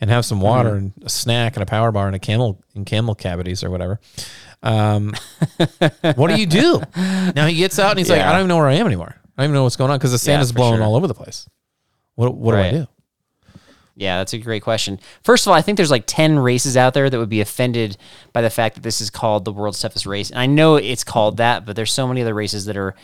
and 0.00 0.10
have 0.10 0.24
some 0.24 0.40
water 0.40 0.70
Mm-hmm. 0.70 0.78
and 0.78 0.92
a 1.04 1.08
snack 1.08 1.54
and 1.56 1.62
a 1.62 1.66
power 1.66 1.90
bar 1.92 2.06
and 2.06 2.16
a 2.16 2.18
camel 2.18 2.62
and 2.74 2.84
camel 2.84 3.14
cavities 3.14 3.64
or 3.64 3.70
whatever. 3.70 4.00
Um, 4.62 5.14
what 6.16 6.28
do 6.28 6.38
you 6.40 6.46
do? 6.46 6.82
Now 6.96 7.46
he 7.46 7.54
gets 7.56 7.78
out 7.78 7.90
and 7.90 7.98
he's 7.98 8.10
like, 8.10 8.20
I 8.20 8.30
don't 8.32 8.40
even 8.40 8.48
know 8.48 8.56
where 8.56 8.66
I 8.66 8.74
am 8.74 8.86
anymore. 8.86 9.14
I 9.38 9.42
don't 9.42 9.50
even 9.50 9.54
know 9.54 9.62
what's 9.64 9.76
going 9.76 9.90
on 9.90 9.98
because 9.98 10.12
the 10.12 10.18
sand 10.18 10.38
Yeah, 10.40 10.42
is 10.44 10.52
blowing 10.52 10.76
sure. 10.78 10.84
all 10.84 10.96
over 10.96 11.06
the 11.06 11.14
place. 11.14 11.48
What 12.14 12.34
what 12.34 12.54
Right. 12.54 12.70
do 12.72 12.76
I 12.76 12.80
do? 12.80 12.86
Yeah, 13.98 14.18
that's 14.18 14.34
a 14.34 14.38
great 14.38 14.62
question. 14.62 15.00
First 15.24 15.46
of 15.46 15.50
all, 15.50 15.56
I 15.56 15.62
think 15.62 15.76
there's 15.76 15.90
like 15.90 16.04
10 16.06 16.38
races 16.38 16.76
out 16.76 16.92
there 16.92 17.08
that 17.08 17.18
would 17.18 17.30
be 17.30 17.40
offended 17.40 17.96
by 18.34 18.42
the 18.42 18.50
fact 18.50 18.74
that 18.74 18.82
this 18.82 19.00
is 19.00 19.08
called 19.08 19.46
the 19.46 19.52
world's 19.52 19.80
toughest 19.80 20.04
race. 20.04 20.28
And 20.30 20.38
I 20.38 20.44
know 20.44 20.76
it's 20.76 21.02
called 21.04 21.38
that, 21.38 21.64
but 21.64 21.76
there's 21.76 21.92
so 21.92 22.06
many 22.06 22.20
other 22.20 22.34
races 22.34 22.66
that 22.66 22.76
are 22.76 22.94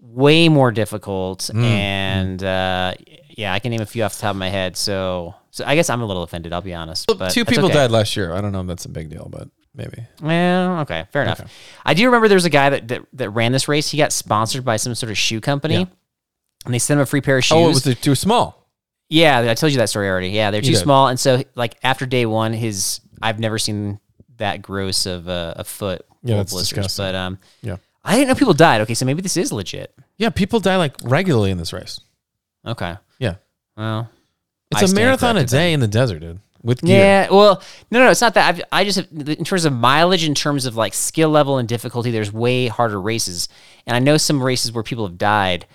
way 0.00 0.48
more 0.48 0.72
difficult. 0.72 1.40
Mm, 1.52 1.64
And 1.64 2.44
uh, 2.44 2.94
yeah, 3.30 3.52
I 3.52 3.58
can 3.58 3.70
name 3.70 3.80
a 3.80 3.86
few 3.86 4.02
off 4.02 4.14
the 4.14 4.22
top 4.22 4.30
of 4.30 4.36
my 4.36 4.48
head. 4.48 4.76
So, 4.76 5.34
so 5.50 5.64
I 5.66 5.74
guess 5.74 5.90
I'm 5.90 6.02
a 6.02 6.06
little 6.06 6.22
offended, 6.22 6.52
I'll 6.52 6.60
be 6.62 6.74
honest. 6.74 7.06
But 7.18 7.30
Two 7.30 7.44
people 7.44 7.66
okay. 7.66 7.74
died 7.74 7.90
last 7.90 8.16
year. 8.16 8.32
I 8.34 8.40
don't 8.40 8.52
know 8.52 8.60
if 8.60 8.66
that's 8.66 8.84
a 8.84 8.90
big 8.90 9.10
deal, 9.10 9.28
but 9.30 9.48
maybe. 9.74 10.04
Well, 10.22 10.80
okay, 10.80 11.06
fair 11.12 11.22
enough. 11.22 11.40
I 11.84 11.94
do 11.94 12.04
remember 12.06 12.28
there 12.28 12.36
was 12.36 12.44
a 12.44 12.50
guy 12.50 12.70
that, 12.70 12.88
that, 12.88 13.02
that 13.14 13.30
ran 13.30 13.52
this 13.52 13.68
race. 13.68 13.90
He 13.90 13.98
got 13.98 14.12
sponsored 14.12 14.64
by 14.64 14.76
some 14.76 14.94
sort 14.94 15.10
of 15.10 15.18
shoe 15.18 15.40
company. 15.40 15.74
Yeah. 15.74 15.84
And 16.64 16.74
they 16.74 16.78
sent 16.78 16.98
him 16.98 17.02
a 17.02 17.06
free 17.06 17.20
pair 17.20 17.38
of 17.38 17.44
shoes. 17.44 17.56
Oh, 17.56 17.64
it 17.66 17.68
was 17.68 18.00
too 18.00 18.14
small. 18.14 18.66
Yeah, 19.08 19.50
I 19.50 19.54
told 19.54 19.72
you 19.72 19.78
that 19.78 19.88
story 19.88 20.08
already. 20.08 20.30
Yeah, 20.30 20.50
they're 20.50 20.60
too 20.62 20.74
small, 20.74 21.06
and 21.06 21.20
so 21.20 21.44
like 21.54 21.76
after 21.84 22.06
day 22.06 22.26
one, 22.26 22.52
his 22.52 23.00
I've 23.22 23.38
never 23.38 23.56
seen 23.56 24.00
that 24.38 24.62
gross 24.62 25.06
of 25.06 25.28
a, 25.28 25.54
a 25.58 25.64
foot. 25.64 26.04
Yeah, 26.24 26.38
that's 26.38 26.52
blisters. 26.52 26.70
disgusting. 26.78 27.04
But 27.04 27.14
um, 27.14 27.38
Yeah. 27.62 27.76
I 28.06 28.14
didn't 28.16 28.28
know 28.28 28.34
people 28.34 28.54
died. 28.54 28.80
Okay, 28.82 28.94
so 28.94 29.04
maybe 29.04 29.20
this 29.20 29.36
is 29.36 29.52
legit. 29.52 29.92
Yeah, 30.16 30.30
people 30.30 30.60
die 30.60 30.76
like 30.76 30.94
regularly 31.02 31.50
in 31.50 31.58
this 31.58 31.72
race. 31.72 32.00
Okay, 32.66 32.96
Yeah. 33.18 33.34
well, 33.76 34.08
It's 34.70 34.80
I 34.80 34.84
a 34.84 34.88
stand 34.88 34.96
marathon 35.04 35.30
a 35.36 35.40
corrected 35.40 35.50
day 35.50 35.72
in 35.72 35.80
the 35.80 35.88
desert, 35.88 36.20
dude. 36.20 36.40
With 36.62 36.80
gear. 36.80 36.98
Yeah, 36.98 37.28
well, 37.30 37.62
no, 37.92 38.00
no, 38.04 38.10
it's 38.10 38.20
not 38.20 38.34
that. 38.34 38.48
I've, 38.48 38.62
I 38.72 38.82
just 38.84 38.96
have, 38.98 39.28
in 39.28 39.44
terms 39.44 39.64
of 39.66 39.72
mileage, 39.72 40.24
in 40.24 40.34
terms 40.34 40.66
of 40.66 40.74
like 40.74 40.94
skill 40.94 41.30
level 41.30 41.58
and 41.58 41.68
difficulty, 41.68 42.10
there's 42.10 42.32
way 42.32 42.66
harder 42.66 43.00
races, 43.00 43.48
and 43.86 43.94
I 43.94 44.00
know 44.00 44.16
some 44.16 44.42
races 44.42 44.72
where 44.72 44.82
people 44.82 45.06
have 45.06 45.18
died. 45.18 45.66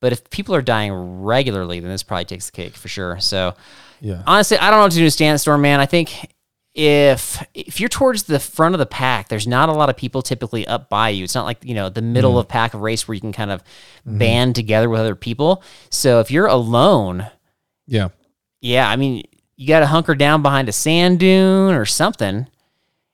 But 0.00 0.12
if 0.12 0.30
people 0.30 0.54
are 0.54 0.62
dying 0.62 0.92
regularly, 1.22 1.80
then 1.80 1.90
this 1.90 2.02
probably 2.04 2.24
takes 2.24 2.46
the 2.46 2.52
cake 2.52 2.74
for 2.76 2.88
sure. 2.88 3.18
So 3.20 3.54
Yeah. 4.00 4.22
honestly, 4.26 4.56
I 4.56 4.70
don't 4.70 4.78
know 4.78 4.84
what 4.84 4.92
to 4.92 4.96
do 4.96 5.02
in 5.02 5.08
a 5.08 5.10
standstorm, 5.10 5.60
man. 5.60 5.80
I 5.80 5.86
think 5.86 6.32
if 6.80 7.44
if 7.54 7.80
you're 7.80 7.88
towards 7.88 8.22
the 8.22 8.38
front 8.38 8.74
of 8.76 8.78
the 8.78 8.86
pack, 8.86 9.28
there's 9.28 9.48
not 9.48 9.68
a 9.68 9.72
lot 9.72 9.90
of 9.90 9.96
people 9.96 10.22
typically 10.22 10.64
up 10.66 10.88
by 10.88 11.08
you. 11.08 11.24
It's 11.24 11.34
not 11.34 11.44
like 11.44 11.58
you 11.64 11.74
know 11.74 11.88
the 11.88 12.02
middle 12.02 12.34
Mm. 12.34 12.38
of 12.40 12.48
pack 12.48 12.72
of 12.72 12.80
race 12.82 13.08
where 13.08 13.16
you 13.16 13.20
can 13.20 13.32
kind 13.32 13.50
of 13.50 13.62
Mm-hmm. 14.06 14.18
band 14.18 14.54
together 14.54 14.88
with 14.88 15.00
other 15.00 15.16
people. 15.16 15.62
So 15.90 16.20
if 16.20 16.30
you're 16.30 16.46
alone, 16.46 17.26
Yeah. 17.88 18.08
yeah, 18.60 18.88
I 18.88 18.94
mean 18.94 19.24
you 19.56 19.66
got 19.66 19.80
to 19.80 19.86
hunker 19.86 20.14
down 20.14 20.40
behind 20.42 20.68
a 20.68 20.72
sand 20.72 21.18
dune 21.18 21.74
or 21.74 21.84
something. 21.84 22.46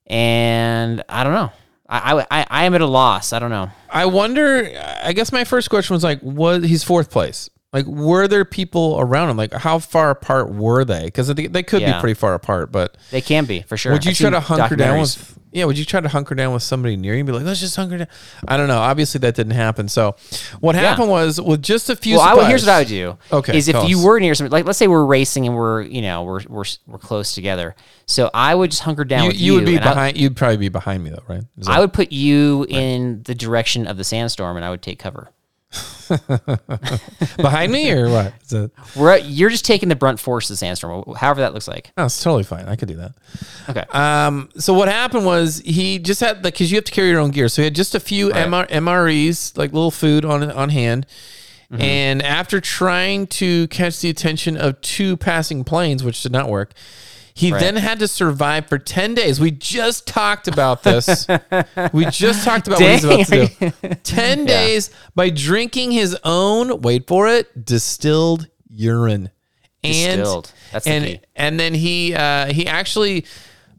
And 0.06 1.02
I 1.08 1.24
don't 1.24 1.32
know. 1.32 1.50
I, 1.88 2.12
I 2.20 2.26
I 2.40 2.46
I 2.50 2.64
am 2.64 2.74
at 2.74 2.82
a 2.82 2.86
loss. 2.86 3.32
I 3.32 3.38
don't 3.38 3.50
know. 3.50 3.70
I 3.90 4.04
wonder. 4.06 4.70
I 5.02 5.14
guess 5.14 5.32
my 5.32 5.44
first 5.44 5.70
question 5.70 5.94
was 5.94 6.04
like, 6.04 6.20
was 6.22 6.64
he's 6.64 6.84
fourth 6.84 7.10
place? 7.10 7.48
Like, 7.74 7.84
were 7.86 8.26
there 8.28 8.44
people 8.46 8.96
around 9.00 9.28
him? 9.30 9.36
Like, 9.36 9.52
how 9.52 9.78
far 9.80 10.08
apart 10.10 10.50
were 10.54 10.84
they? 10.84 11.04
Because 11.06 11.26
they, 11.28 11.48
they 11.48 11.62
could 11.64 11.84
be 11.84 11.92
pretty 12.00 12.14
far 12.14 12.32
apart. 12.34 12.70
But 12.72 12.96
They 13.10 13.20
can 13.20 13.44
be 13.46 13.62
for 13.62 13.76
sure. 13.76 13.92
would 13.92 14.04
you 14.04 14.12
I've 14.12 14.16
try 14.16 14.24
seen 14.26 14.32
to 14.32 14.40
hunker 14.40 14.76
down 14.76 14.96
documentaries. 14.98 15.18
with? 15.18 15.38
Yeah. 15.50 15.64
Would 15.66 15.76
you 15.78 15.84
try 15.84 16.00
to 16.00 16.08
hunker 16.08 16.34
down 16.34 16.52
with 16.52 16.62
somebody 16.62 16.96
near 16.96 17.14
you 17.14 17.20
and 17.20 17.26
be 17.26 17.32
like, 17.32 17.44
let's 17.44 17.58
just 17.60 17.74
hunker 17.76 17.98
down? 17.98 18.06
I 18.48 18.56
don't 18.56 18.68
know. 18.68 18.78
Obviously, 18.78 19.18
that 19.20 19.34
didn't 19.34 19.52
happen. 19.54 19.88
So, 19.88 20.14
what 20.60 20.74
happened 20.76 21.10
was 21.10 21.40
with 21.40 21.62
just 21.62 21.90
a 21.90 21.96
few. 21.96 22.16
Well, 22.16 22.24
I 22.28 22.34
would, 22.34 22.46
here's 22.46 22.62
what 22.64 22.72
I 22.72 22.78
would 22.80 22.88
do. 22.88 23.18
Okay, 23.32 23.56
Is 23.58 23.68
if 23.68 23.72
tell 23.74 23.88
you 23.88 23.98
us. 23.98 24.04
were 24.04 24.20
near 24.20 24.34
something, 24.34 24.52
like 24.52 24.66
let's 24.66 24.78
say 24.78 24.86
we're 24.88 25.04
racing 25.04 25.46
and 25.46 25.56
we're 25.56 25.82
you 25.82 26.02
know 26.02 26.22
we're 26.24 26.40
we're 26.48 26.64
we're 26.86 26.98
close 26.98 27.34
together. 27.34 27.74
So 28.06 28.30
I 28.34 28.54
would 28.54 28.70
just 28.70 28.82
hunker 28.82 29.04
down 29.04 29.22
You, 29.24 29.28
with 29.28 29.36
you 29.36 29.44
you. 29.52 29.54
would 29.58 29.66
be 29.66 29.76
and 29.76 29.84
I- 29.84 29.88
behind. 29.88 30.16
You'd 30.16 30.36
probably 30.36 30.56
be 30.58 30.68
behind 30.68 31.02
me 31.04 31.10
though, 31.10 31.22
right? 31.28 31.42
Is 31.58 31.68
I 31.68 31.78
would 31.80 31.92
put 31.92 32.10
you 32.12 32.66
in 32.68 33.22
the 33.24 33.34
direction 33.34 33.86
of 33.86 33.96
the 33.96 34.04
sandstorm, 34.04 34.56
and 34.56 34.64
I 34.64 34.70
would 34.70 34.82
take 34.82 34.98
cover. 35.00 35.30
behind 37.36 37.72
me 37.72 37.90
or 37.92 38.08
what? 38.08 38.34
it? 38.50 38.70
We're 38.94 39.18
you're 39.18 39.50
just 39.50 39.64
taking 39.64 39.88
the 39.88 39.96
brunt 39.96 40.20
force 40.20 40.50
of 40.50 40.54
the 40.54 40.58
sandstorm, 40.58 41.14
however 41.16 41.40
that 41.40 41.54
looks 41.54 41.68
like. 41.68 41.92
No, 41.96 42.06
it's 42.06 42.22
totally 42.22 42.44
fine. 42.44 42.66
I 42.66 42.76
could 42.76 42.88
do 42.88 42.96
that. 42.96 43.14
Okay. 43.68 43.84
Um, 43.90 44.50
so 44.56 44.74
what 44.74 44.88
happened 44.88 45.24
was 45.24 45.62
he 45.64 45.98
just 45.98 46.20
had 46.20 46.44
like 46.44 46.54
because 46.54 46.70
you 46.70 46.76
have 46.76 46.84
to 46.84 46.92
carry 46.92 47.08
your 47.08 47.20
own 47.20 47.30
gear, 47.30 47.48
so 47.48 47.62
he 47.62 47.64
had 47.64 47.74
just 47.74 47.94
a 47.94 48.00
few 48.00 48.28
MR, 48.30 48.68
MREs, 48.68 49.56
like 49.56 49.72
little 49.72 49.90
food 49.90 50.24
on 50.24 50.50
on 50.50 50.68
hand. 50.70 51.06
Mm-hmm. 51.72 51.82
And 51.82 52.22
after 52.22 52.60
trying 52.60 53.26
to 53.28 53.66
catch 53.68 54.00
the 54.00 54.10
attention 54.10 54.56
of 54.56 54.80
two 54.80 55.16
passing 55.16 55.64
planes, 55.64 56.04
which 56.04 56.22
did 56.22 56.32
not 56.32 56.48
work, 56.48 56.72
he 57.36 57.50
then 57.50 57.74
had 57.74 57.98
to 57.98 58.06
survive 58.06 58.68
for 58.68 58.78
ten 58.78 59.14
days. 59.14 59.40
We 59.40 59.50
just 59.50 60.06
talked 60.06 60.46
about 60.46 60.84
this. 60.84 61.26
we 61.92 62.06
just 62.06 62.44
talked 62.44 62.68
about 62.68 62.80
what 62.80 62.90
he's 62.92 63.04
about 63.04 63.26
to 63.26 63.48
do. 63.48 63.94
Ten 64.04 64.44
days 64.44 64.90
by 65.16 65.30
drinking 65.30 65.90
his 65.90 66.16
own. 66.22 66.80
Wait 66.82 67.08
for 67.08 67.26
it. 67.26 67.64
Distilled 67.64 68.48
urine. 68.68 69.30
And 69.82 70.20
Distilled. 70.20 70.52
That's 70.72 70.84
the 70.84 70.90
and 70.92 71.04
key. 71.04 71.20
and 71.34 71.58
then 71.58 71.74
he 71.74 72.14
uh, 72.14 72.52
he 72.52 72.68
actually 72.68 73.24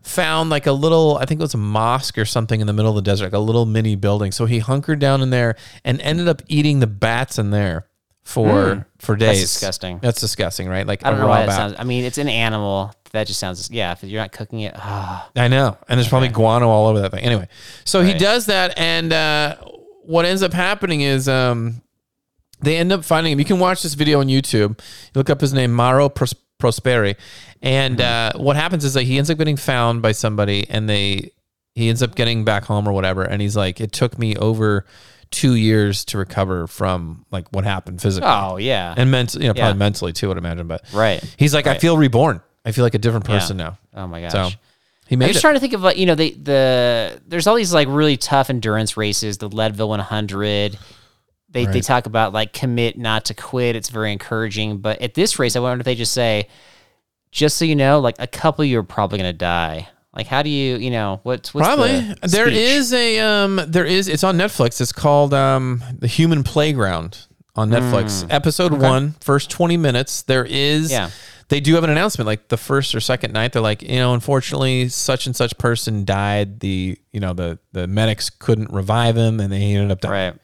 found 0.02 0.50
like 0.50 0.68
a 0.68 0.74
little 0.74 1.18
I 1.18 1.26
think 1.26 1.40
it 1.40 1.44
was 1.44 1.54
a 1.54 1.58
mosque 1.58 2.18
or 2.18 2.26
something 2.26 2.60
in 2.60 2.68
the 2.68 2.74
middle 2.74 2.92
of 2.92 2.96
the 2.98 3.10
desert, 3.10 3.26
like 3.26 3.34
a 3.34 3.40
little 3.40 3.66
mini 3.66 3.96
building. 3.96 4.34
So 4.34 4.46
he 4.48 4.60
hunkered 4.60 5.00
down 5.00 5.22
in 5.22 5.30
there 5.30 5.56
and 5.86 6.02
ended 6.02 6.28
up 6.28 6.42
eating 6.48 6.82
the 6.82 6.88
bats 6.88 7.40
in 7.40 7.52
there 7.52 7.88
for 8.26 8.86
for 9.00 9.16
days. 9.16 9.40
That's 9.40 9.54
disgusting. 9.54 10.00
That's 10.02 10.20
disgusting, 10.20 10.68
right? 10.68 10.86
Like 10.86 11.06
I 11.06 11.12
don't 11.12 11.20
a 11.20 11.22
know 11.22 11.28
raw 11.28 11.34
why 11.36 11.40
that 11.42 11.48
bat. 11.48 11.56
sounds. 11.56 11.76
I 11.80 11.84
mean, 11.86 12.04
it's 12.04 12.18
an 12.18 12.28
animal. 12.28 12.94
That 13.12 13.28
just 13.28 13.40
sounds. 13.40 13.72
Yeah, 13.72 13.94
if 13.94 14.04
you're 14.04 14.22
not 14.22 14.32
cooking 14.34 14.60
it, 14.62 14.74
ah, 14.76 15.30
I 15.38 15.48
know, 15.48 15.78
and 15.88 15.98
there's 15.98 16.10
probably 16.10 16.28
guano 16.28 16.68
all 16.68 16.88
over 16.88 17.00
that 17.02 17.12
thing. 17.12 17.24
Anyway, 17.24 17.48
so 17.86 18.02
he 18.02 18.14
does 18.14 18.48
that, 18.48 18.78
and 18.78 19.14
uh, 19.14 19.56
what 20.04 20.26
ends 20.26 20.44
up 20.44 20.52
happening 20.52 21.00
is 21.02 21.30
um, 21.30 21.82
they 22.60 22.76
end 22.78 22.92
up 22.92 23.06
finding 23.06 23.32
him. 23.34 23.40
You 23.40 23.46
can 23.46 23.60
watch 23.60 23.84
this 23.84 23.94
video 23.94 24.20
on 24.20 24.28
YouTube. 24.28 24.80
You 24.80 25.12
look 25.14 25.30
up 25.30 25.40
his 25.40 25.54
name, 25.54 25.72
Mauro 25.72 26.10
Pros- 26.10 26.36
Prosperi, 26.60 27.16
and 27.62 28.00
Mm-hmm. 28.00 28.38
uh, 28.38 28.44
what 28.44 28.56
happens 28.58 28.84
is 28.84 28.96
that 28.96 29.04
he 29.04 29.18
ends 29.18 29.30
up 29.30 29.38
getting 29.38 29.56
found 29.58 30.02
by 30.02 30.12
somebody, 30.12 30.66
and 30.70 30.90
they 30.90 31.32
he 31.74 31.88
ends 31.90 32.02
up 32.04 32.16
getting 32.16 32.44
back 32.44 32.66
home 32.66 32.88
or 32.88 32.92
whatever, 32.92 33.24
and 33.24 33.42
he's 33.42 33.56
like, 33.56 33.80
it 33.80 33.92
took 33.94 34.18
me 34.20 34.36
over 34.36 34.86
two 35.36 35.56
years 35.56 36.06
to 36.06 36.18
recover 36.18 36.66
from 36.66 37.26
like 37.30 37.48
what 37.52 37.66
happened 37.66 38.02
physically 38.02 38.30
oh 38.32 38.56
yeah, 38.56 38.94
and 38.96 39.12
mentally, 39.12 39.44
you 39.44 39.50
know, 39.50 39.54
probably 39.54 39.74
Yeah. 39.74 39.74
mentally 39.74 40.14
too, 40.14 40.32
I'd 40.32 40.38
imagine. 40.38 40.68
But 40.68 40.86
right. 40.94 41.22
he's 41.38 41.54
like, 41.54 41.68
I 41.68 41.78
feel 41.78 41.98
reborn. 41.98 42.42
I 42.64 42.72
feel 42.72 42.84
like 42.86 42.96
a 42.96 43.00
different 43.00 43.26
person 43.26 43.58
now. 43.58 43.78
Oh 43.94 44.08
my 44.08 44.22
gosh. 44.22 44.32
So 44.32 44.50
he 45.08 45.16
I'm 45.16 45.20
just 45.22 45.38
it. 45.38 45.42
trying 45.42 45.54
to 45.56 45.60
think 45.60 45.74
of 45.74 45.82
like 45.84 45.98
you 45.98 46.06
know 46.06 46.16
the 46.16 46.32
the 46.32 47.22
there's 47.28 47.48
all 47.48 47.56
these 47.56 47.74
like 47.74 47.88
really 47.90 48.18
tough 48.18 48.50
endurance 48.50 48.96
races, 48.98 49.38
the 49.38 49.50
Leadville 49.50 49.90
100. 49.90 50.78
They 51.50 51.66
they 51.66 51.82
talk 51.82 52.06
about 52.06 52.34
like 52.34 52.54
commit 52.54 52.98
not 52.98 53.26
to 53.26 53.34
quit. 53.34 53.76
It's 53.76 53.90
very 53.90 54.12
encouraging. 54.12 54.80
But 54.80 55.02
at 55.02 55.14
this 55.14 55.38
race, 55.38 55.56
I 55.56 55.60
wonder 55.60 55.82
if 55.82 55.86
they 55.86 55.96
just 55.96 56.14
say, 56.14 56.48
just 57.32 57.58
so 57.58 57.66
you 57.66 57.76
know, 57.76 58.00
like 58.00 58.16
a 58.20 58.28
couple 58.28 58.64
of 58.64 58.70
you 58.70 58.80
are 58.80 58.84
probably 58.84 59.18
gonna 59.20 59.32
die. 59.34 59.88
Like 60.16 60.28
how 60.28 60.42
do 60.44 60.50
you 60.50 60.78
you 60.78 60.92
know 60.92 61.20
what's 61.24 61.54
what's 61.54 61.68
Probably 61.68 62.00
the 62.00 62.28
there 62.28 62.48
speech? 62.48 62.58
is 62.58 62.94
a 62.94 63.20
um 63.20 63.60
there 63.68 63.86
is 63.86 64.08
it's 64.08 64.24
on 64.24 64.38
Netflix. 64.38 64.80
It's 64.80 64.92
called 64.92 65.34
um 65.34 65.84
The 66.00 66.08
Human 66.08 66.44
Playground 66.44 67.26
on 67.56 67.70
Netflix. 67.70 68.26
Episode 68.30 68.74
one, 68.82 69.16
first 69.22 69.50
twenty 69.50 69.78
minutes. 69.78 70.22
There 70.24 70.46
is 70.46 70.88
Hmm. 70.88 70.94
Yeah. 70.94 71.10
they 71.50 71.60
do 71.60 71.76
have 71.76 71.84
an 71.84 71.90
announcement 71.90 72.26
like 72.28 72.48
the 72.48 72.58
first 72.58 72.96
or 72.96 73.00
second 73.00 73.32
night 73.34 73.54
they're 73.54 73.62
like 73.62 73.82
you 73.84 73.98
know 73.98 74.14
unfortunately 74.14 74.88
such 74.90 75.26
and 75.28 75.36
such 75.36 75.58
person 75.58 76.04
died 76.06 76.60
the 76.62 76.98
you 77.12 77.20
know 77.20 77.34
the 77.34 77.60
the 77.72 77.86
medics 77.88 78.30
couldn't 78.30 78.72
revive 78.72 79.16
him 79.16 79.40
and 79.40 79.52
they 79.54 79.62
ended 79.76 79.92
up 79.92 80.02
dying 80.02 80.32
Right. 80.32 80.40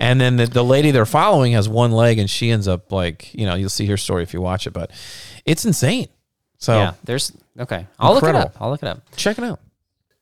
and 0.00 0.20
then 0.20 0.36
the, 0.36 0.46
the 0.46 0.64
lady 0.64 0.90
they're 0.90 1.06
following 1.06 1.52
has 1.52 1.68
one 1.68 1.92
leg 1.92 2.18
and 2.18 2.28
she 2.28 2.50
ends 2.50 2.66
up 2.66 2.90
like 2.90 3.32
you 3.34 3.46
know 3.46 3.54
you'll 3.54 3.68
see 3.70 3.86
her 3.86 3.96
story 3.96 4.22
if 4.24 4.34
you 4.34 4.40
watch 4.40 4.66
it 4.66 4.72
but 4.72 4.90
it's 5.46 5.64
insane 5.64 6.08
so 6.58 6.74
Yeah. 6.74 6.92
There's 7.04 7.32
okay. 7.58 7.86
I'll 7.98 8.14
look 8.14 8.24
it 8.24 8.34
up. 8.34 8.54
I'll 8.60 8.70
look 8.70 8.82
it 8.82 8.88
up. 8.88 9.02
check 9.16 9.38
it 9.38 9.44
out 9.44 9.60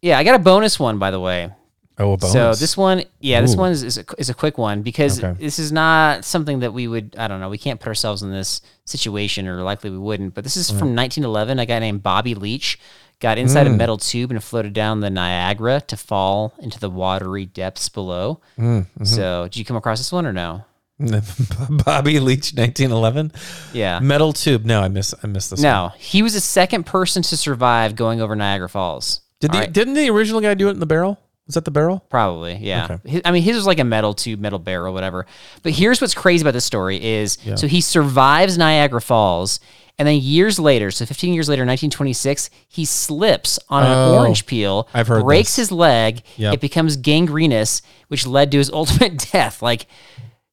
Yeah, 0.03 0.19
I 0.19 0.25
got 0.25 0.35
a 0.35 0.39
bonus 0.43 0.79
one 0.79 0.99
by 0.99 1.11
the 1.11 1.21
way. 1.21 1.51
oh 1.99 2.15
a 2.15 2.21
So 2.21 2.55
this 2.55 2.77
one, 2.77 3.05
yeah, 3.21 3.41
this 3.41 3.55
Ooh. 3.55 3.59
one 3.59 3.73
is, 3.73 3.83
is, 3.83 3.99
a, 3.99 4.05
is 4.19 4.31
a 4.31 4.35
quick 4.35 4.57
one 4.59 4.83
because 4.83 5.23
Okay. 5.23 5.39
this 5.43 5.59
is 5.59 5.71
not 5.73 6.25
something 6.25 6.61
that 6.61 6.73
we 6.73 6.89
would, 6.89 7.15
I 7.19 7.29
don't 7.29 7.41
know, 7.41 7.49
we 7.51 7.59
can't 7.59 7.79
put 7.81 7.89
ourselves 7.89 8.23
in 8.23 8.31
this 8.31 8.63
situation 8.85 9.47
or 9.49 9.63
likely 9.63 9.91
we 9.91 9.99
wouldn't. 9.99 10.35
But 10.35 10.45
this 10.45 10.57
is 10.57 10.69
from 10.71 10.95
1911. 10.97 11.59
A 11.59 11.67
guy 11.67 11.79
named 11.79 12.03
Bobby 12.03 12.35
Leach 12.35 12.79
got 13.21 13.37
inside 13.37 13.67
Mm. 13.67 13.75
a 13.75 13.77
metal 13.77 13.99
tube 13.99 14.31
and 14.31 14.43
floated 14.43 14.73
down 14.73 15.01
the 15.01 15.11
Niagara 15.11 15.83
to 15.83 15.97
fall 15.97 16.55
into 16.59 16.81
the 16.81 16.89
watery 16.89 17.45
depths 17.45 17.91
below. 17.91 18.41
Mm, 18.59 18.65
mm-hmm. 18.81 19.05
So 19.05 19.45
did 19.45 19.57
you 19.59 19.65
come 19.67 19.77
across 19.77 19.99
this 19.99 20.11
one 20.11 20.25
or 20.25 20.33
no? 20.33 20.65
Bobby 21.85 22.21
Leach 22.21 22.53
1911 22.55 23.33
Yeah. 23.73 24.01
metal 24.01 24.33
tube 24.33 24.65
no 24.65 24.81
I 24.83 24.89
miss 24.89 25.15
I 25.23 25.27
missed 25.27 25.51
this 25.51 25.59
one. 25.63 25.73
No, 25.73 25.93
he 25.99 26.23
was 26.23 26.35
the 26.35 26.41
second 26.41 26.85
person 26.87 27.23
to 27.23 27.37
survive 27.37 27.97
going 27.97 28.21
over 28.21 28.37
Niagara 28.37 28.69
Falls. 28.69 29.21
did 29.41 29.53
the, 29.53 29.59
right. 29.59 29.73
didn't 29.73 29.95
the 29.95 30.11
original 30.11 30.41
guy 30.41 30.55
do 30.55 30.69
it 30.69 30.73
in 30.73 30.81
the 30.81 30.87
barrel 30.87 31.19
was 31.47 31.55
that 31.55 31.65
the 31.65 31.71
barrel 31.71 32.05
Probably, 32.11 32.55
yeah. 32.57 32.97
Okay. 33.05 33.23
I 33.25 33.33
mean, 33.33 33.43
his 33.43 33.57
was 33.57 33.67
like 33.67 33.79
a 33.81 33.85
metal 33.85 34.15
tube, 34.15 34.39
metal 34.41 34.59
barrel, 34.61 34.95
whatever. 34.95 35.27
But 35.63 35.73
here's 35.73 36.01
what's 36.01 36.15
crazy 36.15 36.43
about 36.45 36.53
this 36.53 36.65
story 36.65 37.03
is 37.03 37.39
so 37.57 37.67
he 37.67 37.81
survives 37.81 38.57
Niagara 38.57 39.01
Falls, 39.01 39.59
and 39.99 40.07
then 40.07 40.17
years 40.21 40.59
later, 40.61 40.91
so 40.93 41.05
15 41.07 41.35
years 41.35 41.49
later, 41.49 41.63
1926, 41.63 42.51
he 42.69 42.85
slips 42.85 43.59
on 43.69 43.83
an 43.85 43.91
Oh, 43.93 44.19
orange 44.19 44.47
peel, 44.47 44.89
I've 44.95 45.09
heard 45.09 45.25
breaks 45.25 45.57
this. 45.57 45.69
his 45.69 45.73
leg, 45.73 46.23
Yep. 46.37 46.55
it 46.55 46.61
becomes 46.61 46.97
gangrenous, 46.97 47.83
which 48.09 48.27
led 48.29 48.53
to 48.53 48.59
his 48.59 48.71
ultimate 48.73 49.31
death. 49.33 49.61
Like, 49.61 49.87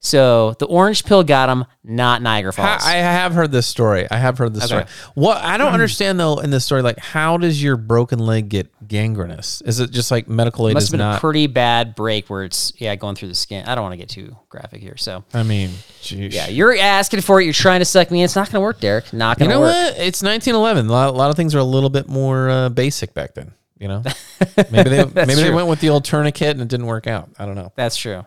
so 0.07 0.53
the 0.59 0.65
orange 0.65 1.03
pill 1.05 1.23
got 1.23 1.49
him, 1.49 1.65
not 1.83 2.21
Niagara 2.21 2.53
Falls. 2.53 2.83
I, 2.83 2.93
I 2.93 2.97
have 2.97 3.33
heard 3.33 3.51
this 3.51 3.67
story. 3.67 4.07
I 4.09 4.17
have 4.17 4.37
heard 4.37 4.53
this 4.53 4.63
Okay. 4.71 4.87
story. 4.87 5.11
What 5.15 5.37
I 5.43 5.57
don't 5.57 5.73
understand 5.73 6.19
though 6.19 6.39
in 6.39 6.49
this 6.49 6.65
story, 6.65 6.81
like 6.81 6.97
how 6.99 7.37
does 7.37 7.61
your 7.61 7.77
broken 7.77 8.19
leg 8.19 8.49
get 8.49 8.71
gangrenous? 8.87 9.61
Is 9.61 9.79
it 9.79 9.91
just 9.91 10.09
like 10.11 10.27
medical 10.27 10.67
aid 10.67 10.73
Must 10.73 10.85
is 10.85 10.89
have 10.91 10.97
been 10.97 11.05
not? 11.07 11.17
a 11.17 11.19
pretty 11.19 11.47
bad 11.47 11.95
break 11.95 12.29
where 12.29 12.43
it's 12.43 12.73
yeah 12.77 12.95
going 12.95 13.15
through 13.15 13.27
the 13.29 13.35
skin. 13.35 13.65
I 13.67 13.75
don't 13.75 13.83
want 13.83 13.93
to 13.93 13.97
get 13.97 14.09
too 14.09 14.35
graphic 14.49 14.81
here, 14.81 14.97
so 14.97 15.23
I 15.33 15.43
mean, 15.43 15.71
geez. 16.01 16.33
yeah, 16.33 16.47
you're 16.47 16.75
asking 16.77 17.21
for 17.21 17.39
it. 17.41 17.43
You're 17.45 17.53
trying 17.53 17.79
to 17.79 17.85
suck 17.85 18.09
me 18.11 18.19
in. 18.21 18.25
It's 18.25 18.35
not 18.35 18.47
going 18.47 18.61
to 18.61 18.61
work, 18.61 18.79
Derek. 18.79 19.11
Not 19.13 19.37
going 19.39 19.49
to 19.51 19.59
work. 19.59 19.67
You 19.67 19.71
know 19.73 19.87
work. 19.89 19.97
what? 19.97 20.05
It's 20.07 20.23
1911. 20.23 20.87
A 20.87 20.91
lot, 20.91 21.09
a 21.09 21.11
lot 21.11 21.29
of 21.29 21.35
things 21.35 21.53
are 21.53 21.59
a 21.59 21.63
little 21.63 21.89
bit 21.89 22.07
more 22.07 22.49
uh, 22.49 22.69
basic 22.69 23.13
back 23.13 23.33
then. 23.33 23.51
You 23.79 23.87
know, 23.87 24.03
maybe 24.71 24.89
they 24.89 25.05
maybe 25.05 25.35
they 25.35 25.51
went 25.51 25.67
with 25.67 25.79
the 25.81 25.89
old 25.89 26.03
tourniquet 26.03 26.49
and 26.51 26.61
it 26.61 26.67
didn't 26.67 26.87
work 26.87 27.05
out. 27.05 27.29
I 27.37 27.45
don't 27.45 27.53
know. 27.55 27.71
That's 27.75 27.95
true. 27.95 28.25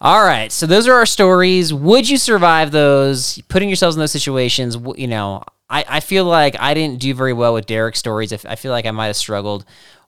All 0.00 0.22
right, 0.24 0.50
so 0.52 0.66
those 0.66 0.86
are 0.88 0.94
our 0.94 1.06
stories. 1.06 1.72
Would 1.72 2.08
you 2.08 2.18
survive 2.18 2.72
those? 2.72 3.40
Putting 3.48 3.68
yourselves 3.68 3.96
in 3.96 4.00
those 4.00 4.12
situations, 4.12 4.76
you 4.96 5.06
know, 5.06 5.42
I, 5.70 5.84
I 5.88 6.00
feel 6.00 6.24
like 6.24 6.56
I 6.60 6.74
didn't 6.74 7.00
do 7.00 7.14
very 7.14 7.32
well 7.32 7.54
with 7.54 7.66
Derek's 7.66 7.98
stories. 7.98 8.32
I 8.32 8.56
feel 8.56 8.70
like 8.72 8.86
I 8.86 8.90
might 8.90 9.06
have 9.06 9.16
struggled 9.16 9.64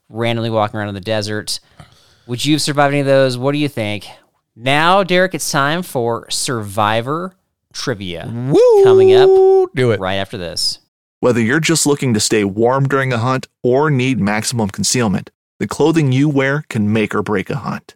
randomly 0.09 0.49
walking 0.49 0.79
around 0.79 0.89
in 0.89 0.93
the 0.93 1.01
desert. 1.01 1.59
Would 2.27 2.45
you 2.45 2.55
have 2.55 2.61
survived 2.61 2.93
any 2.93 3.01
of 3.01 3.05
those? 3.07 3.37
What 3.37 3.53
do 3.53 3.57
you 3.57 3.67
think? 3.69 4.07
Now, 4.55 5.03
Derek, 5.03 5.33
it's 5.33 5.51
time 5.51 5.83
for 5.83 6.29
Survivor 6.29 7.35
Trivia. 7.73 8.31
Woo! 8.31 8.83
Coming 8.83 9.13
up 9.13 9.29
Do 9.75 9.91
it. 9.91 9.99
right 9.99 10.15
after 10.15 10.37
this. 10.37 10.79
Whether 11.19 11.41
you're 11.41 11.59
just 11.59 11.85
looking 11.85 12.13
to 12.13 12.19
stay 12.19 12.43
warm 12.43 12.87
during 12.87 13.11
a 13.11 13.17
hunt 13.17 13.47
or 13.63 13.89
need 13.89 14.19
maximum 14.19 14.69
concealment, 14.69 15.31
the 15.59 15.67
clothing 15.67 16.11
you 16.11 16.29
wear 16.29 16.63
can 16.69 16.93
make 16.93 17.13
or 17.15 17.23
break 17.23 17.49
a 17.49 17.57
hunt. 17.57 17.95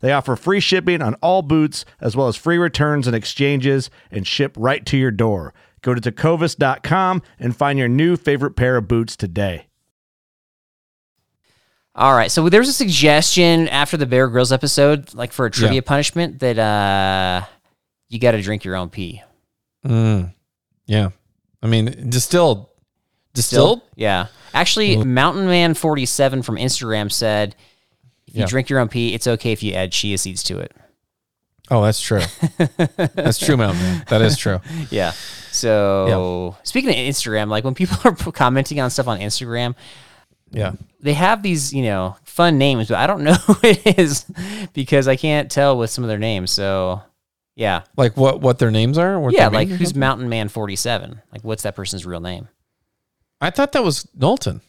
They 0.00 0.12
offer 0.12 0.36
free 0.36 0.60
shipping 0.60 1.02
on 1.02 1.14
all 1.14 1.42
boots, 1.42 1.84
as 2.00 2.14
well 2.16 2.28
as 2.28 2.36
free 2.36 2.58
returns 2.58 3.06
and 3.06 3.16
exchanges, 3.16 3.90
and 4.10 4.26
ship 4.26 4.54
right 4.56 4.84
to 4.86 4.96
your 4.96 5.10
door. 5.10 5.54
Go 5.82 5.94
to 5.94 6.00
tecovas.com 6.00 7.22
and 7.38 7.56
find 7.56 7.78
your 7.78 7.88
new 7.88 8.16
favorite 8.16 8.52
pair 8.56 8.76
of 8.76 8.88
boots 8.88 9.16
today. 9.16 9.66
All 11.94 12.14
right. 12.14 12.30
So 12.30 12.48
there 12.48 12.60
was 12.60 12.68
a 12.68 12.72
suggestion 12.74 13.68
after 13.68 13.96
the 13.96 14.06
Bear 14.06 14.28
Grylls 14.28 14.52
episode, 14.52 15.12
like 15.14 15.32
for 15.32 15.46
a 15.46 15.50
trivia 15.50 15.76
Yeah. 15.76 15.80
punishment, 15.80 16.38
that 16.40 16.58
uh, 16.58 17.44
you 18.08 18.18
got 18.20 18.32
to 18.32 18.42
drink 18.42 18.64
your 18.64 18.76
own 18.76 18.88
pee. 18.88 19.22
Mm. 19.84 20.32
Yeah. 20.86 21.10
I 21.62 21.66
mean, 21.66 22.08
distilled. 22.08 22.66
Distilled? 23.34 23.82
Yeah. 23.96 24.26
Actually, 24.54 24.96
Mountain 24.96 25.46
Man 25.46 25.74
47 25.74 26.42
from 26.42 26.56
Instagram 26.56 27.10
said, 27.10 27.56
if 28.28 28.34
you 28.36 28.40
Yeah. 28.40 28.46
drink 28.46 28.68
your 28.70 28.78
own 28.78 28.88
pee, 28.88 29.14
it's 29.14 29.26
okay 29.26 29.52
if 29.52 29.62
you 29.62 29.72
add 29.72 29.90
chia 29.92 30.18
seeds 30.18 30.42
to 30.44 30.58
it. 30.58 30.72
Oh, 31.70 31.82
that's 31.82 32.00
true. 32.00 32.22
that's 33.14 33.38
true, 33.38 33.56
Mountain 33.56 33.82
Man. 33.82 34.04
That 34.08 34.22
is 34.22 34.36
true. 34.38 34.60
Yeah. 34.90 35.12
So 35.50 36.56
speaking 36.62 36.90
of 36.90 36.96
Instagram, 36.96 37.48
like 37.48 37.64
when 37.64 37.74
people 37.74 37.98
are 38.04 38.14
commenting 38.32 38.80
on 38.80 38.90
stuff 38.90 39.08
on 39.08 39.18
Instagram, 39.18 39.74
Yeah. 40.50 40.72
they 41.00 41.14
have 41.14 41.42
these, 41.42 41.72
you 41.74 41.82
know, 41.82 42.16
fun 42.24 42.58
names, 42.58 42.88
but 42.88 42.96
I 42.98 43.06
don't 43.06 43.22
know 43.24 43.34
who 43.34 43.56
it 43.62 43.98
is 43.98 44.24
because 44.72 45.08
I 45.08 45.16
can't 45.16 45.50
tell 45.50 45.76
with 45.76 45.90
some 45.90 46.04
of 46.04 46.08
their 46.08 46.18
names. 46.18 46.50
So 46.52 47.02
yeah. 47.56 47.82
Like 47.96 48.16
what 48.16 48.40
what 48.40 48.58
their 48.58 48.70
names 48.70 48.96
are? 48.98 49.18
What 49.18 49.34
yeah, 49.34 49.48
like 49.48 49.68
who's? 49.68 49.94
Mountain 49.94 50.28
Man 50.28 50.48
47? 50.48 51.20
Like 51.32 51.42
what's 51.44 51.64
that 51.64 51.74
person's 51.76 52.06
real 52.06 52.20
name? 52.20 52.48
I 53.40 53.50
thought 53.50 53.72
that 53.72 53.84
was 53.84 54.06
Knowlton. 54.14 54.60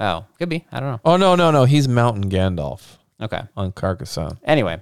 Oh, 0.00 0.24
could 0.38 0.48
be. 0.48 0.64
I 0.72 0.80
don't 0.80 0.90
know. 0.92 1.00
Oh 1.04 1.16
no, 1.16 1.34
no, 1.36 1.50
no. 1.50 1.64
He's 1.64 1.86
Mountain 1.86 2.30
Gandalf 2.30 2.96
Okay. 3.20 3.42
on 3.56 3.70
Carcassonne. 3.72 4.38
Anyway. 4.44 4.80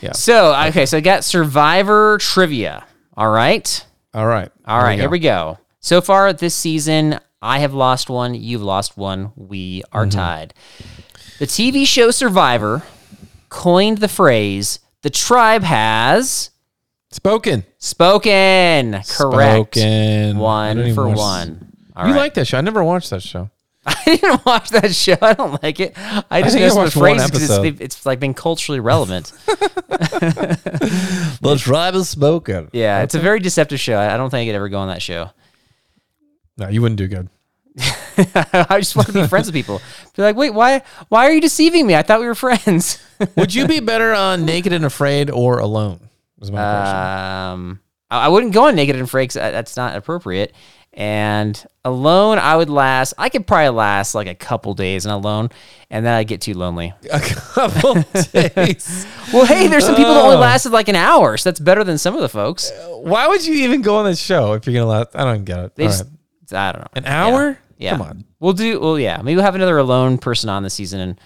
Yeah. 0.00 0.12
So, 0.12 0.54
okay, 0.68 0.86
so 0.86 0.96
I 0.96 1.00
got 1.00 1.22
Survivor 1.24 2.18
trivia. 2.18 2.86
All 3.16 3.28
right. 3.30 3.84
All 4.14 4.26
right. 4.26 4.48
All 4.66 4.80
right, 4.80 4.98
here 4.98 5.10
we 5.10 5.18
go. 5.18 5.58
So 5.80 6.00
far 6.00 6.32
this 6.32 6.54
season, 6.54 7.18
I 7.42 7.58
have 7.58 7.74
lost 7.74 8.08
one, 8.08 8.34
you've 8.34 8.62
lost 8.62 8.96
one, 8.96 9.32
we 9.36 9.82
are 9.92 10.04
Mm-hmm. 10.06 10.18
tied. 10.18 10.54
The 11.38 11.46
TV 11.46 11.86
show 11.86 12.10
Survivor 12.10 12.84
coined 13.48 13.98
the 13.98 14.08
phrase, 14.08 14.80
the 15.02 15.10
tribe 15.10 15.62
has 15.64 16.50
Spoken. 17.10 17.64
spoken. 17.78 18.92
Correct. 18.92 19.06
Spoken. 19.76 19.82
I 19.82 20.32
don't 20.32 20.38
One 20.38 20.78
even 20.80 20.94
for 20.94 21.08
watch- 21.08 21.16
one. 21.18 21.72
All 21.96 22.06
you 22.08 22.14
like 22.14 22.34
that 22.34 22.46
show? 22.46 22.58
I 22.58 22.60
never 22.60 22.82
watched 22.84 23.10
that 23.10 23.22
show. 23.22 23.50
I 24.06 24.16
didn't 24.16 24.44
watch 24.46 24.70
that 24.70 24.94
show. 24.94 25.16
I 25.22 25.32
don't 25.34 25.62
like 25.62 25.80
it. 25.80 25.92
I 26.30 26.42
just 26.42 26.54
think 26.54 26.64
I 26.64 26.68
know 26.68 26.74
some 26.74 26.82
watched 26.84 26.96
one 26.96 27.16
phrases 27.16 27.30
because 27.30 27.50
episode. 27.50 27.66
it's, 27.66 27.80
it's 27.96 28.06
like 28.06 28.20
been 28.20 28.34
culturally 28.34 28.80
relevant. 28.80 29.32
The 30.20 31.56
tribe 31.60 31.94
is 31.94 32.08
spoken. 32.08 32.68
yeah, 32.72 33.02
it's 33.02 33.14
a 33.14 33.18
very 33.20 33.40
deceptive 33.40 33.80
show. 33.80 33.96
I 33.96 34.14
I 34.14 34.16
don't 34.16 34.30
think 34.30 34.46
I 34.46 34.50
could 34.50 34.56
ever 34.56 34.68
go 34.68 34.78
on 34.78 34.88
that 34.88 35.02
show. 35.02 35.30
No, 36.56 36.68
you 36.68 36.82
wouldn't 36.82 36.98
do 36.98 37.06
good. 37.08 37.28
I 38.52 38.78
just 38.80 38.96
want 38.96 39.06
to 39.08 39.12
be 39.14 39.26
friends 39.28 39.46
with 39.46 39.54
people. 39.54 39.80
Be 40.16 40.22
like, 40.22 40.34
wait, 40.36 40.50
why? 40.52 40.82
Why 41.08 41.26
are 41.28 41.32
you 41.32 41.40
deceiving 41.40 41.86
me? 41.86 41.94
I 41.94 42.02
thought 42.02 42.18
we 42.20 42.26
were 42.26 42.34
friends. 42.34 42.98
Would 43.36 43.54
you 43.54 43.68
be 43.68 43.78
better 43.80 44.12
on 44.12 44.44
Naked 44.44 44.72
and 44.72 44.84
Afraid 44.84 45.30
or 45.30 45.60
Alone? 45.60 46.08
Was 46.38 46.50
my 46.50 46.58
question. 46.58 46.96
Um, 46.96 47.80
I 48.10 48.24
I 48.26 48.28
wouldn't 48.28 48.52
go 48.54 48.66
on 48.66 48.74
naked 48.76 48.96
and 48.96 49.04
afraid 49.04 49.26
'cause 49.28 49.34
that- 49.34 49.50
that's 49.52 49.76
not 49.76 49.96
appropriate. 49.96 50.52
And 50.98 51.64
alone, 51.84 52.38
I 52.40 52.56
would 52.56 52.68
last. 52.68 53.14
I 53.18 53.28
could 53.28 53.46
probably 53.46 53.68
last 53.68 54.16
like 54.16 54.26
a 54.26 54.34
couple 54.34 54.74
days 54.74 55.06
and 55.06 55.12
alone, 55.12 55.48
and 55.90 56.04
then 56.04 56.12
I'd 56.12 56.26
get 56.26 56.40
too 56.40 56.54
lonely. 56.54 56.92
A 57.12 57.20
couple 57.20 57.94
days. 58.32 59.06
Well, 59.32 59.46
hey, 59.46 59.68
there's 59.68 59.86
some 59.86 59.94
people 59.94 60.12
that 60.12 60.24
only 60.24 60.34
Oh. 60.34 60.40
lasted 60.40 60.72
like 60.72 60.88
an 60.88 60.96
hour, 60.96 61.36
so 61.36 61.50
that's 61.50 61.60
better 61.60 61.84
than 61.84 61.98
some 61.98 62.16
of 62.16 62.20
the 62.20 62.28
folks. 62.28 62.72
Uh, 62.72 62.96
why 62.98 63.28
would 63.28 63.46
you 63.46 63.54
even 63.64 63.80
go 63.80 63.94
on 63.98 64.06
this 64.06 64.18
show 64.20 64.54
if 64.54 64.66
you're 64.66 64.74
gonna 64.74 64.86
last? 64.90 65.10
I 65.14 65.22
don't 65.22 65.44
get 65.44 65.60
it. 65.60 65.76
They 65.76 65.84
All 65.84 65.88
just, 65.90 66.04
right. 66.50 66.58
I 66.58 66.72
don't 66.72 66.80
know, 66.80 66.88
An 66.96 67.06
hour? 67.06 67.58
Yeah. 67.78 67.92
Come 67.92 68.02
on. 68.02 68.24
We'll 68.40 68.54
do. 68.54 68.80
Well, 68.80 68.98
yeah, 68.98 69.18
maybe 69.18 69.36
we'll 69.36 69.44
have 69.44 69.54
another 69.54 69.78
alone 69.78 70.18
person 70.18 70.50
on 70.50 70.64
this 70.64 70.74
season 70.74 70.98
and 70.98 71.20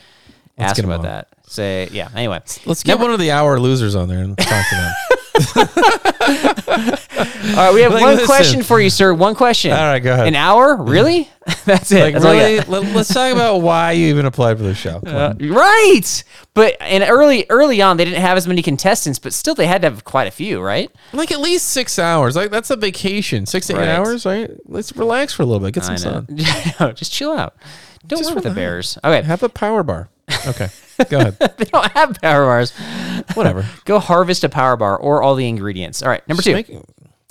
ask 0.58 0.76
get 0.76 0.84
'em 0.84 0.90
about 0.90 0.98
on. 1.00 1.06
that. 1.06 1.28
Say, 1.46 1.88
yeah. 1.92 2.10
Anyway, 2.14 2.40
Let's 2.66 2.82
get 2.82 2.98
one 2.98 3.10
of 3.10 3.18
the 3.18 3.30
hour 3.30 3.58
losers 3.58 3.94
on 3.94 4.08
there 4.08 4.18
and 4.18 4.36
talk 4.36 4.68
to 4.68 4.74
them. 4.76 4.92
all 5.56 5.64
right, 7.56 7.74
we 7.74 7.80
have 7.82 7.92
Like, 7.92 8.02
one 8.02 8.12
listen. 8.14 8.26
question 8.26 8.62
for 8.62 8.80
you, 8.80 8.90
sir. 8.90 9.12
One 9.14 9.34
question. 9.34 9.72
All 9.72 9.78
right, 9.78 9.98
go 9.98 10.12
ahead. 10.12 10.26
An 10.28 10.34
hour? 10.36 10.76
Really? 10.76 11.28
that's 11.64 11.90
it. 11.90 12.00
like 12.00 12.12
That's 12.14 12.24
all 12.24 12.30
I 12.30 12.36
really, 12.36 12.56
got. 12.58 12.68
let, 12.68 12.84
us 12.96 13.08
talk 13.12 13.32
about 13.32 13.58
why 13.62 13.92
you 13.92 14.06
even 14.08 14.26
applied 14.26 14.58
for 14.58 14.62
the 14.62 14.74
show. 14.74 14.98
Uh, 14.98 15.34
right. 15.40 16.24
But 16.54 16.76
and 16.80 17.02
early 17.02 17.46
early 17.50 17.82
on 17.82 17.96
they 17.96 18.04
didn't 18.04 18.20
have 18.20 18.36
as 18.36 18.46
many 18.46 18.62
contestants, 18.62 19.18
but 19.18 19.32
still 19.32 19.54
they 19.56 19.66
had 19.66 19.82
to 19.82 19.90
have 19.90 20.04
quite 20.04 20.28
a 20.28 20.30
few, 20.30 20.60
right? 20.60 20.88
Like 21.12 21.32
at 21.32 21.40
least 21.40 21.70
six 21.70 21.98
hours. 21.98 22.36
Like 22.36 22.50
that's 22.52 22.70
a 22.70 22.76
vacation. 22.76 23.46
Six 23.46 23.66
to 23.66 23.74
Right. 23.74 23.88
eight 23.88 23.90
hours, 23.90 24.24
right? 24.24 24.50
Let's 24.66 24.94
relax 24.96 25.32
for 25.32 25.42
a 25.42 25.46
little 25.46 25.60
bit. 25.60 25.74
Get 25.74 25.84
some 25.84 25.98
sun. 25.98 26.26
Just 26.94 27.12
chill 27.12 27.32
out. 27.32 27.56
Don't 28.06 28.18
Just 28.20 28.30
worry 28.30 28.34
with 28.36 28.44
the 28.44 28.50
relax. 28.50 28.54
Bears. 28.54 28.98
Okay. 29.02 29.22
Have 29.26 29.42
a 29.42 29.48
power 29.48 29.82
bar. 29.82 30.08
Okay, 30.46 30.68
go 31.10 31.18
ahead. 31.18 31.36
they 31.58 31.64
don't 31.66 31.90
have 31.92 32.16
power 32.22 32.44
bars. 32.46 32.72
Whatever. 33.34 33.66
Go 33.84 33.98
harvest 33.98 34.44
a 34.44 34.48
power 34.48 34.76
bar 34.76 34.96
or 34.96 35.22
all 35.22 35.34
the 35.34 35.48
ingredients. 35.48 36.02
All 36.02 36.08
right, 36.08 36.26
number 36.28 36.42
Just 36.42 36.66
two. 36.66 36.74
make- 36.74 36.84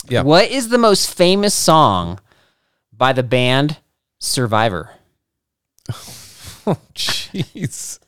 yeah. 0.10 0.24
What 0.24 0.50
is 0.50 0.70
the 0.70 0.78
most 0.78 1.14
famous 1.14 1.54
song 1.54 2.20
by 2.92 3.14
the 3.14 3.24
band 3.24 3.78
Survivor? 4.20 4.90
Oh, 5.90 5.96
Jeez. 6.96 8.00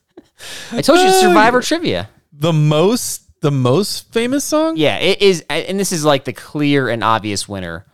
I 0.71 0.81
told 0.81 0.99
you 0.99 1.05
Uh, 1.05 1.21
Survivor 1.21 1.61
trivia. 1.61 2.09
The 2.31 2.53
most, 2.53 3.21
the 3.41 3.51
most 3.51 4.11
famous 4.11 4.43
song. 4.43 4.75
Yeah, 4.77 4.97
it 4.97 5.21
is, 5.21 5.43
and 5.49 5.79
this 5.79 5.91
is 5.91 6.03
like 6.03 6.25
the 6.25 6.33
clear 6.33 6.89
and 6.89 7.03
obvious 7.03 7.47
winner. 7.47 7.85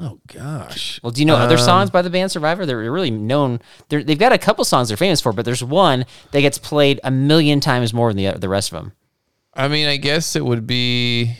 Oh 0.00 0.18
gosh. 0.26 0.98
Well, 1.02 1.12
do 1.12 1.20
you 1.20 1.26
know 1.26 1.36
other 1.36 1.54
Um, 1.54 1.60
songs 1.60 1.90
by 1.90 2.02
the 2.02 2.10
band 2.10 2.32
Survivor? 2.32 2.66
They're 2.66 2.90
really 2.90 3.12
known. 3.12 3.60
They're, 3.88 4.02
they've 4.02 4.18
got 4.18 4.32
a 4.32 4.38
couple 4.38 4.64
songs 4.64 4.88
they're 4.88 4.96
famous 4.96 5.20
for, 5.20 5.32
but 5.32 5.44
there's 5.44 5.62
one 5.62 6.04
that 6.32 6.40
gets 6.40 6.58
played 6.58 6.98
a 7.04 7.10
million 7.12 7.60
times 7.60 7.94
more 7.94 8.12
than 8.12 8.16
the 8.32 8.38
the 8.38 8.48
rest 8.48 8.72
of 8.72 8.82
them. 8.82 8.92
I 9.54 9.68
mean, 9.68 9.86
I 9.86 9.96
guess 9.96 10.34
it 10.34 10.44
would 10.44 10.66
be. 10.66 11.36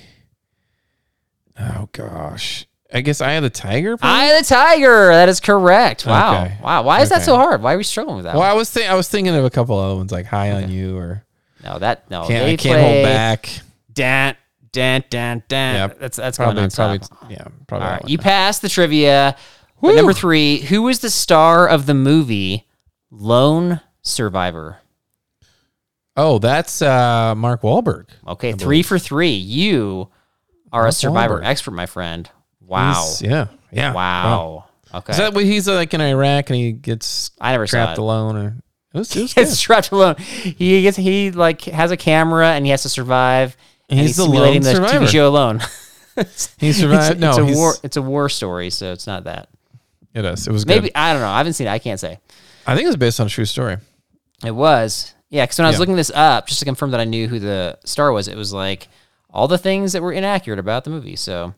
Oh 1.59 1.89
gosh. 1.93 2.67
I 2.93 3.01
guess 3.01 3.21
I 3.21 3.33
had 3.33 3.43
the 3.43 3.51
tiger. 3.51 3.97
probably? 3.97 4.21
Eye 4.21 4.27
of 4.35 4.39
the 4.47 4.49
Tiger. 4.55 5.09
That 5.09 5.29
is 5.29 5.41
correct. 5.41 6.07
Wow. 6.07 6.45
Okay. 6.45 6.59
Wow. 6.63 6.85
Why 6.85 7.01
is 7.03 7.09
that 7.09 7.23
so 7.23 7.35
hard? 7.35 7.61
Why 7.61 7.75
are 7.75 7.77
we 7.77 7.83
struggling 7.83 8.17
with 8.19 8.25
that? 8.27 8.35
Well, 8.35 8.43
one? 8.43 8.51
I 8.51 8.55
was 8.55 8.71
think 8.71 8.89
I 8.89 8.95
was 8.95 9.09
thinking 9.09 9.35
of 9.35 9.45
a 9.45 9.51
couple 9.51 9.77
other 9.79 9.97
ones 9.97 10.13
like 10.13 10.27
"High 10.27 10.53
on 10.53 10.71
You" 10.71 10.97
or 10.97 11.25
No, 11.65 11.81
that 11.81 12.09
no. 12.09 12.21
"Can't 12.29 12.45
they 12.47 12.53
I 12.53 12.57
Can't 12.57 12.79
play 12.81 12.93
Hold 12.95 13.05
Back." 13.05 13.49
Dan, 13.93 14.37
dan, 14.75 15.05
dan, 15.09 15.43
dan. 15.49 15.75
Yeah, 15.75 15.95
that's 15.99 16.17
that's 16.19 16.37
Probably, 16.37 16.57
going 16.57 16.71
probably, 16.71 16.99
nonstop. 16.99 17.31
yeah, 17.31 17.45
probably. 17.67 17.87
All 17.87 17.93
right, 17.95 18.09
you 18.09 18.19
passed 18.19 18.61
the 18.61 18.69
trivia. 18.69 19.37
But 19.81 19.95
number 19.95 20.13
three, 20.13 20.59
who 20.61 20.83
was 20.83 20.99
the 21.01 21.11
star 21.11 21.67
of 21.69 21.87
the 21.87 21.95
movie 21.95 22.67
Lone 23.11 23.81
Survivor? 24.03 24.79
oh, 26.17 26.39
that's 26.39 26.81
uh, 26.83 27.35
Mark 27.35 27.63
Wahlberg. 27.63 28.07
Okay, 28.27 28.53
three 28.53 28.83
for 28.83 28.99
three. 28.99 29.31
You 29.35 30.09
are 30.73 30.87
a 30.87 30.93
Survivor 30.93 31.41
Wahlberg. 31.41 31.45
expert, 31.47 31.73
my 31.73 31.87
friend. 31.87 32.29
Wow. 32.61 32.93
He's- 32.95 33.23
yeah, 33.23 33.47
yeah. 33.73 33.93
Wow. 33.93 34.67
Okay. 34.95 35.11
Is 35.11 35.17
that 35.19 35.35
what 35.35 35.45
he's 35.45 35.67
like 35.67 35.93
in 35.93 36.01
Iraq 36.01 36.51
and 36.51 36.57
he 36.57 36.73
gets 36.73 37.33
I 37.41 37.51
never 37.53 37.67
saw 37.67 37.79
trapped 37.79 37.99
it. 37.99 38.01
alone? 38.01 38.37
Or 38.37 38.57
it 38.95 38.99
was, 38.99 39.15
it 39.17 39.23
was 39.23 39.35
Gets 39.35 39.61
trapped 39.61 39.91
alone. 39.91 40.15
He 40.19 40.83
gets 40.83 40.97
he 40.97 41.33
like 41.33 41.63
has 41.63 41.91
a 41.91 41.97
camera 41.97 42.51
and 42.51 42.65
he 42.65 42.71
has 42.71 42.83
to 42.83 42.89
survive. 42.89 43.57
And 43.91 44.01
He's 44.01 44.11
he's, 44.11 44.17
the 44.17 44.25
lone 44.27 44.61
the 44.63 44.75
survivor. 44.75 45.05
TV 45.05 45.09
show 45.09 45.29
alone. 45.29 45.61
He 46.59 46.73
survived. 46.73 47.13
It's, 47.15 47.21
no, 47.21 47.31
it's 47.31 47.39
a 47.39 47.45
he's- 47.45 47.57
war. 47.57 47.75
It's 47.83 47.97
a 47.97 48.03
war 48.03 48.29
story, 48.29 48.71
so 48.71 48.93
it's 48.93 49.07
not 49.07 49.25
that. 49.25 49.49
It 50.15 50.25
is. 50.25 50.47
It 50.47 50.53
was 50.53 50.65
Maybe 50.65 50.83
good. 50.89 50.93
I 50.95 51.13
don't 51.13 51.21
know. 51.23 51.29
I 51.29 51.39
haven't 51.39 51.55
seen 51.55 51.67
it. 51.67 51.71
I 51.71 51.81
can't 51.81 51.99
say. 51.99 52.21
I 52.69 52.75
think 52.77 52.85
it 52.85 52.89
was 52.89 52.97
based 52.97 53.19
on 53.19 53.27
a 53.27 53.31
true 53.31 53.45
story. 53.45 53.79
It 54.45 54.53
was. 54.53 55.13
Yeah, 55.29 55.43
because 55.45 55.59
when 55.59 55.67
I 55.67 55.71
was 55.71 55.75
Yeah. 55.77 55.81
looking 55.81 55.97
this 55.97 56.13
up, 56.15 56.47
just 56.47 56.61
to 56.61 56.65
confirm 56.65 56.93
that 56.93 57.01
I 57.01 57.05
knew 57.05 57.27
who 57.27 57.41
the 57.41 57.79
star 57.85 58.13
was, 58.13 58.29
it 58.29 58.37
was 58.37 58.53
like 58.53 58.87
all 59.29 59.49
the 59.49 59.59
things 59.59 59.93
that 59.93 60.03
were 60.03 60.13
inaccurate 60.13 60.61
about 60.61 60.85
the 60.85 60.91
movie. 60.91 61.17
So 61.17 61.53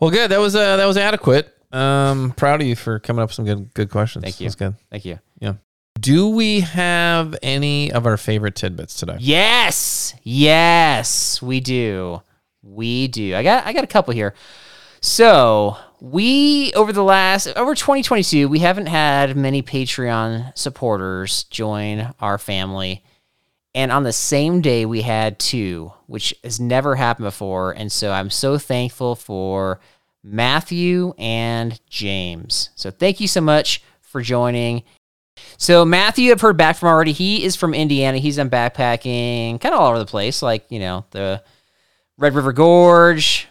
Well, 0.00 0.10
good. 0.10 0.30
That 0.30 0.40
was 0.40 0.56
uh, 0.56 0.78
that 0.78 0.86
was 0.86 0.96
adequate. 0.96 1.54
Um, 1.70 2.32
proud 2.34 2.62
of 2.62 2.66
you 2.66 2.76
for 2.76 2.98
coming 3.00 3.22
up 3.22 3.28
with 3.28 3.34
some 3.34 3.44
good 3.44 3.74
good 3.74 3.90
questions. 3.90 4.22
Thank 4.24 4.40
you. 4.40 4.46
That's 4.46 4.54
good. 4.54 4.74
thank 4.90 5.04
you. 5.04 5.18
Yeah. 5.38 5.54
Do 5.98 6.28
we 6.28 6.60
have 6.60 7.34
any 7.42 7.90
of 7.92 8.06
our 8.06 8.16
favorite 8.16 8.54
tidbits 8.54 8.94
today? 8.94 9.16
Yes, 9.18 10.14
yes, 10.22 11.40
we 11.40 11.60
do. 11.60 12.22
We 12.62 13.08
do. 13.08 13.34
I 13.34 13.42
got 13.42 13.66
I 13.66 13.72
got 13.72 13.84
a 13.84 13.88
couple 13.88 14.12
here. 14.12 14.34
So 15.00 15.76
we 16.00 16.72
over 16.74 16.92
the 16.92 17.04
last 17.04 17.48
over 17.56 17.74
2022, 17.74 18.48
we 18.48 18.58
haven't 18.58 18.86
had 18.86 19.36
many 19.36 19.62
Patreon 19.62 20.56
supporters 20.56 21.44
join 21.44 22.14
our 22.20 22.38
family. 22.38 23.02
And 23.74 23.92
on 23.92 24.02
the 24.02 24.12
same 24.12 24.60
day, 24.60 24.86
we 24.86 25.02
had 25.02 25.38
two, 25.38 25.92
which 26.06 26.34
has 26.42 26.58
never 26.58 26.96
happened 26.96 27.26
before. 27.26 27.72
And 27.72 27.92
so 27.92 28.12
I'm 28.12 28.30
so 28.30 28.58
thankful 28.58 29.14
for 29.14 29.80
Matthew 30.22 31.14
and 31.16 31.80
James. 31.88 32.70
So 32.74 32.90
thank 32.90 33.20
you 33.20 33.28
so 33.28 33.40
much 33.40 33.82
for 34.00 34.20
joining. 34.20 34.82
So 35.56 35.84
Matthew, 35.84 36.30
I've 36.30 36.40
heard 36.40 36.56
back 36.56 36.76
from 36.76 36.88
already. 36.88 37.12
He 37.12 37.44
is 37.44 37.56
from 37.56 37.74
Indiana. 37.74 38.18
He's 38.18 38.36
done 38.36 38.50
backpacking 38.50 39.60
kind 39.60 39.74
of 39.74 39.80
all 39.80 39.88
over 39.88 39.98
the 39.98 40.06
place, 40.06 40.42
like 40.42 40.64
you 40.70 40.78
know 40.78 41.04
the 41.10 41.42
Red 42.16 42.34
River 42.34 42.52
Gorge, 42.52 43.48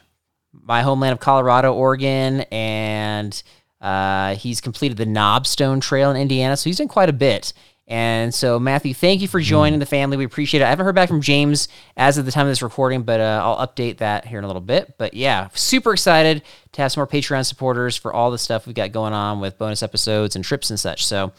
my 0.52 0.82
homeland 0.82 1.14
of 1.14 1.20
Colorado, 1.20 1.74
Oregon, 1.74 2.42
and 2.52 3.42
uh, 3.82 4.36
he's 4.36 4.62
completed 4.62 4.98
the 4.98 5.06
Knobstone 5.06 5.82
Trail 5.82 6.12
in 6.12 6.18
Indiana. 6.18 6.58
So 6.58 6.70
he's 6.70 6.78
done 6.78 6.88
quite 6.88 7.10
a 7.10 7.14
bit. 7.14 7.54
And 7.90 8.36
so 8.36 8.60
Matthew, 8.60 8.94
thank 8.94 9.22
you 9.22 9.30
for 9.30 9.40
joining 9.40 9.80
the 9.80 9.86
family. 9.86 10.18
We 10.18 10.26
appreciate 10.26 10.60
it. 10.62 10.66
I 10.66 10.70
haven't 10.70 10.86
heard 10.86 10.96
back 10.96 11.08
from 11.08 11.22
James 11.22 11.70
as 11.96 12.18
of 12.18 12.26
the 12.26 12.34
time 12.34 12.46
of 12.46 12.52
this 12.52 12.62
recording, 12.62 13.04
but 13.04 13.22
uh, 13.22 13.42
I'll 13.42 13.66
update 13.66 14.00
that 14.00 14.26
here 14.26 14.40
in 14.40 14.44
a 14.44 14.48
little 14.48 14.62
bit. 14.62 14.96
But 14.98 15.14
yeah, 15.14 15.48
super 15.54 15.94
excited 15.94 16.44
to 16.74 16.82
have 16.82 16.92
some 16.92 17.00
more 17.00 17.08
Patreon 17.08 17.46
supporters 17.46 17.96
for 17.96 18.12
all 18.12 18.30
the 18.30 18.38
stuff 18.38 18.68
we've 18.68 18.76
got 18.76 18.92
going 18.92 19.14
on 19.14 19.40
with 19.40 19.58
bonus 19.58 19.82
episodes 19.82 20.36
and 20.36 20.44
trips 20.44 20.70
and 20.70 20.80
such. 20.80 21.06
So. 21.06 21.32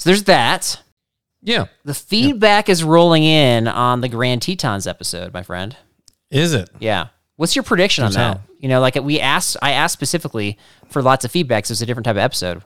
So 0.00 0.08
there's 0.08 0.24
that. 0.24 0.80
Yeah. 1.42 1.66
The 1.84 1.92
feedback 1.92 2.70
is 2.70 2.82
rolling 2.82 3.22
in 3.22 3.68
on 3.68 4.00
the 4.00 4.08
Grand 4.08 4.40
Tetons 4.40 4.86
episode, 4.86 5.34
my 5.34 5.42
friend. 5.42 5.76
Is 6.30 6.54
it? 6.54 6.70
Yeah. 6.78 7.08
What's 7.36 7.54
your 7.54 7.64
prediction 7.64 8.04
on 8.04 8.12
that? 8.12 8.40
You 8.58 8.70
know, 8.70 8.80
like 8.80 8.94
we 8.94 9.20
asked, 9.20 9.58
I 9.60 9.72
asked 9.72 9.92
specifically 9.92 10.56
for 10.88 11.02
lots 11.02 11.26
of 11.26 11.30
feedback. 11.30 11.66
So 11.66 11.72
it's 11.72 11.82
a 11.82 11.86
different 11.86 12.06
type 12.06 12.12
of 12.16 12.18
episode. 12.22 12.62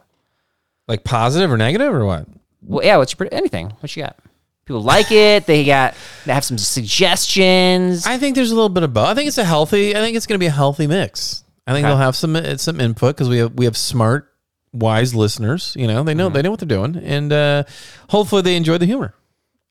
Like 0.87 1.03
positive 1.03 1.51
or 1.51 1.57
negative 1.57 1.93
or 1.93 2.05
what? 2.05 2.29
Well, 2.63 2.85
yeah. 2.87 2.99
What's 2.99 3.17
your 3.19 3.29
anything? 3.33 3.71
What 3.81 3.97
you 3.97 4.05
got? 4.05 4.17
People 4.65 4.83
like 4.83 5.07
it. 5.11 5.47
They 5.47 5.65
got. 5.65 5.95
They 6.25 6.33
have 6.35 6.45
some 6.45 6.57
suggestions. 6.59 8.07
I 8.07 8.17
think 8.19 8.37
there's 8.37 8.53
a 8.53 8.55
little 8.55 8.69
bit 8.69 8.85
of 8.85 8.93
both. 8.93 9.09
I 9.09 9.15
think 9.15 9.27
it's 9.27 9.39
a 9.39 9.45
healthy. 9.45 9.97
I 9.97 9.99
think 9.99 10.17
it's 10.17 10.27
going 10.27 10.39
to 10.39 10.43
be 10.43 10.47
a 10.47 10.51
healthy 10.53 10.87
mix. 10.87 11.43
I 11.67 11.73
think 11.73 11.85
Okay. 11.85 11.91
they'll 11.91 11.99
have 11.99 12.15
some 12.15 12.37
some 12.59 12.81
input 12.81 13.17
because 13.17 13.29
we 13.29 13.39
have 13.39 13.55
we 13.55 13.65
have 13.65 13.77
smart, 13.77 14.33
wise 14.75 15.15
listeners. 15.15 15.75
You 15.79 15.87
know, 15.87 16.03
they 16.03 16.13
Mm-hmm. 16.13 16.19
know 16.19 16.29
they 16.29 16.43
know 16.43 16.51
what 16.51 16.61
they're 16.61 16.67
doing, 16.69 16.97
and 16.97 17.33
uh, 17.33 17.65
hopefully 18.11 18.43
they 18.43 18.57
enjoy 18.57 18.77
the 18.79 18.87
humor. 18.87 19.15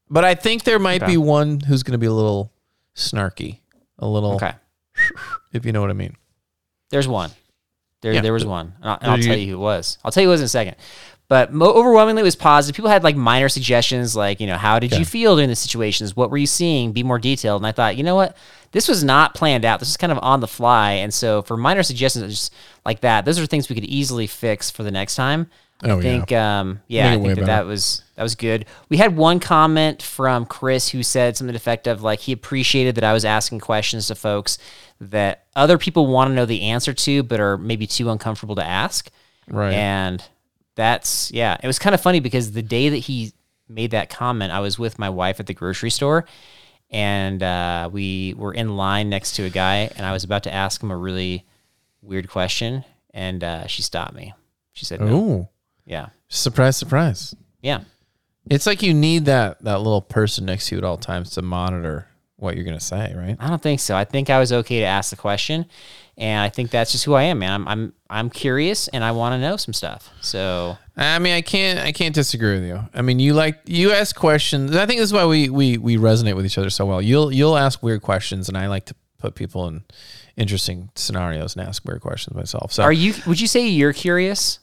But 0.10 0.24
I 0.24 0.34
think 0.36 0.64
there 0.64 0.80
might 0.80 1.04
Okay. 1.04 1.12
be 1.14 1.18
one 1.18 1.60
who's 1.60 1.84
going 1.84 1.92
to 1.94 1.98
be 2.00 2.08
a 2.08 2.14
little 2.14 2.52
snarky, 2.96 3.60
a 4.00 4.08
little 4.08 4.34
okay. 4.36 4.54
if 5.54 5.66
you 5.66 5.72
know 5.72 5.82
what 5.82 5.90
I 5.90 5.94
mean. 5.94 6.16
There's 6.90 7.08
one. 7.08 7.32
There, 8.02 8.14
Yeah. 8.14 8.22
there 8.22 8.34
was 8.34 8.46
one. 8.46 8.74
And 8.82 8.90
I'll, 8.90 8.98
and 9.02 9.12
I'll 9.12 9.18
tell 9.18 9.36
you- 9.38 9.46
you 9.48 9.52
who 9.56 9.60
it 9.62 9.64
was. 9.64 9.98
I'll 10.04 10.12
tell 10.12 10.22
you 10.22 10.28
who 10.28 10.32
it 10.32 10.36
was 10.36 10.42
in 10.42 10.46
a 10.46 10.50
second. 10.50 10.76
But 11.34 11.52
mo- 11.52 11.74
overwhelmingly, 11.74 12.20
it 12.20 12.24
was 12.26 12.36
positive. 12.36 12.76
People 12.76 12.92
had 12.92 13.04
like 13.04 13.16
minor 13.16 13.50
suggestions, 13.50 14.16
like 14.16 14.40
you 14.40 14.46
know, 14.46 14.56
how 14.56 14.78
did 14.78 14.92
Okay. 14.94 15.00
you 15.00 15.04
feel 15.06 15.36
during 15.36 15.50
the 15.50 15.56
situations? 15.56 16.16
What 16.16 16.30
were 16.30 16.38
you 16.38 16.46
seeing? 16.46 16.92
Be 16.92 17.02
more 17.02 17.18
detailed. 17.18 17.64
And 17.64 17.68
I 17.68 17.72
thought, 17.72 17.98
you 17.98 18.04
know 18.04 18.14
what, 18.14 18.38
this 18.72 18.88
was 18.88 19.04
not 19.04 19.34
planned 19.34 19.66
out. 19.66 19.80
This 19.80 19.90
is 19.90 19.98
kind 19.98 20.12
of 20.12 20.20
on 20.22 20.42
the 20.42 20.48
fly. 20.48 20.92
And 20.92 21.12
so, 21.12 21.42
for 21.42 21.58
minor 21.58 21.82
suggestions 21.82 22.32
just 22.32 22.54
like 22.86 23.00
that, 23.02 23.26
those 23.26 23.40
are 23.40 23.48
things 23.48 23.68
we 23.68 23.74
could 23.74 23.84
easily 23.86 24.28
fix 24.28 24.70
for 24.70 24.84
the 24.84 24.92
next 24.92 25.16
time. 25.16 25.50
Oh, 25.84 25.98
I 25.98 26.02
think, 26.04 26.32
um, 26.32 26.82
yeah, 26.88 27.12
I 27.14 27.18
think 27.20 27.36
that, 27.40 27.46
that 27.48 27.66
was 27.66 28.04
that 28.16 28.22
was 28.22 28.36
good. 28.36 28.68
We 28.90 28.98
had 28.98 29.18
one 29.18 29.40
comment 29.40 30.04
from 30.04 30.46
Chris 30.46 30.90
who 30.90 31.02
said 31.02 31.36
something 31.36 31.56
effective, 31.56 32.04
like 32.04 32.20
he 32.20 32.32
appreciated 32.32 32.94
that 32.94 33.04
I 33.04 33.12
was 33.12 33.26
asking 33.26 33.62
questions 33.62 34.06
to 34.10 34.14
folks 34.16 34.60
that 35.02 35.46
other 35.56 35.80
people 35.80 36.06
want 36.06 36.30
to 36.30 36.36
know 36.36 36.46
the 36.46 36.62
answer 36.62 36.94
to, 36.94 37.24
but 37.24 37.40
are 37.40 37.58
maybe 37.58 37.88
too 37.88 38.12
uncomfortable 38.12 38.54
to 38.58 38.64
ask. 38.64 39.10
Right. 39.50 39.74
And 39.74 40.24
that's 40.76 41.32
yeah, 41.32 41.58
it 41.62 41.68
was 41.68 41.80
kind 41.80 41.94
of 41.94 42.02
funny 42.02 42.20
because 42.20 42.52
the 42.52 42.62
day 42.64 42.90
that 42.90 42.98
he 42.98 43.34
made 43.68 43.92
that 43.92 44.10
comment, 44.10 44.52
I 44.52 44.60
was 44.60 44.78
with 44.80 45.00
my 45.00 45.10
wife 45.10 45.40
at 45.40 45.48
the 45.48 45.54
grocery 45.54 45.90
store, 45.90 46.26
and 46.90 47.42
uh, 47.42 47.90
we 47.92 48.34
were 48.38 48.54
in 48.54 48.76
line 48.76 49.10
next 49.10 49.34
to 49.38 49.44
a 49.44 49.50
guy, 49.50 49.90
and 49.96 50.06
I 50.06 50.12
was 50.14 50.24
about 50.24 50.44
to 50.44 50.54
ask 50.54 50.82
him 50.82 50.92
a 50.92 50.98
really 50.98 51.46
weird 52.02 52.30
question, 52.30 52.84
and 53.14 53.44
uh, 53.44 53.68
she 53.68 53.82
stopped 53.82 54.14
me. 54.14 54.34
She 54.74 54.86
said, 54.86 55.00
"No, 55.02 55.16
Ooh. 55.16 55.48
yeah, 55.86 56.10
Surprise, 56.28 56.78
surprise. 56.78 57.36
yeah." 57.62 57.82
It's 58.50 58.66
like 58.66 58.84
you 58.84 58.94
need 58.94 59.26
that 59.26 59.64
that 59.64 59.78
little 59.78 60.02
person 60.02 60.46
next 60.46 60.68
to 60.68 60.76
you 60.76 60.80
at 60.80 60.84
all 60.84 60.98
times 60.98 61.32
to 61.32 61.42
monitor 61.42 62.08
what 62.36 62.56
you're 62.58 62.66
gonna 62.66 62.80
say, 62.80 63.14
right? 63.16 63.38
I 63.40 63.48
don't 63.48 63.62
think 63.62 63.80
so. 63.80 63.96
I 63.96 64.04
think 64.04 64.30
I 64.30 64.38
was 64.40 64.52
okay 64.52 64.80
to 64.80 64.86
ask 64.86 65.12
the 65.12 65.16
question, 65.16 65.66
and 66.18 66.42
I 66.42 66.50
think 66.50 66.70
that's 66.72 66.92
just 66.92 67.06
who 67.06 67.14
I 67.14 67.24
am, 67.24 67.40
man. 67.40 67.52
I'm 67.52 67.68
I'm 67.68 67.94
I'm 68.10 68.30
curious, 68.30 68.88
and 68.90 69.04
I 69.04 69.12
want 69.12 69.34
to 69.34 69.40
know 69.40 69.58
some 69.58 69.74
stuff. 69.74 70.10
So 70.22 70.78
I 70.96 71.20
mean, 71.20 71.34
I 71.34 71.42
can't 71.42 71.80
I 71.80 71.92
can't 71.92 72.14
disagree 72.14 72.54
with 72.54 72.66
you. 72.66 72.80
I 72.94 73.02
mean, 73.02 73.20
you 73.20 73.34
like 73.34 73.60
you 73.66 73.92
ask 73.92 74.16
questions. 74.16 74.76
I 74.76 74.86
think 74.86 75.00
this 75.00 75.08
is 75.10 75.14
why 75.14 75.26
we 75.26 75.50
we 75.50 75.78
we 75.78 75.98
resonate 75.98 76.36
with 76.36 76.46
each 76.46 76.58
other 76.58 76.70
so 76.70 76.86
well. 76.86 77.02
You'll 77.02 77.32
you'll 77.32 77.58
ask 77.58 77.82
weird 77.82 78.02
questions, 78.02 78.48
and 78.48 78.58
I 78.58 78.68
like 78.68 78.86
to 78.86 78.96
put 79.18 79.36
people 79.36 79.68
in 79.68 79.84
interesting 80.36 80.90
scenarios 80.96 81.56
and 81.56 81.68
ask 81.68 81.84
weird 81.86 82.02
questions 82.02 82.36
myself. 82.36 82.72
So 82.74 82.84
are 82.84 82.94
you? 82.94 83.14
Would 83.26 83.40
you 83.42 83.48
say 83.48 83.68
you're 83.68 83.94
curious 83.94 84.60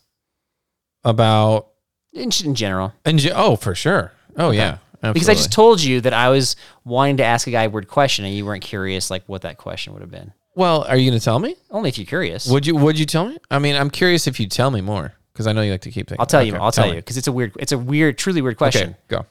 about 1.05 1.69
in, 2.13 2.31
in 2.45 2.55
general? 2.55 2.93
and 3.05 3.19
ge- 3.19 3.33
oh 3.35 3.57
for 3.57 3.75
sure. 3.75 4.13
Oh 4.37 4.53
yeah, 4.53 4.79
Because 5.03 5.29
I 5.29 5.35
just 5.35 5.53
told 5.53 5.83
you 5.83 6.01
that 6.03 6.13
I 6.13 6.29
was 6.29 6.55
wanting 6.85 7.17
to 7.19 7.25
ask 7.25 7.47
a 7.47 7.51
guy 7.51 7.65
a 7.65 7.71
weird 7.71 7.89
question, 7.89 8.25
and 8.25 8.33
you 8.35 8.45
weren't 8.47 8.63
curious, 8.63 9.11
like 9.11 9.25
what 9.27 9.43
that 9.43 9.59
question 9.59 9.93
would 9.93 10.03
have 10.03 10.11
been. 10.11 10.33
Well, 10.55 10.85
are 10.85 10.97
you 10.97 11.11
gonna 11.11 11.21
tell 11.21 11.39
me? 11.39 11.57
Only 11.71 11.89
if 11.89 11.99
you're 11.99 12.07
curious. 12.07 12.49
Would 12.49 12.67
you 12.67 12.77
would 12.77 12.99
you 12.99 13.07
tell 13.07 13.27
me? 13.27 13.39
I 13.51 13.59
mean, 13.59 13.77
I'm 13.77 13.91
curious 13.91 14.27
if 14.27 14.41
you 14.41 14.49
tell 14.49 14.71
me 14.71 14.81
more 14.81 15.15
because 15.33 15.47
I 15.47 15.53
know 15.53 15.63
you 15.63 15.73
like 15.73 15.83
to 15.83 15.91
keep 15.91 16.09
things. 16.09 16.19
I'll 16.19 16.27
tell 16.27 16.43
you. 16.43 16.53
Okay, 16.55 16.63
I'll 16.63 16.73
tell, 16.73 16.89
you 16.89 16.97
because 16.97 17.17
it's 17.17 17.29
a 17.29 17.33
weird. 17.33 17.53
It's 17.59 17.73
a 17.73 17.79
weird, 17.79 18.19
truly 18.19 18.43
weird 18.43 18.57
question. 18.57 18.91
Okay, 18.91 18.99
go. 19.09 19.27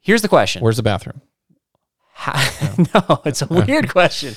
Here's 0.00 0.22
the 0.22 0.28
question. 0.28 0.62
Where's 0.62 0.76
the 0.76 0.82
bathroom? 0.82 1.20
How- 2.12 2.76
no, 2.94 3.20
it's 3.24 3.42
a 3.42 3.46
weird 3.46 3.90
question. 3.90 4.34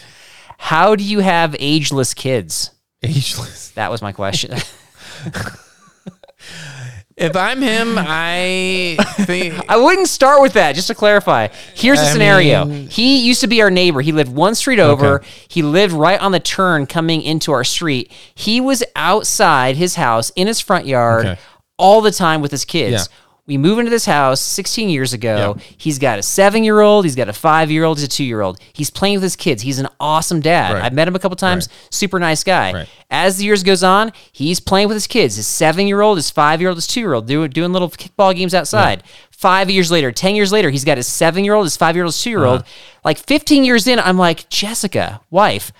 How 0.57 0.95
do 0.95 1.03
you 1.03 1.20
have 1.20 1.55
ageless 1.59 2.13
kids? 2.13 2.72
Ageless. 3.03 3.70
That 3.72 3.91
was 3.91 4.01
my 4.01 4.11
question. 4.11 4.57
If 7.18 7.36
I'm 7.36 7.61
him, 7.63 7.95
I 7.97 8.95
think 9.22 9.55
I 9.70 9.78
wouldn't 9.78 10.07
start 10.07 10.39
with 10.41 10.53
that. 10.53 10.76
Just 10.76 10.88
to 10.88 10.95
clarify, 10.95 11.47
here's 11.74 11.99
the 11.99 12.05
I 12.05 12.11
scenario. 12.11 12.65
mean- 12.65 12.88
he 12.89 13.26
used 13.26 13.41
to 13.41 13.47
be 13.47 13.59
our 13.63 13.72
neighbor. 13.72 14.01
He 14.01 14.11
lived 14.11 14.32
one 14.32 14.53
street 14.53 14.78
over. 14.80 15.24
He 15.47 15.63
lived 15.63 15.93
right 15.93 16.20
on 16.22 16.32
the 16.32 16.39
turn 16.39 16.86
coming 16.86 17.24
into 17.24 17.51
our 17.51 17.63
street. 17.63 18.11
He 18.36 18.61
was 18.61 18.84
outside 18.95 19.78
his 19.78 19.95
house 19.95 20.30
in 20.36 20.45
his 20.45 20.59
front 20.59 20.86
yard 20.86 21.26
Okay. 21.26 21.41
all 21.80 22.01
the 22.01 22.11
time 22.11 22.41
with 22.41 22.51
his 22.51 22.65
kids. 22.65 23.09
Yeah. 23.09 23.15
We 23.48 23.58
moved 23.58 23.80
into 23.80 23.89
this 23.89 24.06
house 24.06 24.41
16 24.41 24.89
years 24.89 25.14
ago. 25.14 25.56
Yeah. 25.58 25.64
He's 25.78 26.00
got 26.00 26.20
a 26.20 26.22
seven 26.22 26.66
year 26.66 26.82
old, 26.82 27.06
he's 27.06 27.16
got 27.16 27.30
a 27.30 27.34
five 27.34 27.72
year 27.72 27.86
old, 27.86 27.98
he's 27.98 28.06
a 28.06 28.10
two 28.10 28.26
year 28.26 28.41
old. 28.41 28.60
He's 28.74 28.89
playing 28.89 29.16
with 29.16 29.24
his 29.24 29.38
kids. 29.38 29.64
He's 29.64 29.80
an 29.80 29.88
awesome 30.02 30.41
dad. 30.41 30.74
Right. 30.74 30.84
I've 30.84 30.93
met 30.93 31.08
him 31.08 31.16
a 31.16 31.20
couple 31.20 31.38
times. 31.38 31.70
Super 31.89 32.20
nice 32.20 32.43
guy. 32.43 32.74
Right. 32.74 32.89
As 33.10 33.38
the 33.38 33.45
years 33.45 33.64
goes 33.64 33.84
on, 33.84 34.12
he's 34.34 34.60
playing 34.60 34.89
with 34.89 34.95
his 34.95 35.08
kids. 35.08 35.38
His 35.38 35.48
seven 35.48 35.88
year 35.88 36.02
old, 36.02 36.18
his 36.18 36.30
five 36.30 36.60
year 36.60 36.70
old, 36.70 36.78
his 36.78 36.88
two 36.88 37.00
year 37.00 37.14
old, 37.14 37.26
doing 37.26 37.50
doing 37.50 37.72
little 37.72 37.89
kickball 37.89 38.36
games 38.36 38.54
outside. 38.54 39.02
Five 39.32 39.70
years 39.70 39.89
later, 39.91 40.12
ten 40.12 40.36
years 40.36 40.52
later, 40.52 40.70
he's 40.70 40.84
got 40.84 40.98
his 40.98 41.08
seven 41.08 41.45
year 41.45 41.54
old, 41.54 41.66
his 41.66 41.78
five 41.78 41.95
year 41.95 42.04
old, 42.04 42.14
his 42.14 42.22
two 42.22 42.32
year 42.32 42.43
old. 42.43 42.62
Uh-huh. 42.62 43.00
Like 43.06 43.18
fifteen 43.18 43.64
years 43.64 43.88
in, 43.88 43.98
I'm 43.98 44.18
like 44.18 44.50
Jessica, 44.50 45.22
wife. 45.30 45.72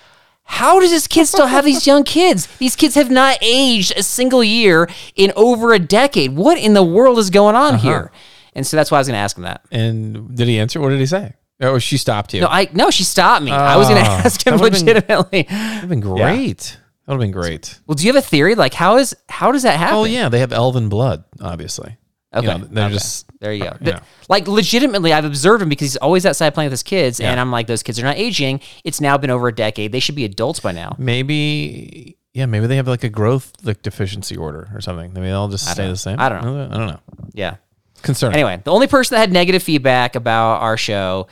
How 0.50 0.80
does 0.80 0.90
this 0.90 1.06
kid 1.06 1.26
still 1.26 1.46
have 1.46 1.64
these 1.64 1.86
young 1.86 2.04
kids? 2.04 2.46
These 2.58 2.74
kids 2.74 2.94
have 2.94 3.10
not 3.10 3.36
aged 3.42 3.92
a 3.96 4.02
single 4.02 4.42
year 4.42 4.88
in 5.14 5.32
over 5.36 5.72
a 5.72 5.78
decade. 5.78 6.34
What 6.34 6.58
in 6.58 6.72
the 6.74 6.82
world 6.82 7.18
is 7.18 7.30
going 7.30 7.54
on 7.54 7.74
Uh-huh. 7.74 7.88
here? 7.88 8.12
And 8.54 8.66
so 8.66 8.76
that's 8.76 8.90
why 8.90 8.96
I 8.98 9.00
was 9.00 9.06
going 9.06 9.14
to 9.14 9.20
ask 9.20 9.36
him 9.36 9.44
that. 9.44 9.60
And 9.70 10.34
did 10.36 10.48
he 10.48 10.58
answer? 10.58 10.80
What 10.80 10.88
did 10.88 10.98
he 11.00 11.06
say? 11.06 11.34
Oh, 11.60 11.78
she 11.78 11.96
stopped 11.98 12.32
you. 12.34 12.40
No, 12.40 12.48
I 12.48 12.68
no, 12.72 12.90
she 12.90 13.04
stopped 13.04 13.44
me. 13.44 13.50
I 13.52 13.76
was 13.76 13.88
going 13.88 14.02
to 14.02 14.10
Oh, 14.10 14.14
ask 14.14 14.44
him 14.46 14.56
that 14.56 14.62
been- 14.72 14.72
legitimately. 14.86 15.42
Have 15.48 15.88
been 15.88 16.00
great. 16.00 16.78
That 17.06 17.14
would 17.14 17.14
have 17.14 17.20
been 17.20 17.30
great. 17.30 17.78
Well, 17.86 17.94
do 17.94 18.06
you 18.06 18.12
have 18.12 18.22
a 18.22 18.26
theory? 18.26 18.54
Like, 18.54 18.74
how 18.74 18.96
is 18.96 19.14
how 19.28 19.52
does 19.52 19.62
that 19.64 19.78
happen? 19.78 19.96
Oh 19.96 20.04
yeah, 20.04 20.28
they 20.28 20.40
have 20.40 20.52
elven 20.52 20.88
blood, 20.88 21.24
obviously. 21.40 21.96
You 22.32 22.40
Okay, 22.40 22.46
know, 22.58 22.58
they're 22.70 22.84
okay. 22.86 22.92
just 22.94 23.26
There 23.40 23.52
you 23.52 23.64
go. 23.64 23.76
Yeah. 23.80 24.00
Like 24.28 24.46
legitimately, 24.46 25.12
I've 25.14 25.24
observed 25.24 25.62
him 25.62 25.68
because 25.70 25.86
he's 25.86 25.96
always 25.96 26.26
outside 26.26 26.52
playing 26.54 26.66
with 26.66 26.72
his 26.72 26.82
kids, 26.82 27.20
and 27.20 27.40
I'm 27.40 27.50
like, 27.50 27.66
those 27.66 27.82
kids 27.82 27.98
are 27.98 28.04
not 28.04 28.16
aging. 28.16 28.60
It's 28.84 29.00
now 29.00 29.16
been 29.16 29.30
over 29.30 29.48
a 29.48 29.54
decade. 29.54 29.92
They 29.92 30.00
should 30.00 30.14
be 30.14 30.24
adults 30.24 30.60
by 30.60 30.72
now. 30.72 30.94
maybe 30.98 32.16
yeah, 32.34 32.46
maybe 32.46 32.66
they 32.66 32.76
have 32.76 32.86
like 32.86 33.02
a 33.04 33.08
growth 33.08 33.52
like 33.62 33.82
deficiency 33.82 34.36
order 34.36 34.68
or 34.74 34.80
something. 34.80 35.12
Maybe 35.12 35.26
they'll 35.26 35.48
just 35.48 35.68
stay 35.70 35.88
the 35.88 35.96
same. 35.96 36.20
I 36.20 36.28
don't 36.28 36.44
know. 36.44 36.64
I 36.66 36.76
don't 36.76 36.86
know. 36.88 37.00
Yeah. 37.32 37.56
Concerning. 38.02 38.34
Anyway, 38.34 38.60
the 38.62 38.70
only 38.70 38.86
person 38.86 39.14
that 39.16 39.20
had 39.20 39.32
negative 39.32 39.62
feedback 39.62 40.14
about 40.14 40.60
our 40.62 40.76
show, 40.76 41.26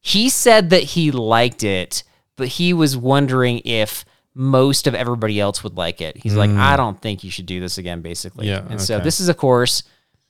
he 0.00 0.30
said 0.30 0.70
that 0.70 0.82
he 0.82 1.10
liked 1.10 1.62
it, 1.64 2.04
but 2.36 2.48
he 2.48 2.72
was 2.72 2.96
wondering 2.96 3.60
if 3.66 4.04
most 4.34 4.86
of 4.86 4.94
everybody 4.94 5.40
else 5.40 5.62
would 5.62 5.76
like 5.76 6.00
it. 6.00 6.16
He's 6.16 6.34
like, 6.34 6.50
I 6.50 6.76
don't 6.76 7.00
think 7.02 7.22
you 7.24 7.30
should 7.30 7.46
do 7.46 7.60
this 7.60 7.76
again, 7.76 8.00
basically. 8.00 8.46
Mm. 8.46 8.48
Yeah, 8.48 8.66
And 8.70 8.80
so 8.80 8.98
this 9.00 9.20
is, 9.20 9.28
of 9.28 9.36
course, 9.36 9.82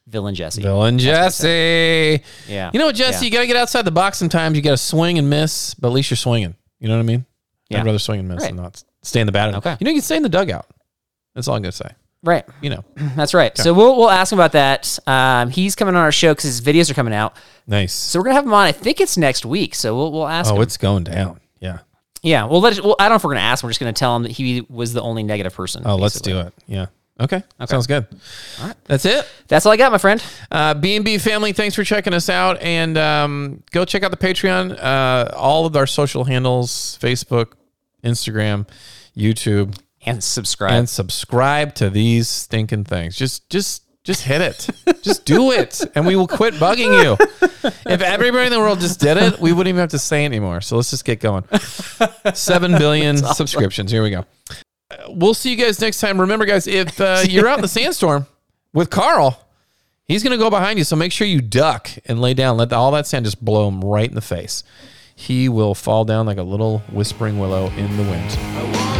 Villain 0.06 0.34
Jesse. 0.34 0.62
Villain 0.62 0.98
Jesse. 0.98 2.22
Yeah. 2.48 2.70
You 2.72 2.78
know 2.78 2.86
what, 2.86 2.94
Jesse? 2.94 3.24
Yeah. 3.24 3.28
You 3.28 3.32
got 3.32 3.40
to 3.40 3.46
get 3.46 3.56
outside 3.56 3.82
the 3.82 3.90
box 3.90 4.18
sometimes. 4.18 4.56
You 4.56 4.62
got 4.62 4.70
to 4.70 4.76
swing 4.76 5.18
and 5.18 5.28
miss, 5.28 5.74
but 5.74 5.88
at 5.88 5.94
least 5.94 6.10
you're 6.10 6.16
swinging. 6.16 6.54
You 6.78 6.88
know 6.88 6.94
what 6.94 7.00
I 7.00 7.06
mean? 7.06 7.26
Yeah. 7.68 7.80
I'd 7.80 7.86
rather 7.86 7.98
swing 7.98 8.20
and 8.20 8.28
miss 8.28 8.42
Right. 8.42 8.54
than 8.54 8.62
not 8.62 8.82
stay 9.02 9.20
in 9.20 9.26
the 9.26 9.32
batting. 9.32 9.56
Okay. 9.56 9.76
You 9.80 9.84
know, 9.84 9.90
you 9.90 9.96
can 9.96 10.02
stay 10.02 10.16
in 10.16 10.22
the 10.22 10.28
dugout. 10.28 10.66
That's 11.34 11.48
all 11.48 11.56
I'm 11.56 11.62
going 11.62 11.72
to 11.72 11.76
say. 11.76 11.90
Right. 12.22 12.44
You 12.60 12.70
know, 12.70 12.84
That's 13.16 13.34
right. 13.34 13.56
So 13.56 13.72
we'll, 13.74 13.96
we'll 13.96 14.10
ask 14.10 14.32
him 14.32 14.38
about 14.38 14.52
that. 14.52 14.98
Um, 15.06 15.50
he's 15.50 15.74
coming 15.74 15.94
on 15.94 16.02
our 16.02 16.12
show 16.12 16.32
because 16.32 16.44
his 16.44 16.60
videos 16.60 16.90
are 16.90 16.94
coming 16.94 17.14
out. 17.14 17.36
nice. 17.66 17.92
So 17.92 18.18
we're 18.18 18.24
gonna 18.24 18.34
have 18.34 18.46
him 18.46 18.54
on. 18.54 18.66
I 18.66 18.72
think 18.72 19.00
it's 19.00 19.16
next 19.16 19.44
week. 19.44 19.74
So 19.74 19.94
we'll 19.96 20.12
we'll 20.12 20.26
ask 20.26 20.50
oh, 20.50 20.56
him. 20.56 20.62
it's 20.62 20.76
going 20.76 21.04
down. 21.04 21.40
Yeah. 21.60 21.78
yeah, 22.22 22.44
we'll 22.44 22.60
let. 22.60 22.78
It, 22.78 22.84
well, 22.84 22.96
I 22.98 23.04
don't 23.04 23.10
know 23.10 23.16
if 23.16 23.24
we're 23.24 23.34
gonna 23.34 23.40
ask 23.46 23.62
him. 23.62 23.68
We're 23.68 23.72
just 23.72 23.80
gonna 23.80 23.92
tell 23.92 24.16
him 24.16 24.24
that 24.24 24.32
he 24.32 24.66
was 24.68 24.92
the 24.92 25.02
only 25.02 25.22
negative 25.22 25.54
person. 25.54 25.82
Oh, 25.84 25.96
let's 25.96 26.20
do 26.20 26.40
it. 26.40 26.52
Yeah. 26.66 26.86
Okay. 27.18 27.42
That 27.58 27.68
sounds 27.70 27.86
good. 27.86 28.06
All 28.60 28.66
right. 28.66 28.76
That's 28.84 29.06
it. 29.06 29.26
That's 29.48 29.64
all 29.64 29.72
I 29.72 29.76
got, 29.76 29.90
my 29.90 29.98
friend. 29.98 30.22
Uh, 30.50 30.74
B&B 30.74 31.16
family, 31.18 31.52
thanks 31.52 31.74
for 31.74 31.82
checking 31.82 32.12
us 32.12 32.28
out. 32.28 32.60
And 32.60 32.98
um, 32.98 33.62
go 33.70 33.84
check 33.86 34.02
out 34.02 34.10
the 34.10 34.18
Patreon. 34.18 34.78
Uh, 34.78 35.30
all 35.34 35.64
of 35.64 35.76
our 35.76 35.86
social 35.86 36.24
handles, 36.24 36.98
Facebook, 37.00 37.52
Instagram, 38.04 38.68
YouTube. 39.16 39.78
And 40.04 40.22
subscribe. 40.22 40.72
and 40.72 40.88
subscribe 40.88 41.74
to 41.76 41.90
these 41.90 42.28
stinking 42.28 42.84
things. 42.84 43.16
Just, 43.16 43.48
just, 43.48 43.82
just 44.04 44.22
hit 44.22 44.40
it. 44.40 44.68
just 45.02 45.24
do 45.24 45.50
it, 45.50 45.82
and 45.96 46.06
we 46.06 46.14
will 46.14 46.28
quit 46.28 46.54
bugging 46.54 47.02
you. 47.02 47.16
If 47.86 48.02
everybody 48.02 48.46
in 48.46 48.52
the 48.52 48.60
world 48.60 48.78
just 48.78 49.00
did 49.00 49.16
it, 49.16 49.40
we 49.40 49.52
wouldn't 49.52 49.68
even 49.68 49.80
have 49.80 49.90
to 49.90 49.98
say 49.98 50.22
it 50.22 50.26
anymore. 50.26 50.60
So 50.60 50.76
let's 50.76 50.90
just 50.90 51.04
get 51.04 51.18
going. 51.18 51.42
Seven 52.34 52.78
billion 52.78 53.16
subscriptions. 53.16 53.90
Here 53.90 54.04
we 54.04 54.10
go. 54.10 54.24
We'll 55.08 55.34
see 55.34 55.50
you 55.50 55.56
guys 55.56 55.80
next 55.80 56.00
time. 56.00 56.20
Remember, 56.20 56.44
guys, 56.44 56.66
if 56.66 57.00
uh, 57.00 57.22
you're 57.28 57.48
out 57.48 57.58
in 57.58 57.62
the 57.62 57.68
sandstorm 57.68 58.26
with 58.72 58.90
Carl, 58.90 59.46
he's 60.04 60.22
going 60.22 60.36
to 60.36 60.42
go 60.42 60.50
behind 60.50 60.78
you. 60.78 60.84
So 60.84 60.96
make 60.96 61.12
sure 61.12 61.26
you 61.26 61.40
duck 61.40 61.90
and 62.06 62.20
lay 62.20 62.34
down. 62.34 62.56
Let 62.56 62.72
all 62.72 62.92
that 62.92 63.06
sand 63.06 63.24
just 63.24 63.44
blow 63.44 63.68
him 63.68 63.80
right 63.80 64.08
in 64.08 64.14
the 64.14 64.20
face. 64.20 64.62
He 65.14 65.48
will 65.48 65.74
fall 65.74 66.04
down 66.04 66.26
like 66.26 66.38
a 66.38 66.42
little 66.42 66.80
whispering 66.92 67.38
willow 67.38 67.70
in 67.70 67.96
the 67.96 68.02
wind. 68.02 68.95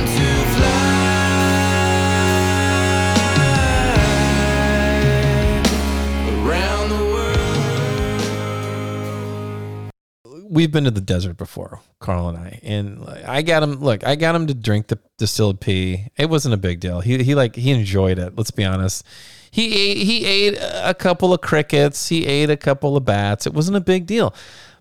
We've 10.56 10.72
been 10.72 10.84
to 10.84 10.90
the 10.90 11.02
desert 11.02 11.36
before, 11.36 11.80
Carl 12.00 12.30
and 12.30 12.38
I, 12.38 12.60
and 12.62 13.04
I 13.26 13.42
got 13.42 13.62
him. 13.62 13.74
Look, 13.74 14.06
I 14.06 14.16
got 14.16 14.34
him 14.34 14.46
to 14.46 14.54
drink 14.54 14.86
the 14.86 14.98
distilled 15.18 15.60
pee. 15.60 16.06
It 16.16 16.30
wasn't 16.30 16.54
a 16.54 16.56
big 16.56 16.80
deal. 16.80 17.00
He 17.00 17.22
he 17.22 17.34
like 17.34 17.56
he 17.56 17.72
enjoyed 17.72 18.18
it. 18.18 18.36
Let's 18.36 18.50
be 18.50 18.64
honest. 18.64 19.04
He 19.50 19.74
ate 19.74 19.98
he 19.98 20.24
ate 20.24 20.58
a 20.58 20.94
couple 20.94 21.34
of 21.34 21.42
crickets. 21.42 22.08
He 22.08 22.24
ate 22.24 22.48
a 22.48 22.56
couple 22.56 22.96
of 22.96 23.04
bats. 23.04 23.46
It 23.46 23.52
wasn't 23.52 23.76
a 23.76 23.82
big 23.82 24.06
deal. 24.06 24.34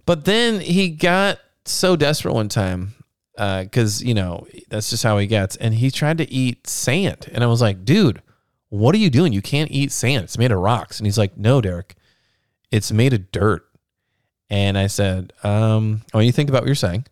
But 0.06 0.24
then 0.24 0.62
he 0.62 0.88
got 0.90 1.40
so 1.66 1.98
desperate 1.98 2.34
one 2.34 2.48
time 2.48 2.94
uh, 3.38 3.64
because 3.64 4.02
you 4.02 4.14
know 4.14 4.48
that's 4.70 4.90
just 4.90 5.04
how 5.04 5.18
he 5.18 5.28
gets. 5.28 5.58
And 5.58 5.74
he 5.74 5.92
tried 5.92 6.20
to 6.20 6.32
eat 6.32 6.68
sand, 6.68 7.30
and 7.34 7.44
I 7.44 7.48
was 7.48 7.62
like, 7.62 7.84
dude, 7.84 8.22
what 8.70 8.96
are 8.96 9.00
you 9.00 9.10
doing? 9.10 9.34
You 9.34 9.42
can't 9.42 9.72
eat 9.72 9.92
sand. 9.92 10.24
It's 10.24 10.38
made 10.38 10.54
of 10.54 10.60
rocks. 10.60 11.00
And 11.00 11.06
he's 11.06 11.18
like, 11.18 11.38
no, 11.38 11.60
Derek, 11.60 11.96
it's 12.72 12.94
made 12.94 13.12
of 13.14 13.30
dirt. 13.34 13.66
And 14.50 14.78
I 14.78 14.88
said, 14.88 15.34
um, 15.44 16.02
I 16.14 16.18
want 16.18 16.26
you 16.26 16.32
to 16.32 16.36
think 16.36 16.50
about 16.50 16.62
what 16.62 16.68
you're 16.68 16.76
saying. 16.76 17.06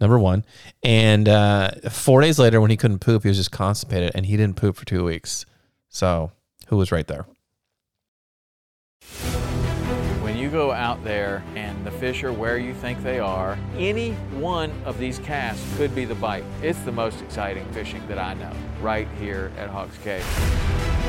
Number 0.00 0.18
one. 0.18 0.44
And 0.82 1.28
uh, 1.28 1.70
four 1.90 2.20
days 2.20 2.38
later, 2.38 2.60
when 2.60 2.70
he 2.70 2.76
couldn't 2.76 2.98
poop, 2.98 3.22
he 3.22 3.28
was 3.28 3.38
just 3.38 3.52
constipated 3.52 4.12
and 4.14 4.26
he 4.26 4.36
didn't 4.36 4.56
poop 4.56 4.76
for 4.76 4.84
two 4.84 5.04
weeks. 5.04 5.46
So 5.88 6.32
who 6.66 6.76
was 6.76 6.90
right 6.92 7.06
there? 7.06 7.26
When 10.22 10.36
you 10.36 10.50
go 10.50 10.72
out 10.72 11.02
there 11.04 11.42
and 11.54 11.86
the 11.86 11.90
fish 11.92 12.24
are 12.24 12.32
where 12.32 12.58
you 12.58 12.74
think 12.74 13.02
they 13.02 13.20
are, 13.20 13.58
any 13.76 14.12
one 14.32 14.72
of 14.84 14.98
these 14.98 15.18
casts 15.20 15.64
could 15.76 15.94
be 15.94 16.04
the 16.04 16.14
bite. 16.16 16.44
It's 16.62 16.78
the 16.80 16.92
most 16.92 17.20
exciting 17.22 17.70
fishing 17.72 18.06
that 18.08 18.18
I 18.18 18.34
know, 18.34 18.52
right 18.84 19.08
here 19.18 19.50
at 19.56 19.70
Hawks 19.70 19.96
Cave. 20.04 20.24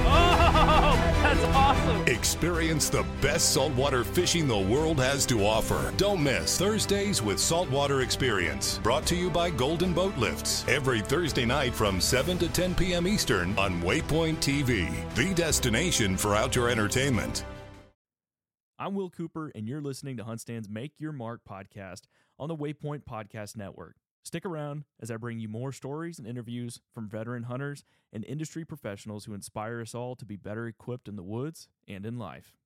Oh, 0.07 0.95
that's 1.23 1.43
awesome. 1.55 2.07
Experience 2.07 2.89
the 2.89 3.05
best 3.21 3.53
saltwater 3.53 4.05
fishing 4.05 4.47
the 4.47 4.57
world 4.57 4.97
has 4.97 5.26
to 5.26 5.45
offer. 5.45 5.93
Don't 5.97 6.23
miss 6.23 6.57
Thursdays 6.57 7.21
with 7.21 7.38
Saltwater 7.38 8.01
Experience, 8.01 8.80
brought 8.80 9.05
to 9.07 9.15
you 9.15 9.30
by 9.30 9.49
Golden 9.49 9.93
Boat 9.93 10.17
Lifts. 10.17 10.65
Every 10.69 11.01
Thursday 11.01 11.45
night 11.45 11.73
from 11.73 11.99
7 11.99 12.38
to 12.38 12.47
10 12.47 12.76
p.m. 12.76 13.07
Eastern 13.07 13.57
on 13.59 13.82
Waypoint 13.82 14.38
TV, 14.38 14.89
the 15.15 15.34
destination 15.34 16.15
for 16.15 16.34
outdoor 16.34 16.69
entertainment. 16.69 17.43
I'm 18.80 18.93
Will 18.93 19.09
Cooper, 19.09 19.51
and 19.53 19.67
you're 19.67 19.82
listening 19.82 20.17
to 20.17 20.23
HuntStand's 20.23 20.69
Make 20.69 20.93
Your 20.97 21.11
Mark 21.11 21.41
podcast 21.49 22.03
on 22.39 22.47
the 22.49 22.55
Waypoint 22.55 23.03
Podcast 23.03 23.55
Network. 23.57 23.95
Stick 24.26 24.43
around 24.43 24.86
as 24.99 25.11
I 25.11 25.17
bring 25.17 25.39
you 25.39 25.47
more 25.47 25.71
stories 25.71 26.17
and 26.17 26.28
interviews 26.28 26.82
from 26.91 27.07
veteran 27.07 27.43
hunters 27.43 27.84
and 28.11 28.26
industry 28.26 28.65
professionals 28.65 29.26
who 29.26 29.36
inspire 29.36 29.80
us 29.82 29.93
all 29.93 30.15
to 30.15 30.26
be 30.26 30.36
better 30.36 30.65
equipped 30.67 31.07
in 31.07 31.15
the 31.15 31.21
woods 31.21 31.67
and 31.88 32.07
in 32.07 32.17
life. 32.17 32.57